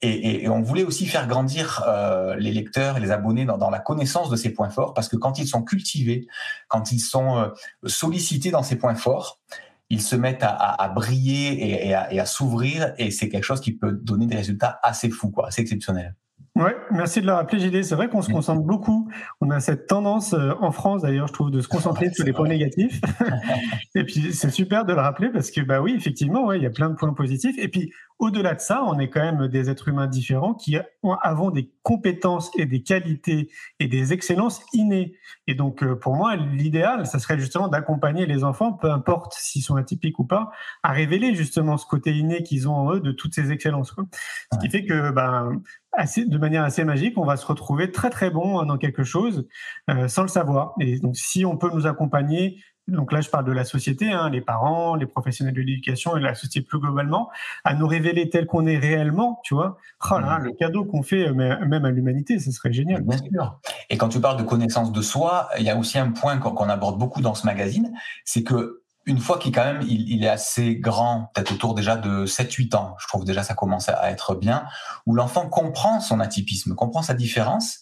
Et, 0.00 0.48
on 0.48 0.62
voulait 0.62 0.84
aussi 0.84 1.06
faire 1.06 1.26
grandir 1.26 1.82
euh, 1.88 2.36
les 2.36 2.52
lecteurs 2.52 2.96
et 2.96 3.00
les 3.00 3.10
abonnés 3.10 3.44
dans, 3.44 3.70
la 3.70 3.80
connaissance 3.80 4.30
de 4.30 4.36
ces 4.36 4.50
points 4.50 4.70
forts, 4.70 4.94
parce 4.94 5.08
que 5.08 5.16
quand 5.16 5.40
ils 5.40 5.48
sont 5.48 5.62
cultivés, 5.62 6.28
quand 6.68 6.92
ils 6.92 7.00
sont 7.00 7.36
euh, 7.38 7.48
sollicités 7.84 8.52
dans 8.52 8.62
ces 8.62 8.76
points 8.76 8.94
forts, 8.94 9.40
ils 9.90 10.02
se 10.02 10.16
mettent 10.16 10.42
à, 10.42 10.92
briller 10.94 11.86
et, 11.88 11.94
à, 11.94 12.26
s'ouvrir 12.26 12.92
et 12.98 13.10
c'est 13.10 13.28
quelque 13.28 13.44
chose 13.44 13.60
qui 13.60 13.72
peut 13.72 13.92
donner 13.92 14.26
des 14.26 14.36
résultats 14.36 14.78
assez 14.82 15.08
fous, 15.08 15.30
quoi, 15.30 15.48
assez 15.48 15.62
exceptionnels. 15.62 16.14
Ouais, 16.58 16.76
merci 16.90 17.20
de 17.20 17.26
le 17.26 17.34
rappeler, 17.34 17.60
JD. 17.60 17.84
C'est 17.84 17.94
vrai 17.94 18.08
qu'on 18.08 18.20
se 18.20 18.32
concentre 18.32 18.62
beaucoup. 18.62 19.08
On 19.40 19.48
a 19.50 19.60
cette 19.60 19.86
tendance 19.86 20.32
euh, 20.32 20.54
en 20.60 20.72
France, 20.72 21.02
d'ailleurs, 21.02 21.28
je 21.28 21.32
trouve, 21.32 21.52
de 21.52 21.60
se 21.60 21.68
concentrer 21.68 22.10
sur 22.12 22.24
les 22.24 22.32
points 22.32 22.48
négatifs. 22.48 23.00
et 23.94 24.02
puis, 24.02 24.32
c'est 24.32 24.50
super 24.50 24.84
de 24.84 24.92
le 24.92 25.00
rappeler 25.00 25.28
parce 25.28 25.52
que, 25.52 25.60
bah 25.60 25.80
oui, 25.80 25.94
effectivement, 25.96 26.46
ouais, 26.46 26.58
il 26.58 26.64
y 26.64 26.66
a 26.66 26.70
plein 26.70 26.90
de 26.90 26.96
points 26.96 27.12
positifs. 27.12 27.54
Et 27.58 27.68
puis, 27.68 27.92
au-delà 28.18 28.56
de 28.56 28.60
ça, 28.60 28.82
on 28.84 28.98
est 28.98 29.08
quand 29.08 29.20
même 29.20 29.46
des 29.46 29.70
êtres 29.70 29.86
humains 29.86 30.08
différents 30.08 30.54
qui 30.54 30.76
avons 31.22 31.50
des 31.50 31.70
compétences 31.84 32.50
et 32.58 32.66
des 32.66 32.82
qualités 32.82 33.50
et 33.78 33.86
des 33.86 34.12
excellences 34.12 34.60
innées. 34.72 35.14
Et 35.46 35.54
donc, 35.54 35.84
euh, 35.84 35.94
pour 35.94 36.16
moi, 36.16 36.34
l'idéal, 36.34 37.06
ça 37.06 37.20
serait 37.20 37.38
justement 37.38 37.68
d'accompagner 37.68 38.26
les 38.26 38.42
enfants, 38.42 38.72
peu 38.72 38.90
importe 38.90 39.34
s'ils 39.34 39.62
sont 39.62 39.76
atypiques 39.76 40.18
ou 40.18 40.24
pas, 40.24 40.50
à 40.82 40.90
révéler 40.90 41.36
justement 41.36 41.76
ce 41.76 41.86
côté 41.86 42.10
inné 42.12 42.42
qu'ils 42.42 42.68
ont 42.68 42.74
en 42.74 42.94
eux 42.94 43.00
de 43.00 43.12
toutes 43.12 43.34
ces 43.34 43.52
excellences. 43.52 43.94
Ce 44.52 44.58
qui 44.58 44.68
fait 44.68 44.84
que, 44.84 45.12
ben, 45.12 45.62
assez, 45.92 46.24
de 46.24 46.38
manière 46.38 46.64
assez 46.64 46.84
magique, 46.84 47.18
on 47.18 47.24
va 47.24 47.36
se 47.36 47.46
retrouver 47.46 47.90
très 47.90 48.10
très 48.10 48.30
bon 48.30 48.62
dans 48.64 48.78
quelque 48.78 49.04
chose 49.04 49.48
euh, 49.90 50.08
sans 50.08 50.22
le 50.22 50.28
savoir. 50.28 50.74
Et 50.80 50.98
donc, 50.98 51.16
si 51.16 51.44
on 51.44 51.56
peut 51.56 51.70
nous 51.72 51.86
accompagner 51.86 52.58
donc 52.88 53.12
là 53.12 53.20
je 53.20 53.28
parle 53.28 53.44
de 53.44 53.52
la 53.52 53.64
société, 53.64 54.10
hein, 54.10 54.30
les 54.30 54.40
parents, 54.40 54.94
les 54.94 55.06
professionnels 55.06 55.54
de 55.54 55.60
l'éducation 55.60 56.16
et 56.16 56.20
la 56.20 56.34
société 56.34 56.62
plus 56.62 56.80
globalement, 56.80 57.28
à 57.64 57.74
nous 57.74 57.86
révéler 57.86 58.30
tel 58.30 58.46
qu'on 58.46 58.66
est 58.66 58.78
réellement, 58.78 59.40
tu 59.44 59.54
vois. 59.54 59.76
Oh 60.10 60.18
là, 60.18 60.38
le 60.38 60.52
cadeau 60.52 60.84
qu'on 60.84 61.02
fait 61.02 61.28
euh, 61.28 61.34
même 61.34 61.84
à 61.84 61.90
l'humanité, 61.90 62.38
ce 62.38 62.50
serait 62.50 62.72
génial. 62.72 63.02
Bien 63.02 63.18
sûr. 63.18 63.60
Et 63.90 63.98
quand 63.98 64.08
tu 64.08 64.20
parles 64.20 64.38
de 64.38 64.42
connaissance 64.42 64.90
de 64.90 65.02
soi, 65.02 65.48
il 65.58 65.64
y 65.64 65.70
a 65.70 65.76
aussi 65.76 65.98
un 65.98 66.10
point 66.10 66.38
qu'on 66.38 66.68
aborde 66.68 66.98
beaucoup 66.98 67.20
dans 67.20 67.34
ce 67.34 67.46
magazine, 67.46 67.92
c'est 68.24 68.42
que 68.42 68.82
une 69.08 69.18
fois 69.18 69.38
qu'il 69.38 69.52
quand 69.52 69.64
même 69.64 69.82
il, 69.82 70.22
est 70.22 70.28
assez 70.28 70.76
grand, 70.76 71.30
peut-être 71.34 71.52
autour 71.52 71.74
déjà 71.74 71.96
de 71.96 72.26
7-8 72.26 72.76
ans, 72.76 72.94
je 73.00 73.08
trouve 73.08 73.24
déjà 73.24 73.42
ça 73.42 73.54
commence 73.54 73.88
à 73.88 74.10
être 74.10 74.34
bien, 74.34 74.66
où 75.06 75.14
l'enfant 75.14 75.48
comprend 75.48 76.00
son 76.00 76.20
atypisme, 76.20 76.74
comprend 76.74 77.02
sa 77.02 77.14
différence, 77.14 77.80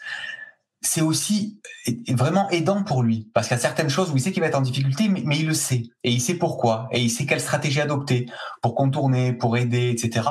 c'est 0.82 1.00
aussi 1.00 1.60
vraiment 2.08 2.48
aidant 2.50 2.84
pour 2.84 3.02
lui 3.02 3.28
parce 3.34 3.48
qu'il 3.48 3.56
y 3.56 3.58
a 3.58 3.60
certaines 3.60 3.88
choses 3.88 4.12
où 4.12 4.16
il 4.16 4.20
sait 4.20 4.30
qu'il 4.30 4.40
va 4.40 4.46
être 4.46 4.58
en 4.58 4.60
difficulté, 4.60 5.08
mais, 5.08 5.36
il 5.36 5.46
le 5.46 5.54
sait 5.54 5.82
et 6.04 6.12
il 6.12 6.20
sait 6.20 6.34
pourquoi 6.34 6.88
et 6.92 7.00
il 7.00 7.10
sait 7.10 7.26
quelle 7.26 7.40
stratégie 7.40 7.80
adopter 7.80 8.26
pour 8.62 8.76
contourner, 8.76 9.32
pour 9.32 9.56
aider, 9.56 9.90
etc. 9.90 10.28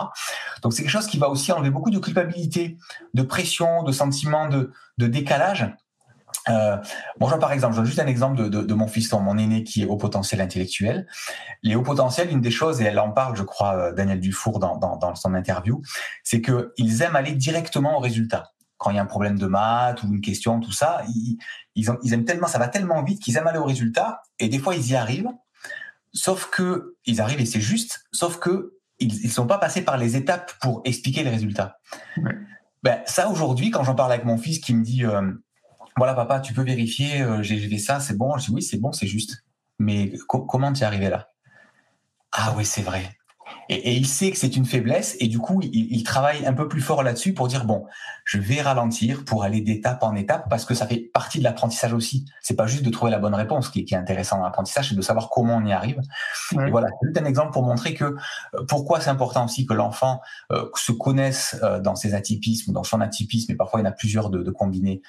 Donc 0.61 0.73
c'est 0.73 0.83
quelque 0.83 0.91
chose 0.91 1.07
qui 1.07 1.17
va 1.17 1.29
aussi 1.29 1.51
enlever 1.51 1.71
beaucoup 1.71 1.91
de 1.91 1.99
culpabilité, 1.99 2.77
de 3.13 3.21
pression, 3.21 3.83
de 3.83 3.91
sentiment 3.91 4.47
de, 4.47 4.71
décalage. 4.97 5.69
Euh, 6.49 6.77
bon, 7.19 7.27
par 7.39 7.51
exemple, 7.51 7.73
je 7.73 7.79
donne 7.79 7.85
juste 7.85 7.99
un 7.99 8.07
exemple 8.07 8.49
de, 8.49 8.73
mon 8.73 8.87
fils, 8.87 9.11
mon 9.13 9.37
aîné 9.37 9.63
qui 9.63 9.83
est 9.83 9.85
haut 9.85 9.97
potentiel 9.97 10.41
intellectuel. 10.41 11.07
Les 11.63 11.75
hauts 11.75 11.83
potentiels, 11.83 12.29
une 12.31 12.41
des 12.41 12.51
choses, 12.51 12.81
et 12.81 12.85
elle 12.85 12.99
en 12.99 13.11
parle, 13.11 13.35
je 13.35 13.43
crois, 13.43 13.75
euh, 13.75 13.93
Daniel 13.93 14.19
Dufour 14.19 14.59
dans, 14.59 14.77
dans 14.77 15.15
son 15.15 15.33
interview, 15.33 15.81
c'est 16.23 16.41
qu'ils 16.41 17.01
aiment 17.01 17.15
aller 17.15 17.33
directement 17.33 17.97
au 17.97 17.99
résultat 17.99 18.51
quand 18.77 18.91
il 18.91 18.97
y 18.97 18.99
a 18.99 19.01
un 19.01 19.07
problème 19.07 19.37
de 19.39 19.47
maths 19.47 20.03
ou 20.03 20.07
une 20.07 20.21
question, 20.21 20.59
tout 20.59 20.71
ça, 20.71 21.01
ils, 21.07 21.37
ils, 21.75 22.13
aiment 22.13 22.25
tellement, 22.25 22.47
ça 22.47 22.59
va 22.59 22.67
tellement 22.67 23.03
vite 23.03 23.21
qu'ils 23.21 23.37
aiment 23.37 23.47
aller 23.47 23.59
au 23.59 23.65
résultat 23.65 24.21
et 24.39 24.49
des 24.49 24.59
fois 24.59 24.75
ils 24.75 24.91
y 24.91 24.95
arrivent. 24.95 25.31
Sauf 26.13 26.49
que 26.49 26.95
ils 27.05 27.19
arrivent 27.19 27.41
et 27.41 27.45
c'est 27.45 27.61
juste, 27.61 28.05
sauf 28.11 28.37
que 28.37 28.77
ils, 28.99 29.25
ne 29.25 29.29
sont 29.29 29.47
pas 29.47 29.57
passés 29.57 29.81
par 29.81 29.97
les 29.97 30.15
étapes 30.15 30.53
pour 30.61 30.81
expliquer 30.85 31.23
les 31.23 31.29
résultats. 31.29 31.79
Ben, 32.83 33.01
ça 33.05 33.29
aujourd'hui, 33.29 33.71
quand 33.71 33.83
j'en 33.83 33.95
parle 33.95 34.13
avec 34.13 34.25
mon 34.25 34.37
fils 34.37 34.59
qui 34.59 34.73
me 34.73 34.83
dit, 34.83 35.03
euh, 35.03 35.31
voilà 35.97 36.13
papa, 36.13 36.39
tu 36.41 36.53
peux 36.53 36.63
vérifier, 36.63 37.21
euh, 37.21 37.41
j'ai 37.41 37.59
fait 37.69 37.77
ça, 37.77 37.99
c'est 37.99 38.17
bon. 38.17 38.37
Je 38.37 38.47
dis 38.47 38.51
oui, 38.53 38.61
c'est 38.61 38.77
bon, 38.77 38.91
c'est 38.91 39.07
juste. 39.07 39.43
Mais 39.79 40.13
comment 40.27 40.73
tu 40.73 40.81
es 40.81 40.85
arrivé 40.85 41.09
là? 41.09 41.29
Ah 42.31 42.53
oui, 42.57 42.65
c'est 42.65 42.81
vrai. 42.81 43.17
Et, 43.69 43.95
il 43.95 44.07
sait 44.07 44.31
que 44.31 44.37
c'est 44.37 44.55
une 44.55 44.65
faiblesse 44.65 45.15
et 45.19 45.27
du 45.27 45.39
coup, 45.39 45.59
il, 45.61 46.03
travaille 46.03 46.45
un 46.45 46.53
peu 46.53 46.67
plus 46.67 46.81
fort 46.81 47.03
là-dessus 47.03 47.33
pour 47.33 47.47
dire 47.47 47.65
bon, 47.65 47.85
je 48.23 48.37
vais 48.37 48.61
ralentir 48.61 49.25
pour 49.25 49.43
aller 49.43 49.61
d'étape 49.61 50.03
en 50.03 50.15
étape 50.15 50.49
parce 50.49 50.65
que 50.65 50.73
ça 50.73 50.87
fait 50.87 51.09
partie 51.13 51.39
de 51.39 51.43
l'apprentissage 51.43 51.93
aussi. 51.93 52.25
C'est 52.41 52.55
pas 52.55 52.67
juste 52.67 52.83
de 52.83 52.89
trouver 52.89 53.11
la 53.11 53.19
bonne 53.19 53.33
réponse 53.33 53.69
qui, 53.69 53.79
est 53.79 53.95
intéressant 53.95 54.37
dans 54.37 54.43
l'apprentissage, 54.43 54.89
c'est 54.89 54.95
de 54.95 55.01
savoir 55.01 55.29
comment 55.29 55.57
on 55.57 55.65
y 55.65 55.73
arrive. 55.73 55.99
Et 56.53 56.69
voilà, 56.69 56.87
c'est 57.01 57.21
un 57.21 57.25
exemple 57.25 57.51
pour 57.51 57.63
montrer 57.63 57.93
que 57.93 58.05
euh, 58.05 58.15
pourquoi 58.67 58.99
c'est 58.99 59.09
important 59.09 59.45
aussi 59.45 59.65
que 59.65 59.73
l'enfant 59.73 60.21
euh, 60.51 60.69
se 60.75 60.91
connaisse 60.91 61.57
euh, 61.63 61.79
dans 61.79 61.95
ses 61.95 62.13
atypismes, 62.13 62.71
dans 62.73 62.83
son 62.83 63.01
atypisme, 63.01 63.51
et 63.51 63.55
parfois 63.55 63.79
il 63.79 63.83
y 63.83 63.87
en 63.87 63.89
a 63.89 63.93
plusieurs 63.93 64.29
de, 64.29 64.43
de 64.43 64.51
combinés, 64.51 65.01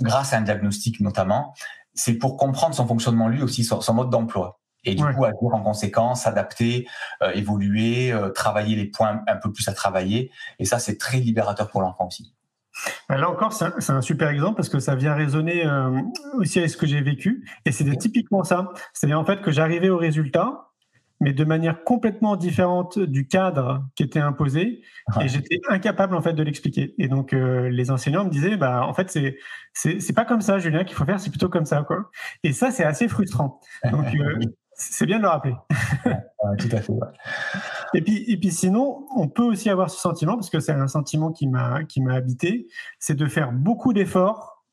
grâce 0.00 0.32
à 0.32 0.38
un 0.38 0.42
diagnostic 0.42 1.00
notamment. 1.00 1.54
C'est 1.94 2.14
pour 2.14 2.36
comprendre 2.36 2.74
son 2.74 2.86
fonctionnement 2.86 3.28
lui 3.28 3.42
aussi, 3.42 3.62
son 3.62 3.94
mode 3.94 4.10
d'emploi 4.10 4.60
et 4.84 4.94
du 4.94 5.02
coup 5.02 5.24
agir 5.24 5.36
en 5.52 5.60
conséquence, 5.60 6.22
s'adapter, 6.22 6.86
euh, 7.22 7.32
évoluer, 7.32 8.12
euh, 8.12 8.30
travailler 8.30 8.76
les 8.76 8.86
points 8.86 9.22
un 9.26 9.36
peu 9.36 9.52
plus 9.52 9.68
à 9.68 9.72
travailler. 9.72 10.30
Et 10.58 10.64
ça, 10.64 10.78
c'est 10.78 10.98
très 10.98 11.18
libérateur 11.18 11.70
pour 11.70 11.80
l'enfant 11.80 12.06
aussi. 12.06 12.34
Bah, 13.08 13.16
là 13.16 13.30
encore, 13.30 13.52
c'est 13.52 13.92
un, 13.92 14.02
super 14.02 14.28
exemple 14.28 14.56
parce 14.56 14.68
que 14.68 14.80
ça 14.80 14.96
vient 14.96 15.14
résonner 15.14 15.64
euh, 15.64 16.00
aussi 16.34 16.58
avec 16.58 16.70
ce 16.70 16.76
que 16.76 16.86
j'ai 16.86 17.00
vécu. 17.00 17.46
Et 17.64 17.72
c'est 17.72 17.84
typiquement 17.96 18.44
ça. 18.44 18.70
C'est-à-dire 18.92 19.18
en 19.18 19.24
fait 19.24 19.42
que 19.42 19.50
j'arrivais 19.50 19.88
au 19.88 19.96
résultat 19.96 20.70
mais 21.20 21.32
de 21.32 21.44
manière 21.44 21.84
complètement 21.84 22.36
différente 22.36 22.98
du 22.98 23.26
cadre 23.26 23.84
qui 23.94 24.02
était 24.02 24.20
imposé, 24.20 24.82
et 25.20 25.28
j'étais 25.28 25.60
incapable 25.68 26.14
en 26.14 26.20
fait 26.20 26.32
de 26.32 26.42
l'expliquer. 26.42 26.94
Et 26.98 27.08
donc 27.08 27.32
euh, 27.32 27.68
les 27.70 27.90
enseignants 27.90 28.24
me 28.24 28.30
disaient, 28.30 28.56
bah 28.56 28.84
en 28.86 28.92
fait 28.92 29.10
c'est 29.10 29.38
c'est 29.72 30.12
pas 30.12 30.24
comme 30.24 30.40
ça, 30.40 30.58
Julien, 30.58 30.84
qu'il 30.84 30.96
faut 30.96 31.04
faire, 31.04 31.20
c'est 31.20 31.30
plutôt 31.30 31.48
comme 31.48 31.64
ça, 31.64 31.82
quoi. 31.82 32.10
Et 32.42 32.52
ça 32.52 32.70
c'est 32.70 32.84
assez 32.84 33.08
frustrant. 33.08 33.60
Donc 33.90 34.06
euh, 34.14 34.38
c'est 34.76 35.06
bien 35.06 35.18
de 35.18 35.22
le 35.22 35.28
rappeler. 35.28 35.54
tout 36.58 36.68
à 36.72 36.80
fait. 36.80 36.92
Et 37.94 38.02
puis, 38.02 38.24
et 38.28 38.36
puis 38.36 38.50
sinon, 38.50 39.06
on 39.14 39.28
peut 39.28 39.42
aussi 39.42 39.70
avoir 39.70 39.90
ce 39.90 39.98
sentiment, 39.98 40.34
parce 40.34 40.50
que 40.50 40.60
c'est 40.60 40.72
un 40.72 40.88
sentiment 40.88 41.32
qui 41.32 41.46
m'a 41.46 41.84
qui 41.84 42.02
m'a 42.02 42.14
habité, 42.14 42.66
c'est 42.98 43.14
de 43.14 43.26
faire 43.26 43.52
beaucoup 43.52 43.92
d'efforts 43.92 44.64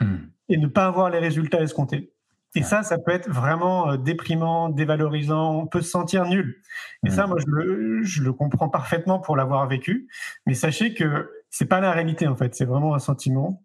hmm. 0.00 0.16
et 0.48 0.58
ne 0.58 0.66
pas 0.66 0.86
avoir 0.86 1.10
les 1.10 1.18
résultats 1.18 1.60
escomptés. 1.60 2.12
Et 2.54 2.62
ça, 2.62 2.82
ça 2.82 2.96
peut 2.98 3.12
être 3.12 3.28
vraiment 3.28 3.90
euh, 3.90 3.96
déprimant, 3.98 4.70
dévalorisant, 4.70 5.54
on 5.54 5.66
peut 5.66 5.82
se 5.82 5.90
sentir 5.90 6.24
nul. 6.24 6.62
Et 7.04 7.10
ça, 7.10 7.26
moi, 7.26 7.36
je 7.38 7.44
le, 7.48 8.02
je 8.02 8.22
le, 8.22 8.32
comprends 8.32 8.70
parfaitement 8.70 9.18
pour 9.18 9.36
l'avoir 9.36 9.68
vécu. 9.68 10.08
Mais 10.46 10.54
sachez 10.54 10.94
que 10.94 11.30
c'est 11.56 11.64
pas 11.64 11.80
la 11.80 11.90
réalité, 11.90 12.26
en 12.26 12.36
fait. 12.36 12.54
C'est 12.54 12.66
vraiment 12.66 12.94
un 12.94 12.98
sentiment. 12.98 13.62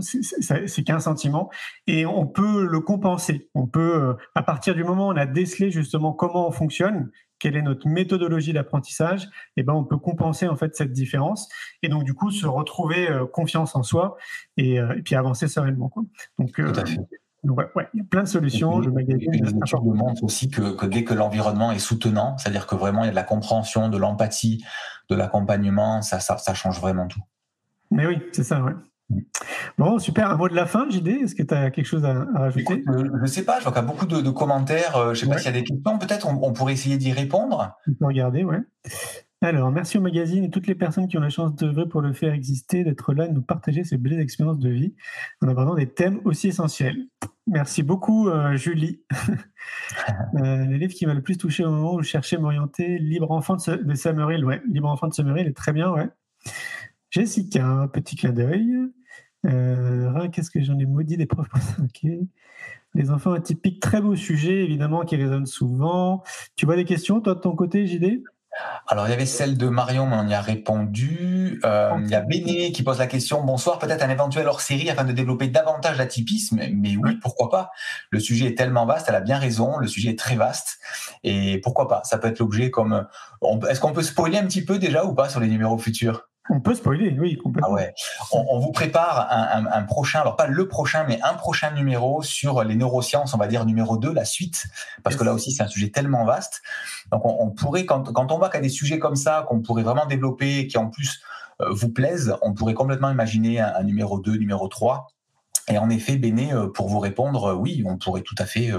C'est 0.00 0.82
qu'un 0.82 0.98
sentiment. 0.98 1.50
Et 1.86 2.06
on 2.06 2.26
peut 2.26 2.64
le 2.64 2.80
compenser. 2.80 3.50
On 3.54 3.66
peut, 3.66 4.02
euh, 4.02 4.14
à 4.34 4.42
partir 4.42 4.74
du 4.74 4.82
moment 4.82 5.08
où 5.08 5.12
on 5.12 5.16
a 5.16 5.26
décelé 5.26 5.70
justement 5.70 6.14
comment 6.14 6.48
on 6.48 6.52
fonctionne, 6.52 7.10
quelle 7.38 7.56
est 7.56 7.62
notre 7.62 7.86
méthodologie 7.86 8.54
d'apprentissage, 8.54 9.24
et 9.24 9.28
eh 9.58 9.62
ben 9.62 9.74
on 9.74 9.84
peut 9.84 9.98
compenser 9.98 10.48
en 10.48 10.56
fait 10.56 10.74
cette 10.74 10.92
différence 10.92 11.48
et 11.82 11.88
donc 11.88 12.04
du 12.04 12.14
coup 12.14 12.30
se 12.30 12.46
retrouver 12.46 13.10
euh, 13.10 13.26
confiance 13.26 13.76
en 13.76 13.82
soi 13.82 14.16
et, 14.56 14.76
et, 14.76 15.02
puis 15.04 15.14
avancer 15.14 15.46
sereinement. 15.46 15.90
Quoi. 15.90 16.04
Donc 16.38 16.58
Ouais, 17.44 17.88
il 17.92 17.98
y 17.98 18.00
a 18.00 18.04
plein 18.04 18.22
de 18.22 18.28
solutions. 18.28 18.78
Le 18.78 18.90
magazine. 18.90 19.60
montre 19.82 20.24
aussi 20.24 20.48
que, 20.48 20.86
dès 20.86 21.04
que 21.04 21.12
l'environnement 21.12 21.72
est 21.72 21.78
soutenant, 21.78 22.38
c'est-à-dire 22.38 22.66
que 22.66 22.74
vraiment 22.74 23.02
il 23.02 23.06
y 23.06 23.08
a 23.08 23.10
de 23.10 23.16
la 23.16 23.22
compréhension, 23.22 23.88
de 23.88 23.98
l'empathie, 23.98 24.64
de 25.10 25.14
l'accompagnement, 25.14 26.00
ça, 26.00 26.20
ça, 26.20 26.54
change 26.54 26.80
vraiment 26.80 27.06
tout. 27.06 27.20
Mais 27.94 28.06
oui, 28.06 28.18
c'est 28.32 28.42
ça, 28.42 28.60
ouais. 28.62 28.72
Bon, 29.78 29.98
super. 29.98 30.30
Un 30.30 30.36
mot 30.36 30.48
de 30.48 30.54
la 30.54 30.66
fin, 30.66 30.88
JD 30.88 31.08
Est-ce 31.08 31.34
que 31.34 31.42
tu 31.42 31.54
as 31.54 31.70
quelque 31.70 31.86
chose 31.86 32.04
à, 32.04 32.24
rajouter? 32.34 32.82
Euh, 32.88 33.04
Je 33.14 33.20
ne 33.20 33.26
sais 33.26 33.44
pas, 33.44 33.58
je 33.58 33.64
vois 33.64 33.72
qu'il 33.72 33.82
y 33.82 33.84
a 33.84 33.86
beaucoup 33.86 34.06
de, 34.06 34.30
commentaires. 34.30 34.96
Euh, 34.96 35.14
je 35.14 35.24
ne 35.24 35.30
sais 35.30 35.34
pas 35.34 35.38
s'il 35.38 35.54
y 35.54 35.56
a 35.56 35.60
des 35.60 35.64
questions. 35.64 35.98
Peut-être 35.98 36.26
on, 36.26 36.52
pourrait 36.52 36.72
essayer 36.72 36.96
d'y 36.96 37.12
répondre. 37.12 37.76
On 37.88 37.94
peut 37.94 38.06
regarder, 38.06 38.44
ouais. 38.44 38.60
Alors, 39.42 39.70
merci 39.70 39.98
au 39.98 40.00
magazine 40.00 40.44
et 40.44 40.50
toutes 40.50 40.66
les 40.66 40.74
personnes 40.74 41.06
qui 41.06 41.18
ont 41.18 41.20
la 41.20 41.28
chance 41.28 41.54
d'œuvrer 41.54 41.86
pour 41.86 42.00
le 42.00 42.14
faire 42.14 42.32
exister, 42.32 42.82
d'être 42.82 43.12
là, 43.12 43.28
de 43.28 43.32
nous 43.34 43.42
partager 43.42 43.84
ces 43.84 43.98
belles 43.98 44.18
expériences 44.18 44.58
de 44.58 44.70
vie 44.70 44.94
en 45.42 45.48
abordant 45.48 45.74
des 45.74 45.88
thèmes 45.88 46.20
aussi 46.24 46.48
essentiels. 46.48 46.96
Merci 47.46 47.82
beaucoup, 47.82 48.28
euh, 48.30 48.56
Julie. 48.56 49.02
euh, 50.36 50.64
le 50.64 50.76
livre 50.76 50.94
qui 50.94 51.04
m'a 51.04 51.12
le 51.12 51.20
plus 51.20 51.36
touché 51.36 51.62
au 51.62 51.70
moment 51.70 51.94
où 51.94 52.02
je 52.02 52.08
cherchais 52.08 52.38
m'orienter, 52.38 52.98
Libre 52.98 53.30
enfant 53.32 53.56
de, 53.56 53.76
de 53.76 54.44
ouais. 54.44 54.62
Libre 54.66 54.88
enfant 54.88 55.08
de 55.08 55.14
Summerhill 55.14 55.46
est 55.46 55.56
très 55.56 55.74
bien, 55.74 55.90
ouais. 55.90 56.08
Jessica, 57.14 57.88
petit 57.92 58.16
clin 58.16 58.32
d'œil. 58.32 58.74
Euh, 59.46 60.28
qu'est-ce 60.30 60.50
que 60.50 60.60
j'en 60.60 60.76
ai 60.80 60.84
maudit 60.84 61.16
des 61.16 61.26
profs. 61.26 61.46
Les 62.94 63.10
enfants 63.12 63.32
atypiques, 63.32 63.80
très 63.80 64.00
beau 64.00 64.16
sujet, 64.16 64.64
évidemment, 64.64 65.04
qui 65.04 65.14
résonne 65.14 65.46
souvent. 65.46 66.24
Tu 66.56 66.66
vois 66.66 66.74
des 66.74 66.84
questions, 66.84 67.20
toi, 67.20 67.36
de 67.36 67.40
ton 67.40 67.54
côté, 67.54 67.86
JD 67.86 68.24
alors, 68.86 69.08
il 69.08 69.10
y 69.10 69.12
avait 69.12 69.26
celle 69.26 69.58
de 69.58 69.68
Marion, 69.68 70.06
mais 70.06 70.14
on 70.14 70.28
y 70.28 70.34
a 70.34 70.40
répondu. 70.40 71.60
Euh, 71.64 71.90
il 71.98 72.08
y 72.08 72.14
a 72.14 72.20
Béné 72.20 72.70
qui 72.70 72.84
pose 72.84 73.00
la 73.00 73.08
question 73.08 73.42
Bonsoir, 73.42 73.80
peut-être 73.80 74.04
un 74.04 74.10
éventuel 74.10 74.46
hors-série 74.46 74.88
afin 74.88 75.02
de 75.02 75.10
développer 75.10 75.48
davantage 75.48 75.98
l'atypisme 75.98 76.60
Mais 76.72 76.96
oui, 76.96 77.16
pourquoi 77.16 77.50
pas? 77.50 77.72
Le 78.10 78.20
sujet 78.20 78.46
est 78.46 78.56
tellement 78.56 78.86
vaste, 78.86 79.06
elle 79.08 79.16
a 79.16 79.20
bien 79.20 79.38
raison, 79.38 79.78
le 79.78 79.88
sujet 79.88 80.10
est 80.10 80.18
très 80.18 80.36
vaste. 80.36 80.78
Et 81.24 81.60
pourquoi 81.64 81.88
pas? 81.88 82.02
Ça 82.04 82.16
peut 82.16 82.28
être 82.28 82.38
l'objet 82.38 82.70
comme. 82.70 83.08
Est-ce 83.68 83.80
qu'on 83.80 83.92
peut 83.92 84.04
spoiler 84.04 84.38
un 84.38 84.46
petit 84.46 84.64
peu 84.64 84.78
déjà 84.78 85.04
ou 85.04 85.14
pas 85.14 85.28
sur 85.28 85.40
les 85.40 85.48
numéros 85.48 85.76
futurs? 85.76 86.28
On 86.50 86.60
peut 86.60 86.74
spoiler, 86.74 87.16
oui, 87.18 87.38
complètement. 87.38 87.70
Ah 87.70 87.74
ouais. 87.74 87.94
On, 88.32 88.58
vous 88.58 88.70
prépare 88.70 89.28
un, 89.30 89.82
prochain, 89.82 90.20
alors 90.20 90.36
pas 90.36 90.46
le 90.46 90.68
prochain, 90.68 91.04
mais 91.08 91.18
un 91.22 91.34
prochain 91.34 91.70
numéro 91.70 92.22
sur 92.22 92.62
les 92.64 92.74
neurosciences, 92.74 93.32
on 93.32 93.38
va 93.38 93.46
dire 93.46 93.64
numéro 93.64 93.96
2, 93.96 94.12
la 94.12 94.26
suite, 94.26 94.66
parce 95.02 95.16
que 95.16 95.24
là 95.24 95.32
aussi 95.32 95.52
c'est 95.52 95.62
un 95.62 95.68
sujet 95.68 95.88
tellement 95.88 96.24
vaste. 96.24 96.60
Donc 97.10 97.22
on, 97.24 97.50
pourrait, 97.50 97.86
quand, 97.86 98.12
quand 98.12 98.30
on 98.30 98.38
voit 98.38 98.50
qu'il 98.50 98.58
y 98.58 98.60
a 98.60 98.62
des 98.62 98.68
sujets 98.68 98.98
comme 98.98 99.16
ça, 99.16 99.46
qu'on 99.48 99.62
pourrait 99.62 99.84
vraiment 99.84 100.06
développer, 100.06 100.66
qui 100.66 100.76
en 100.76 100.90
plus 100.90 101.22
euh, 101.60 101.68
vous 101.70 101.88
plaisent, 101.88 102.36
on 102.42 102.52
pourrait 102.52 102.74
complètement 102.74 103.10
imaginer 103.10 103.60
un, 103.60 103.82
numéro 103.82 104.18
2, 104.18 104.36
numéro 104.36 104.68
3. 104.68 105.08
Et 105.68 105.78
en 105.78 105.88
effet, 105.88 106.16
Béné, 106.16 106.52
euh, 106.52 106.68
pour 106.68 106.88
vous 106.88 106.98
répondre, 106.98 107.44
euh, 107.44 107.54
oui, 107.54 107.82
on 107.86 107.96
pourrait 107.96 108.22
tout 108.22 108.34
à 108.38 108.44
fait 108.44 108.70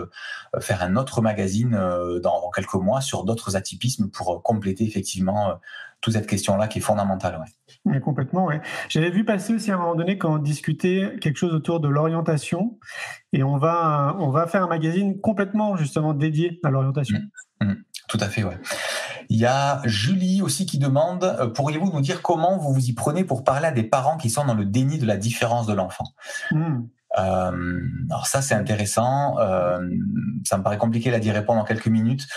faire 0.59 0.83
un 0.83 0.95
autre 0.95 1.21
magazine 1.21 1.77
dans 2.21 2.49
quelques 2.51 2.75
mois 2.75 3.01
sur 3.01 3.23
d'autres 3.23 3.55
atypismes 3.55 4.09
pour 4.09 4.41
compléter 4.43 4.85
effectivement 4.85 5.59
toute 6.01 6.13
cette 6.13 6.27
question-là 6.27 6.67
qui 6.67 6.79
est 6.79 6.81
fondamentale. 6.81 7.41
Ouais. 7.85 7.99
complètement, 7.99 8.45
ouais. 8.45 8.61
J'avais 8.89 9.09
vu 9.09 9.25
passer 9.25 9.53
aussi 9.53 9.71
à 9.71 9.75
un 9.75 9.79
moment 9.79 9.95
donné 9.95 10.17
quand 10.17 10.35
on 10.35 10.37
discutait 10.37 11.15
quelque 11.19 11.37
chose 11.37 11.53
autour 11.53 11.79
de 11.79 11.87
l'orientation 11.87 12.77
et 13.33 13.43
on 13.43 13.57
va, 13.57 14.15
on 14.19 14.29
va 14.29 14.47
faire 14.47 14.63
un 14.63 14.67
magazine 14.67 15.19
complètement 15.19 15.75
justement 15.75 16.13
dédié 16.13 16.59
à 16.63 16.69
l'orientation. 16.69 17.17
Mmh, 17.61 17.65
mmh. 17.65 17.75
tout 18.07 18.17
à 18.21 18.29
fait, 18.29 18.43
ouais. 18.43 18.57
Il 19.29 19.37
y 19.37 19.45
a 19.45 19.81
Julie 19.85 20.41
aussi 20.41 20.65
qui 20.65 20.77
demande 20.77 21.23
euh, 21.23 21.47
pourriez-vous 21.47 21.91
nous 21.91 22.01
dire 22.01 22.21
comment 22.21 22.57
vous 22.57 22.73
vous 22.73 22.85
y 22.85 22.93
prenez 22.93 23.23
pour 23.23 23.43
parler 23.43 23.67
à 23.67 23.71
des 23.71 23.83
parents 23.83 24.17
qui 24.17 24.29
sont 24.29 24.45
dans 24.45 24.53
le 24.53 24.65
déni 24.65 24.97
de 24.97 25.05
la 25.05 25.17
différence 25.17 25.67
de 25.67 25.73
l'enfant 25.73 26.05
mmh. 26.51 26.83
euh, 27.17 27.79
alors 28.09 28.27
ça 28.27 28.41
c'est 28.41 28.55
intéressant. 28.55 29.39
Euh, 29.39 29.79
ça 30.43 30.57
me 30.57 30.63
paraît 30.63 30.77
compliqué 30.77 31.11
là 31.11 31.19
d'y 31.19 31.31
répondre 31.31 31.61
en 31.61 31.65
quelques 31.65 31.87
minutes. 31.87 32.27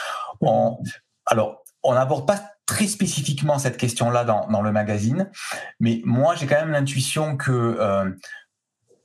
On, 0.41 0.78
alors 1.26 1.62
on 1.82 1.95
n'aborde 1.95 2.26
pas 2.26 2.41
très 2.68 2.86
spécifiquement 2.86 3.59
cette 3.59 3.78
question-là 3.78 4.24
dans, 4.24 4.62
le 4.62 4.72
magazine, 4.72 5.30
mais 5.80 6.03
moi 6.05 6.34
j'ai 6.34 6.47
quand 6.47 6.57
même 6.57 6.70
l'intuition 6.70 7.36
que 7.36 7.51
euh, 7.51 8.11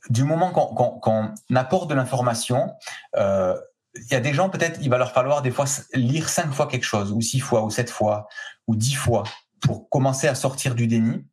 du 0.09 0.25
moment 0.25 0.51
qu'on 0.51 1.33
apporte 1.55 1.89
de 1.89 1.95
l'information, 1.95 2.73
euh, 3.15 3.55
il 3.95 4.11
y 4.11 4.15
a 4.15 4.19
des 4.19 4.33
gens 4.33 4.49
peut-être 4.49 4.79
il 4.81 4.89
va 4.89 4.97
leur 4.97 5.11
falloir 5.11 5.41
des 5.41 5.51
fois 5.51 5.65
lire 5.93 6.29
cinq 6.29 6.51
fois 6.51 6.67
quelque 6.67 6.85
chose, 6.85 7.11
ou 7.11 7.21
six 7.21 7.39
fois, 7.39 7.63
ou 7.63 7.69
sept 7.69 7.89
fois, 7.89 8.27
ou 8.67 8.75
dix 8.75 8.95
fois 8.95 9.23
pour 9.59 9.89
commencer 9.89 10.27
à 10.27 10.35
sortir 10.35 10.75
du 10.75 10.87
déni. 10.87 11.25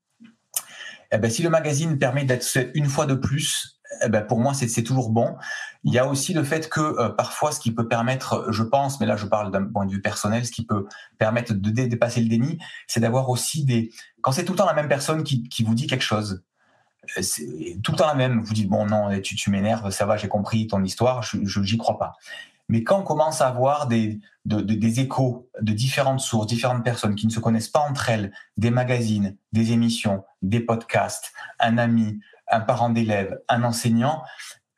Eh 1.13 1.19
ben, 1.19 1.31
si 1.31 1.43
le 1.43 1.51
magazine 1.51 1.99
permet 1.99 2.25
d'être 2.25 2.47
une 2.75 2.87
fois 2.87 3.07
de 3.07 3.15
plus, 3.15 3.81
eh 4.03 4.09
ben 4.09 4.23
pour 4.23 4.39
moi, 4.39 4.55
c'est 4.55 4.83
toujours 4.85 5.11
bon. 5.11 5.37
Il 5.83 5.93
y 5.93 5.99
a 5.99 6.07
aussi 6.07 6.33
le 6.33 6.45
fait 6.45 6.69
que 6.69 6.81
euh, 6.81 7.09
parfois, 7.09 7.51
ce 7.51 7.59
qui 7.59 7.73
peut 7.73 7.89
permettre, 7.89 8.47
je 8.51 8.63
pense, 8.63 9.01
mais 9.01 9.07
là 9.07 9.17
je 9.17 9.27
parle 9.27 9.51
d'un 9.51 9.65
point 9.65 9.87
de 9.87 9.91
vue 9.91 10.01
personnel, 10.01 10.47
ce 10.47 10.53
qui 10.53 10.65
peut 10.65 10.87
permettre 11.19 11.55
de 11.55 11.71
dépasser 11.71 12.21
le 12.21 12.29
déni, 12.29 12.59
c'est 12.87 13.01
d'avoir 13.01 13.29
aussi 13.29 13.65
des... 13.65 13.91
Quand 14.23 14.31
c'est 14.31 14.45
tout 14.45 14.53
le 14.53 14.59
temps 14.59 14.67
la 14.67 14.75
même 14.75 14.89
personne 14.89 15.25
qui, 15.25 15.49
qui 15.49 15.65
vous 15.65 15.75
dit 15.75 15.89
quelque 15.89 16.05
chose, 16.05 16.45
euh, 17.19 17.23
tout 17.83 17.93
le 17.93 17.97
temps 17.97 18.07
la 18.07 18.15
même, 18.15 18.41
vous 18.43 18.55
dites, 18.55 18.69
bon 18.69 18.87
non, 18.87 19.19
tu, 19.21 19.35
tu 19.35 19.51
m'énerves, 19.51 19.91
ça 19.91 20.07
va, 20.07 20.17
j'ai 20.17 20.29
compris 20.29 20.69
ton 20.69 20.85
histoire, 20.85 21.23
je 21.23 21.63
j'y 21.63 21.77
crois 21.77 21.99
pas. 21.99 22.13
Mais 22.71 22.85
quand 22.85 23.01
on 23.01 23.03
commence 23.03 23.41
à 23.41 23.49
avoir 23.49 23.89
des, 23.89 24.21
de, 24.45 24.61
des 24.61 25.01
échos 25.01 25.49
de 25.61 25.73
différentes 25.73 26.21
sources, 26.21 26.47
différentes 26.47 26.85
personnes 26.85 27.17
qui 27.17 27.27
ne 27.27 27.33
se 27.33 27.41
connaissent 27.41 27.69
pas 27.69 27.81
entre 27.81 28.09
elles, 28.09 28.33
des 28.57 28.71
magazines, 28.71 29.37
des 29.53 29.73
émissions, 29.73 30.25
des 30.41 30.61
podcasts, 30.61 31.33
un 31.59 31.79
ami, 31.79 32.21
un 32.49 32.61
parent 32.61 32.91
d'élève, 32.91 33.41
un 33.49 33.65
enseignant, 33.65 34.23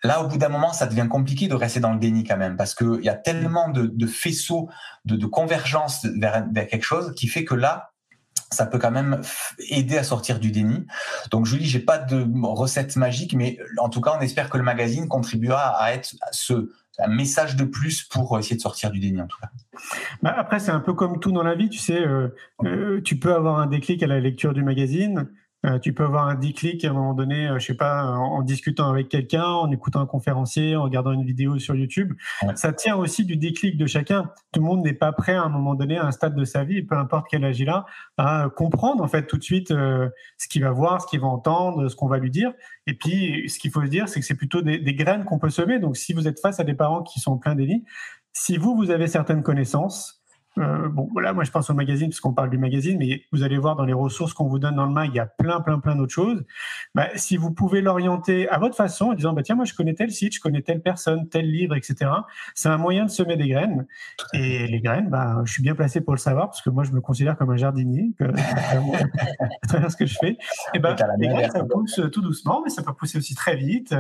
là, 0.03 0.23
au 0.23 0.27
bout 0.27 0.39
d'un 0.39 0.49
moment, 0.49 0.73
ça 0.73 0.87
devient 0.87 1.07
compliqué 1.09 1.49
de 1.49 1.55
rester 1.55 1.81
dans 1.81 1.93
le 1.93 1.99
déni 1.99 2.25
quand 2.25 2.39
même, 2.39 2.57
parce 2.57 2.75
qu'il 2.75 3.03
y 3.03 3.11
a 3.11 3.15
tellement 3.15 3.69
de, 3.69 4.07
faisceaux 4.07 4.71
de, 5.05 5.27
convergence 5.27 6.07
vers, 6.17 6.47
quelque 6.55 6.85
chose 6.85 7.15
qui 7.15 7.29
fait 7.29 7.45
que 7.45 7.55
là, 7.55 7.91
ça 8.51 8.67
peut 8.67 8.79
quand 8.79 8.91
même 8.91 9.21
aider 9.71 9.99
à 9.99 10.05
sortir 10.05 10.39
du 10.39 10.51
déni. 10.51 10.87
Donc, 11.31 11.45
Julie, 11.45 11.67
j'ai 11.67 11.81
pas 11.81 11.99
de 11.99 12.27
recette 12.43 12.97
magique, 12.97 13.35
mais 13.35 13.59
en 13.79 13.91
tout 13.91 14.01
cas, 14.01 14.15
on 14.19 14.21
espère 14.21 14.49
que 14.49 14.57
le 14.57 14.65
magazine 14.65 15.09
contribuera 15.09 15.77
à 15.79 15.93
être 15.93 16.15
ce 16.33 16.71
un 16.99 17.09
message 17.09 17.57
de 17.57 17.65
plus 17.65 18.03
pour 18.05 18.39
essayer 18.39 18.57
de 18.57 18.61
sortir 18.61 18.91
du 18.91 19.01
déni, 19.01 19.21
en 19.21 19.27
tout 19.27 19.39
cas. 19.41 19.49
Bah, 20.23 20.35
après, 20.37 20.61
c'est 20.61 20.71
un 20.71 20.81
peu 20.81 20.93
comme 20.93 21.21
tout 21.21 21.33
dans 21.33 21.43
la 21.43 21.55
vie, 21.55 21.69
tu 21.69 21.79
sais, 21.79 22.01
euh, 22.01 22.29
euh, 22.65 23.01
tu 23.03 23.19
peux 23.19 23.35
avoir 23.35 23.59
un 23.61 23.67
déclic 23.67 24.03
à 24.03 24.07
la 24.07 24.21
lecture 24.21 24.53
du 24.53 24.63
magazine, 24.63 25.31
euh, 25.65 25.79
tu 25.79 25.93
peux 25.93 26.05
avoir 26.05 26.27
un 26.29 26.35
déclic 26.35 26.85
à 26.85 26.91
un 26.91 26.93
moment 26.93 27.15
donné, 27.15 27.49
euh, 27.49 27.59
je 27.59 27.67
sais 27.67 27.75
pas, 27.75 28.05
en, 28.05 28.43
discutant 28.43 28.89
avec 28.89 29.09
quelqu'un, 29.09 29.45
en 29.45 29.71
écoutant 29.71 30.01
un 30.01 30.07
conférencier, 30.07 30.75
en 30.75 30.83
regardant 30.83 31.13
une 31.13 31.25
vidéo 31.25 31.59
sur 31.59 31.75
YouTube. 31.75 32.15
Ça 32.57 32.73
tient 32.73 32.97
aussi 32.97 33.25
du 33.25 33.37
déclic 33.37 33.77
de 33.77 33.87
chacun. 33.87 34.31
Tout 34.53 34.61
le 34.61 34.67
monde 34.67 34.83
n'est 34.83 34.93
pas 34.93 35.13
prêt 35.13 35.35
à 35.35 35.43
un 35.43 35.49
moment 35.49 35.75
donné, 35.75 35.99
à 35.99 36.07
un 36.07 36.11
stade 36.11 36.35
de 36.35 36.45
sa 36.45 36.65
vie, 36.65 36.83
peu 36.83 36.97
importe 36.97 37.27
quel 37.31 37.45
âge 37.45 37.61
il 37.61 37.69
a, 37.69 37.87
à 38.17 38.49
comprendre 38.55 39.03
en 39.03 39.09
fait 39.09 39.27
tout 39.27 39.39
de 39.39 39.45
suite 39.45 39.71
euh, 39.71 40.09
ce 40.37 40.49
qu'il 40.49 40.63
va 40.63 40.73
voir, 40.73 41.01
ce 41.01 41.07
qu'il 41.07 41.21
va 41.21 41.29
entendre, 41.29 41.89
ce 41.89 41.95
qu'on 41.95 42.09
va 42.09 42.19
lui 42.19 42.31
dire. 42.31 42.53
Et 42.87 42.95
puis, 42.95 43.49
ce 43.49 43.59
qu'il 43.59 43.71
faut 43.71 43.83
se 43.83 43.91
dire, 43.91 44.09
c'est 44.09 44.19
que 44.19 44.27
c'est 44.27 44.35
plutôt 44.35 44.63
des, 44.63 44.79
des 44.79 44.95
graines 44.95 45.25
qu'on 45.25 45.39
peut 45.39 45.51
semer. 45.51 45.79
Donc, 45.79 45.97
si 45.97 46.13
vous 46.13 46.27
êtes 46.27 46.41
face 46.41 46.59
à 46.59 46.65
des 46.65 46.75
parents 46.75 47.03
qui 47.03 47.21
sont 47.21 47.39
pleins 47.39 47.55
d'élite, 47.55 47.87
si 48.33 48.57
vous, 48.57 48.75
vous 48.75 48.91
avez 48.91 49.07
certaines 49.07 49.43
connaissances, 49.43 50.22
euh, 50.59 50.89
bon, 50.89 51.09
voilà, 51.13 51.33
moi 51.33 51.45
je 51.45 51.51
pense 51.51 51.71
au 51.71 51.75
magazine 51.75 52.09
puisqu'on 52.09 52.35
parle 52.35 52.51
du 52.51 52.59
magazine, 52.59 52.99
mais 52.99 53.23
vous 53.33 53.43
allez 53.43 53.57
voir 53.57 53.75
dans 53.77 53.85
les 53.85 53.93
ressources 53.93 54.35
qu'on 54.35 54.47
vous 54.47 54.59
donne 54.59 54.77
dans 54.77 54.85
le 54.85 54.93
mag, 54.93 55.11
il 55.13 55.17
y 55.17 55.21
a 55.21 55.27
plein, 55.27 55.61
plein, 55.61 55.79
plein 55.79 55.97
d'autres 55.97 56.13
choses. 56.13 56.45
Bah, 56.95 57.09
si 57.17 57.37
vous 57.37 57.53
pouvez 57.53 57.81
l'orienter 57.81 58.49
à 58.49 58.59
votre 58.59 58.77
façon 58.77 59.07
en 59.07 59.15
disant, 59.15 59.33
bah, 59.33 59.43
tiens, 59.43 59.55
moi 59.55 59.65
je 59.65 59.75
connais 59.75 59.95
tel 59.95 60.11
site, 60.11 60.35
je 60.35 60.41
connais 60.41 60.63
telle 60.63 60.83
personne, 60.83 61.29
tel 61.29 61.51
livre, 61.51 61.75
etc. 61.75 62.11
C'est 62.55 62.69
un 62.69 62.77
moyen 62.77 63.07
de 63.07 63.11
semer 63.11 63.37
des 63.37 63.49
graines. 63.49 63.87
Et 64.35 64.67
les 64.67 64.81
graines, 64.81 65.09
bah, 65.09 65.41
je 65.45 65.53
suis 65.53 65.63
bien 65.63 65.75
placé 65.75 66.03
pour 66.03 66.13
le 66.13 66.19
savoir 66.19 66.49
parce 66.49 66.61
que 66.61 66.71
moi 66.71 66.85
je 66.85 66.93
me 66.93 67.01
considère 67.01 67.37
comme 67.37 67.51
un 67.51 67.57
jardinier, 67.57 68.13
que 68.19 68.25
à 69.63 69.67
travers 69.67 69.91
ce 69.91 69.97
que 69.97 70.07
je 70.07 70.19
fais. 70.21 70.37
Et 70.75 70.79
ben, 70.79 70.95
les 71.19 71.29
graines, 71.29 71.51
ça 71.51 71.65
pousse 71.65 72.01
tout 72.13 72.21
doucement, 72.21 72.61
mais 72.63 72.71
ça 72.71 72.83
peut 72.83 72.93
pousser 72.93 73.19
aussi 73.19 73.35
très 73.35 73.57
vite. 73.57 73.95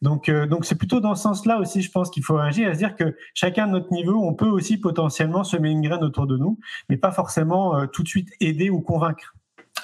Donc, 0.00 0.28
euh, 0.28 0.46
donc 0.46 0.64
c'est 0.64 0.76
plutôt 0.76 1.00
dans 1.00 1.14
ce 1.14 1.22
sens-là 1.22 1.58
aussi, 1.58 1.82
je 1.82 1.90
pense 1.90 2.10
qu'il 2.10 2.24
faut 2.24 2.38
agir, 2.38 2.70
à 2.70 2.72
se 2.72 2.78
dire 2.78 2.96
que 2.96 3.14
chacun 3.34 3.66
de 3.66 3.72
notre 3.72 3.92
niveau, 3.92 4.22
on 4.24 4.34
peut 4.34 4.48
aussi 4.48 4.78
potentiellement 4.78 5.44
semer 5.44 5.70
une 5.70 5.82
graine 5.82 5.97
autour 6.02 6.26
de 6.26 6.36
nous, 6.36 6.58
mais 6.88 6.96
pas 6.96 7.12
forcément 7.12 7.76
euh, 7.76 7.86
tout 7.86 8.02
de 8.02 8.08
suite 8.08 8.28
aider 8.40 8.70
ou 8.70 8.80
convaincre. 8.80 9.34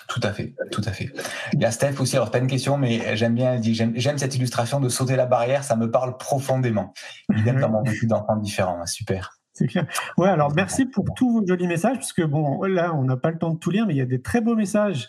Tout 0.08 0.20
à 0.22 0.32
fait, 0.32 0.54
tout 0.70 0.82
à 0.84 0.92
fait. 0.92 1.10
Il 1.52 1.60
y 1.60 1.64
a 1.64 1.70
Steph 1.70 2.00
aussi, 2.00 2.16
alors 2.16 2.30
pas 2.30 2.38
une 2.38 2.46
question, 2.46 2.76
mais 2.76 3.16
j'aime 3.16 3.34
bien, 3.34 3.60
j'aime 3.62 4.18
cette 4.18 4.34
illustration 4.34 4.80
de 4.80 4.88
sauter 4.88 5.16
la 5.16 5.26
barrière, 5.26 5.64
ça 5.64 5.76
me 5.76 5.90
parle 5.90 6.16
profondément. 6.18 6.92
Il 7.30 7.44
dans 7.44 7.70
mon 7.70 7.82
vécu 7.82 8.06
d'enfants 8.06 8.36
différents, 8.36 8.84
super. 8.86 9.38
C'est 9.54 9.68
clair. 9.68 9.86
Ouais, 10.18 10.28
alors 10.28 10.52
merci 10.52 10.84
pour 10.84 11.06
tous 11.14 11.32
vos 11.32 11.46
jolis 11.46 11.68
messages, 11.68 11.98
puisque 11.98 12.24
bon, 12.24 12.62
là, 12.64 12.92
on 12.92 13.04
n'a 13.04 13.16
pas 13.16 13.30
le 13.30 13.38
temps 13.38 13.50
de 13.50 13.58
tout 13.58 13.70
lire, 13.70 13.86
mais 13.86 13.94
il 13.94 13.98
y 13.98 14.02
a 14.02 14.06
des 14.06 14.20
très 14.20 14.40
beaux 14.40 14.56
messages 14.56 15.08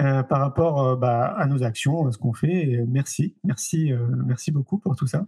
euh, 0.00 0.22
par 0.22 0.40
rapport 0.40 0.82
euh, 0.82 0.96
bah, 0.96 1.34
à 1.38 1.46
nos 1.46 1.62
actions, 1.62 2.06
à 2.08 2.10
ce 2.10 2.16
qu'on 2.16 2.32
fait. 2.32 2.82
merci, 2.88 3.36
merci, 3.44 3.92
merci 4.26 4.52
beaucoup 4.52 4.78
pour 4.78 4.96
tout 4.96 5.06
ça. 5.06 5.26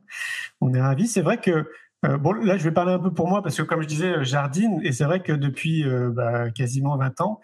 On 0.63 0.73
est 0.73 0.81
ravis. 0.81 1.07
C'est 1.07 1.21
vrai 1.21 1.39
que 1.39 1.69
euh, 2.05 2.19
bon, 2.19 2.33
là, 2.33 2.57
je 2.57 2.65
vais 2.65 2.73
parler 2.73 2.93
un 2.93 2.99
peu 2.99 3.13
pour 3.13 3.29
moi 3.29 3.43
parce 3.43 3.57
que, 3.57 3.63
comme 3.63 3.83
je 3.83 3.89
disais, 3.89 4.25
jardine, 4.25 4.81
et 4.83 4.93
c'est 4.93 5.05
vrai 5.05 5.21
que 5.21 5.33
depuis 5.33 5.85
euh, 5.85 6.11
bah, 6.11 6.51
quasiment 6.51 6.97
20 6.97 7.21
ans, 7.21 7.41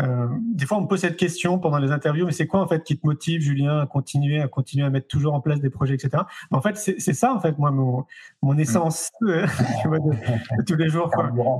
euh, 0.00 0.28
des 0.54 0.66
fois, 0.66 0.78
on 0.78 0.82
me 0.82 0.86
pose 0.86 1.00
cette 1.00 1.16
question 1.16 1.58
pendant 1.58 1.78
les 1.78 1.90
interviews, 1.90 2.26
mais 2.26 2.32
c'est 2.32 2.46
quoi 2.46 2.60
en 2.60 2.68
fait 2.68 2.82
qui 2.82 2.98
te 2.98 3.06
motive, 3.06 3.40
Julien, 3.40 3.80
à 3.80 3.86
continuer, 3.86 4.40
à 4.42 4.48
continuer 4.48 4.84
à 4.84 4.90
mettre 4.90 5.08
toujours 5.08 5.32
en 5.32 5.40
place 5.40 5.60
des 5.60 5.70
projets, 5.70 5.94
etc. 5.94 6.22
en 6.50 6.60
fait, 6.60 6.76
c'est 6.76 7.14
ça 7.14 7.34
en 7.34 7.40
fait, 7.40 7.58
moi, 7.58 7.70
mon, 7.70 8.04
mon 8.42 8.58
essence 8.58 9.10
tu 9.20 9.88
vois, 9.88 9.98
de, 9.98 10.64
tous 10.66 10.76
les 10.76 10.90
jours. 10.90 11.10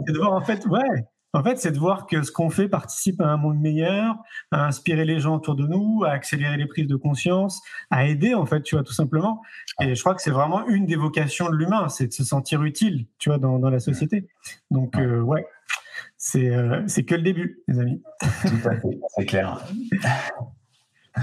C'est 0.06 0.12
de 0.12 0.18
voir 0.18 0.34
en 0.34 0.42
fait, 0.42 0.66
ouais, 0.66 1.06
en 1.36 1.42
fait, 1.42 1.58
c'est 1.58 1.70
de 1.70 1.78
voir 1.78 2.06
que 2.06 2.22
ce 2.22 2.32
qu'on 2.32 2.48
fait 2.48 2.66
participe 2.66 3.20
à 3.20 3.26
un 3.26 3.36
monde 3.36 3.60
meilleur, 3.60 4.16
à 4.50 4.66
inspirer 4.66 5.04
les 5.04 5.20
gens 5.20 5.36
autour 5.36 5.54
de 5.54 5.66
nous, 5.66 6.02
à 6.02 6.10
accélérer 6.10 6.56
les 6.56 6.66
prises 6.66 6.86
de 6.86 6.96
conscience, 6.96 7.60
à 7.90 8.06
aider, 8.06 8.32
en 8.32 8.46
fait, 8.46 8.62
tu 8.62 8.74
vois, 8.74 8.82
tout 8.82 8.94
simplement. 8.94 9.42
Et 9.82 9.94
je 9.94 10.00
crois 10.00 10.14
que 10.14 10.22
c'est 10.22 10.30
vraiment 10.30 10.66
une 10.66 10.86
des 10.86 10.96
vocations 10.96 11.50
de 11.50 11.54
l'humain, 11.54 11.90
c'est 11.90 12.06
de 12.06 12.12
se 12.14 12.24
sentir 12.24 12.62
utile, 12.62 13.06
tu 13.18 13.28
vois, 13.28 13.38
dans, 13.38 13.58
la 13.58 13.80
société. 13.80 14.28
Donc, 14.70 14.96
euh, 14.96 15.20
ouais, 15.20 15.46
euh, 16.36 16.82
c'est 16.86 17.04
que 17.04 17.14
le 17.14 17.22
début, 17.22 17.62
les 17.68 17.80
amis. 17.80 18.02
Tout 18.20 18.68
à 18.68 18.76
fait, 18.76 18.98
c'est 19.16 19.26
clair. 19.26 19.62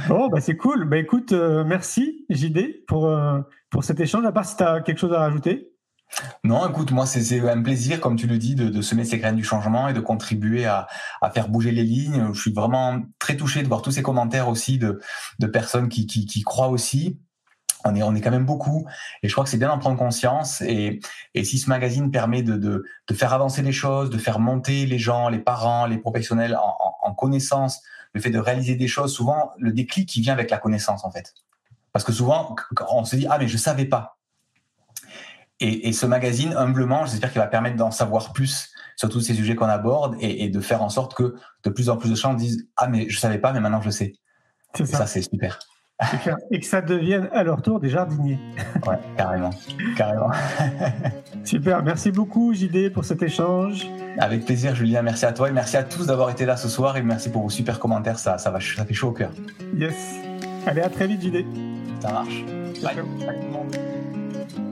Bon, 0.08 0.28
bah 0.28 0.42
c'est 0.42 0.58
cool. 0.58 0.86
Bah 0.86 0.98
écoute, 0.98 1.34
euh, 1.34 1.64
merci 1.64 2.26
JD 2.30 2.86
pour, 2.88 3.12
pour 3.70 3.84
cet 3.84 4.00
échange. 4.00 4.26
À 4.26 4.32
part 4.32 4.46
si 4.46 4.58
tu 4.58 4.64
as 4.64 4.82
quelque 4.82 5.00
chose 5.00 5.14
à 5.14 5.20
rajouter. 5.20 5.73
Non, 6.44 6.68
écoute, 6.70 6.92
moi, 6.92 7.06
c'est 7.06 7.40
un 7.40 7.62
plaisir, 7.62 8.00
comme 8.00 8.16
tu 8.16 8.28
le 8.28 8.38
dis, 8.38 8.56
de, 8.56 8.82
semer 8.82 9.06
ces 9.06 9.18
graines 9.18 9.36
du 9.36 9.44
changement 9.44 9.88
et 9.88 9.94
de 9.94 10.00
contribuer 10.00 10.66
à, 10.66 10.88
faire 11.34 11.50
bouger 11.50 11.72
les 11.72 11.84
lignes. 11.84 12.34
Je 12.34 12.40
suis 12.40 12.54
vraiment 12.54 13.02
très 13.20 13.38
touché 13.38 13.64
de 13.64 13.68
voir 13.68 13.82
tous 13.82 13.92
ces 13.92 14.04
commentaires 14.04 14.50
aussi 14.50 14.78
de, 14.78 15.00
personnes 15.52 15.90
qui, 15.90 16.44
croient 16.44 16.70
aussi. 16.70 17.20
On 17.86 17.96
est, 17.96 18.04
on 18.04 18.16
est 18.16 18.22
quand 18.22 18.32
même 18.32 18.46
beaucoup 18.46 18.88
et 19.24 19.28
je 19.28 19.34
crois 19.34 19.44
que 19.44 19.50
c'est 19.50 19.58
bien 19.58 19.68
d'en 19.68 19.78
prendre 19.78 19.98
conscience 19.98 20.62
et, 20.62 21.02
si 21.44 21.60
ce 21.60 21.70
magazine 21.70 22.12
permet 22.12 22.42
de, 22.42 22.86
faire 23.14 23.34
avancer 23.34 23.62
les 23.62 23.74
choses, 23.74 24.10
de 24.10 24.18
faire 24.18 24.40
monter 24.40 24.86
les 24.86 25.00
gens, 25.00 25.28
les 25.28 25.40
parents, 25.40 25.86
les 25.86 25.98
professionnels 25.98 26.58
en, 26.58 27.14
connaissance, 27.14 27.82
le 28.14 28.22
fait 28.22 28.30
de 28.30 28.40
réaliser 28.40 28.76
des 28.76 28.88
choses, 28.88 29.14
souvent 29.14 29.52
le 29.58 29.74
déclic 29.74 30.08
qui 30.08 30.22
vient 30.22 30.34
avec 30.34 30.50
la 30.50 30.60
connaissance 30.60 31.04
en 31.04 31.12
fait. 31.12 31.34
Parce 31.92 32.06
que 32.06 32.14
souvent 32.14 32.56
on 32.90 33.04
se 33.04 33.18
dit 33.18 33.28
ah 33.30 33.38
mais 33.38 33.50
je 33.50 33.58
savais 33.58 33.86
pas 33.86 34.18
et, 35.60 35.94
ce 35.94 36.06
magazine, 36.06 36.54
humblement, 36.58 37.06
j'espère 37.06 37.32
qu'il 37.32 37.40
va 37.40 37.48
permettre 37.48 37.78
d'en 37.78 37.92
savoir 37.92 38.34
plus 38.34 38.70
sur 38.98 39.10
tous 39.10 39.22
ces 39.22 39.34
sujets 39.34 39.56
qu'on 39.56 39.68
aborde 39.68 40.16
et, 40.20 40.50
de 40.50 40.60
faire 40.60 40.82
en 40.82 40.90
sorte 40.90 41.14
que 41.14 41.36
de 41.64 41.70
plus 41.70 41.90
en 41.90 41.98
plus 41.98 42.10
de 42.10 42.16
gens 42.16 42.34
disent 42.34 42.68
Ah, 42.76 42.88
mais 42.88 43.08
je 43.10 43.18
savais 43.18 43.38
pas, 43.38 43.54
mais 43.54 43.60
maintenant 43.60 43.82
je 43.82 43.90
sais. 43.90 44.14
C'est 44.76 44.86
ça. 44.86 45.06
c'est 45.06 45.22
super. 45.22 45.60
Et 46.52 46.60
que 46.60 46.66
ça 46.66 46.82
devienne 46.82 47.30
à 47.32 47.44
leur 47.44 47.62
tour 47.62 47.80
des 47.80 47.90
jardiniers. 47.90 48.40
Ouais, 48.86 48.98
carrément. 49.16 49.52
carrément. 49.96 50.30
Super. 51.46 51.82
Merci 51.84 52.12
beaucoup, 52.12 52.54
JD, 52.54 52.92
pour 52.92 53.06
cet 53.06 53.24
échange. 53.24 53.88
Avec 54.18 54.44
plaisir, 54.44 54.76
Julien. 54.76 55.02
Merci 55.02 55.26
à 55.26 55.32
toi 55.32 55.48
et 55.48 55.54
merci 55.54 55.78
à 55.78 55.84
tous 55.84 56.08
d'avoir 56.08 56.30
été 56.30 56.46
là 56.46 56.58
ce 56.58 56.68
soir 56.68 56.98
et 56.98 57.02
merci 57.02 57.30
pour 57.30 57.44
vos 57.44 57.50
super 57.50 57.80
commentaires. 57.80 58.20
Ça, 58.20 58.38
ça, 58.38 58.52
va, 58.52 58.60
ça 58.60 58.84
fait 58.84 58.94
chaud 58.94 59.10
au 59.10 59.14
cœur. 59.14 59.32
Yes. 59.78 59.96
Allez, 60.68 60.82
à 60.82 60.90
très 60.90 61.08
vite, 61.08 61.22
JD. 61.22 61.46
Ça 62.02 62.12
marche. 62.12 62.44
Bye. 62.84 63.93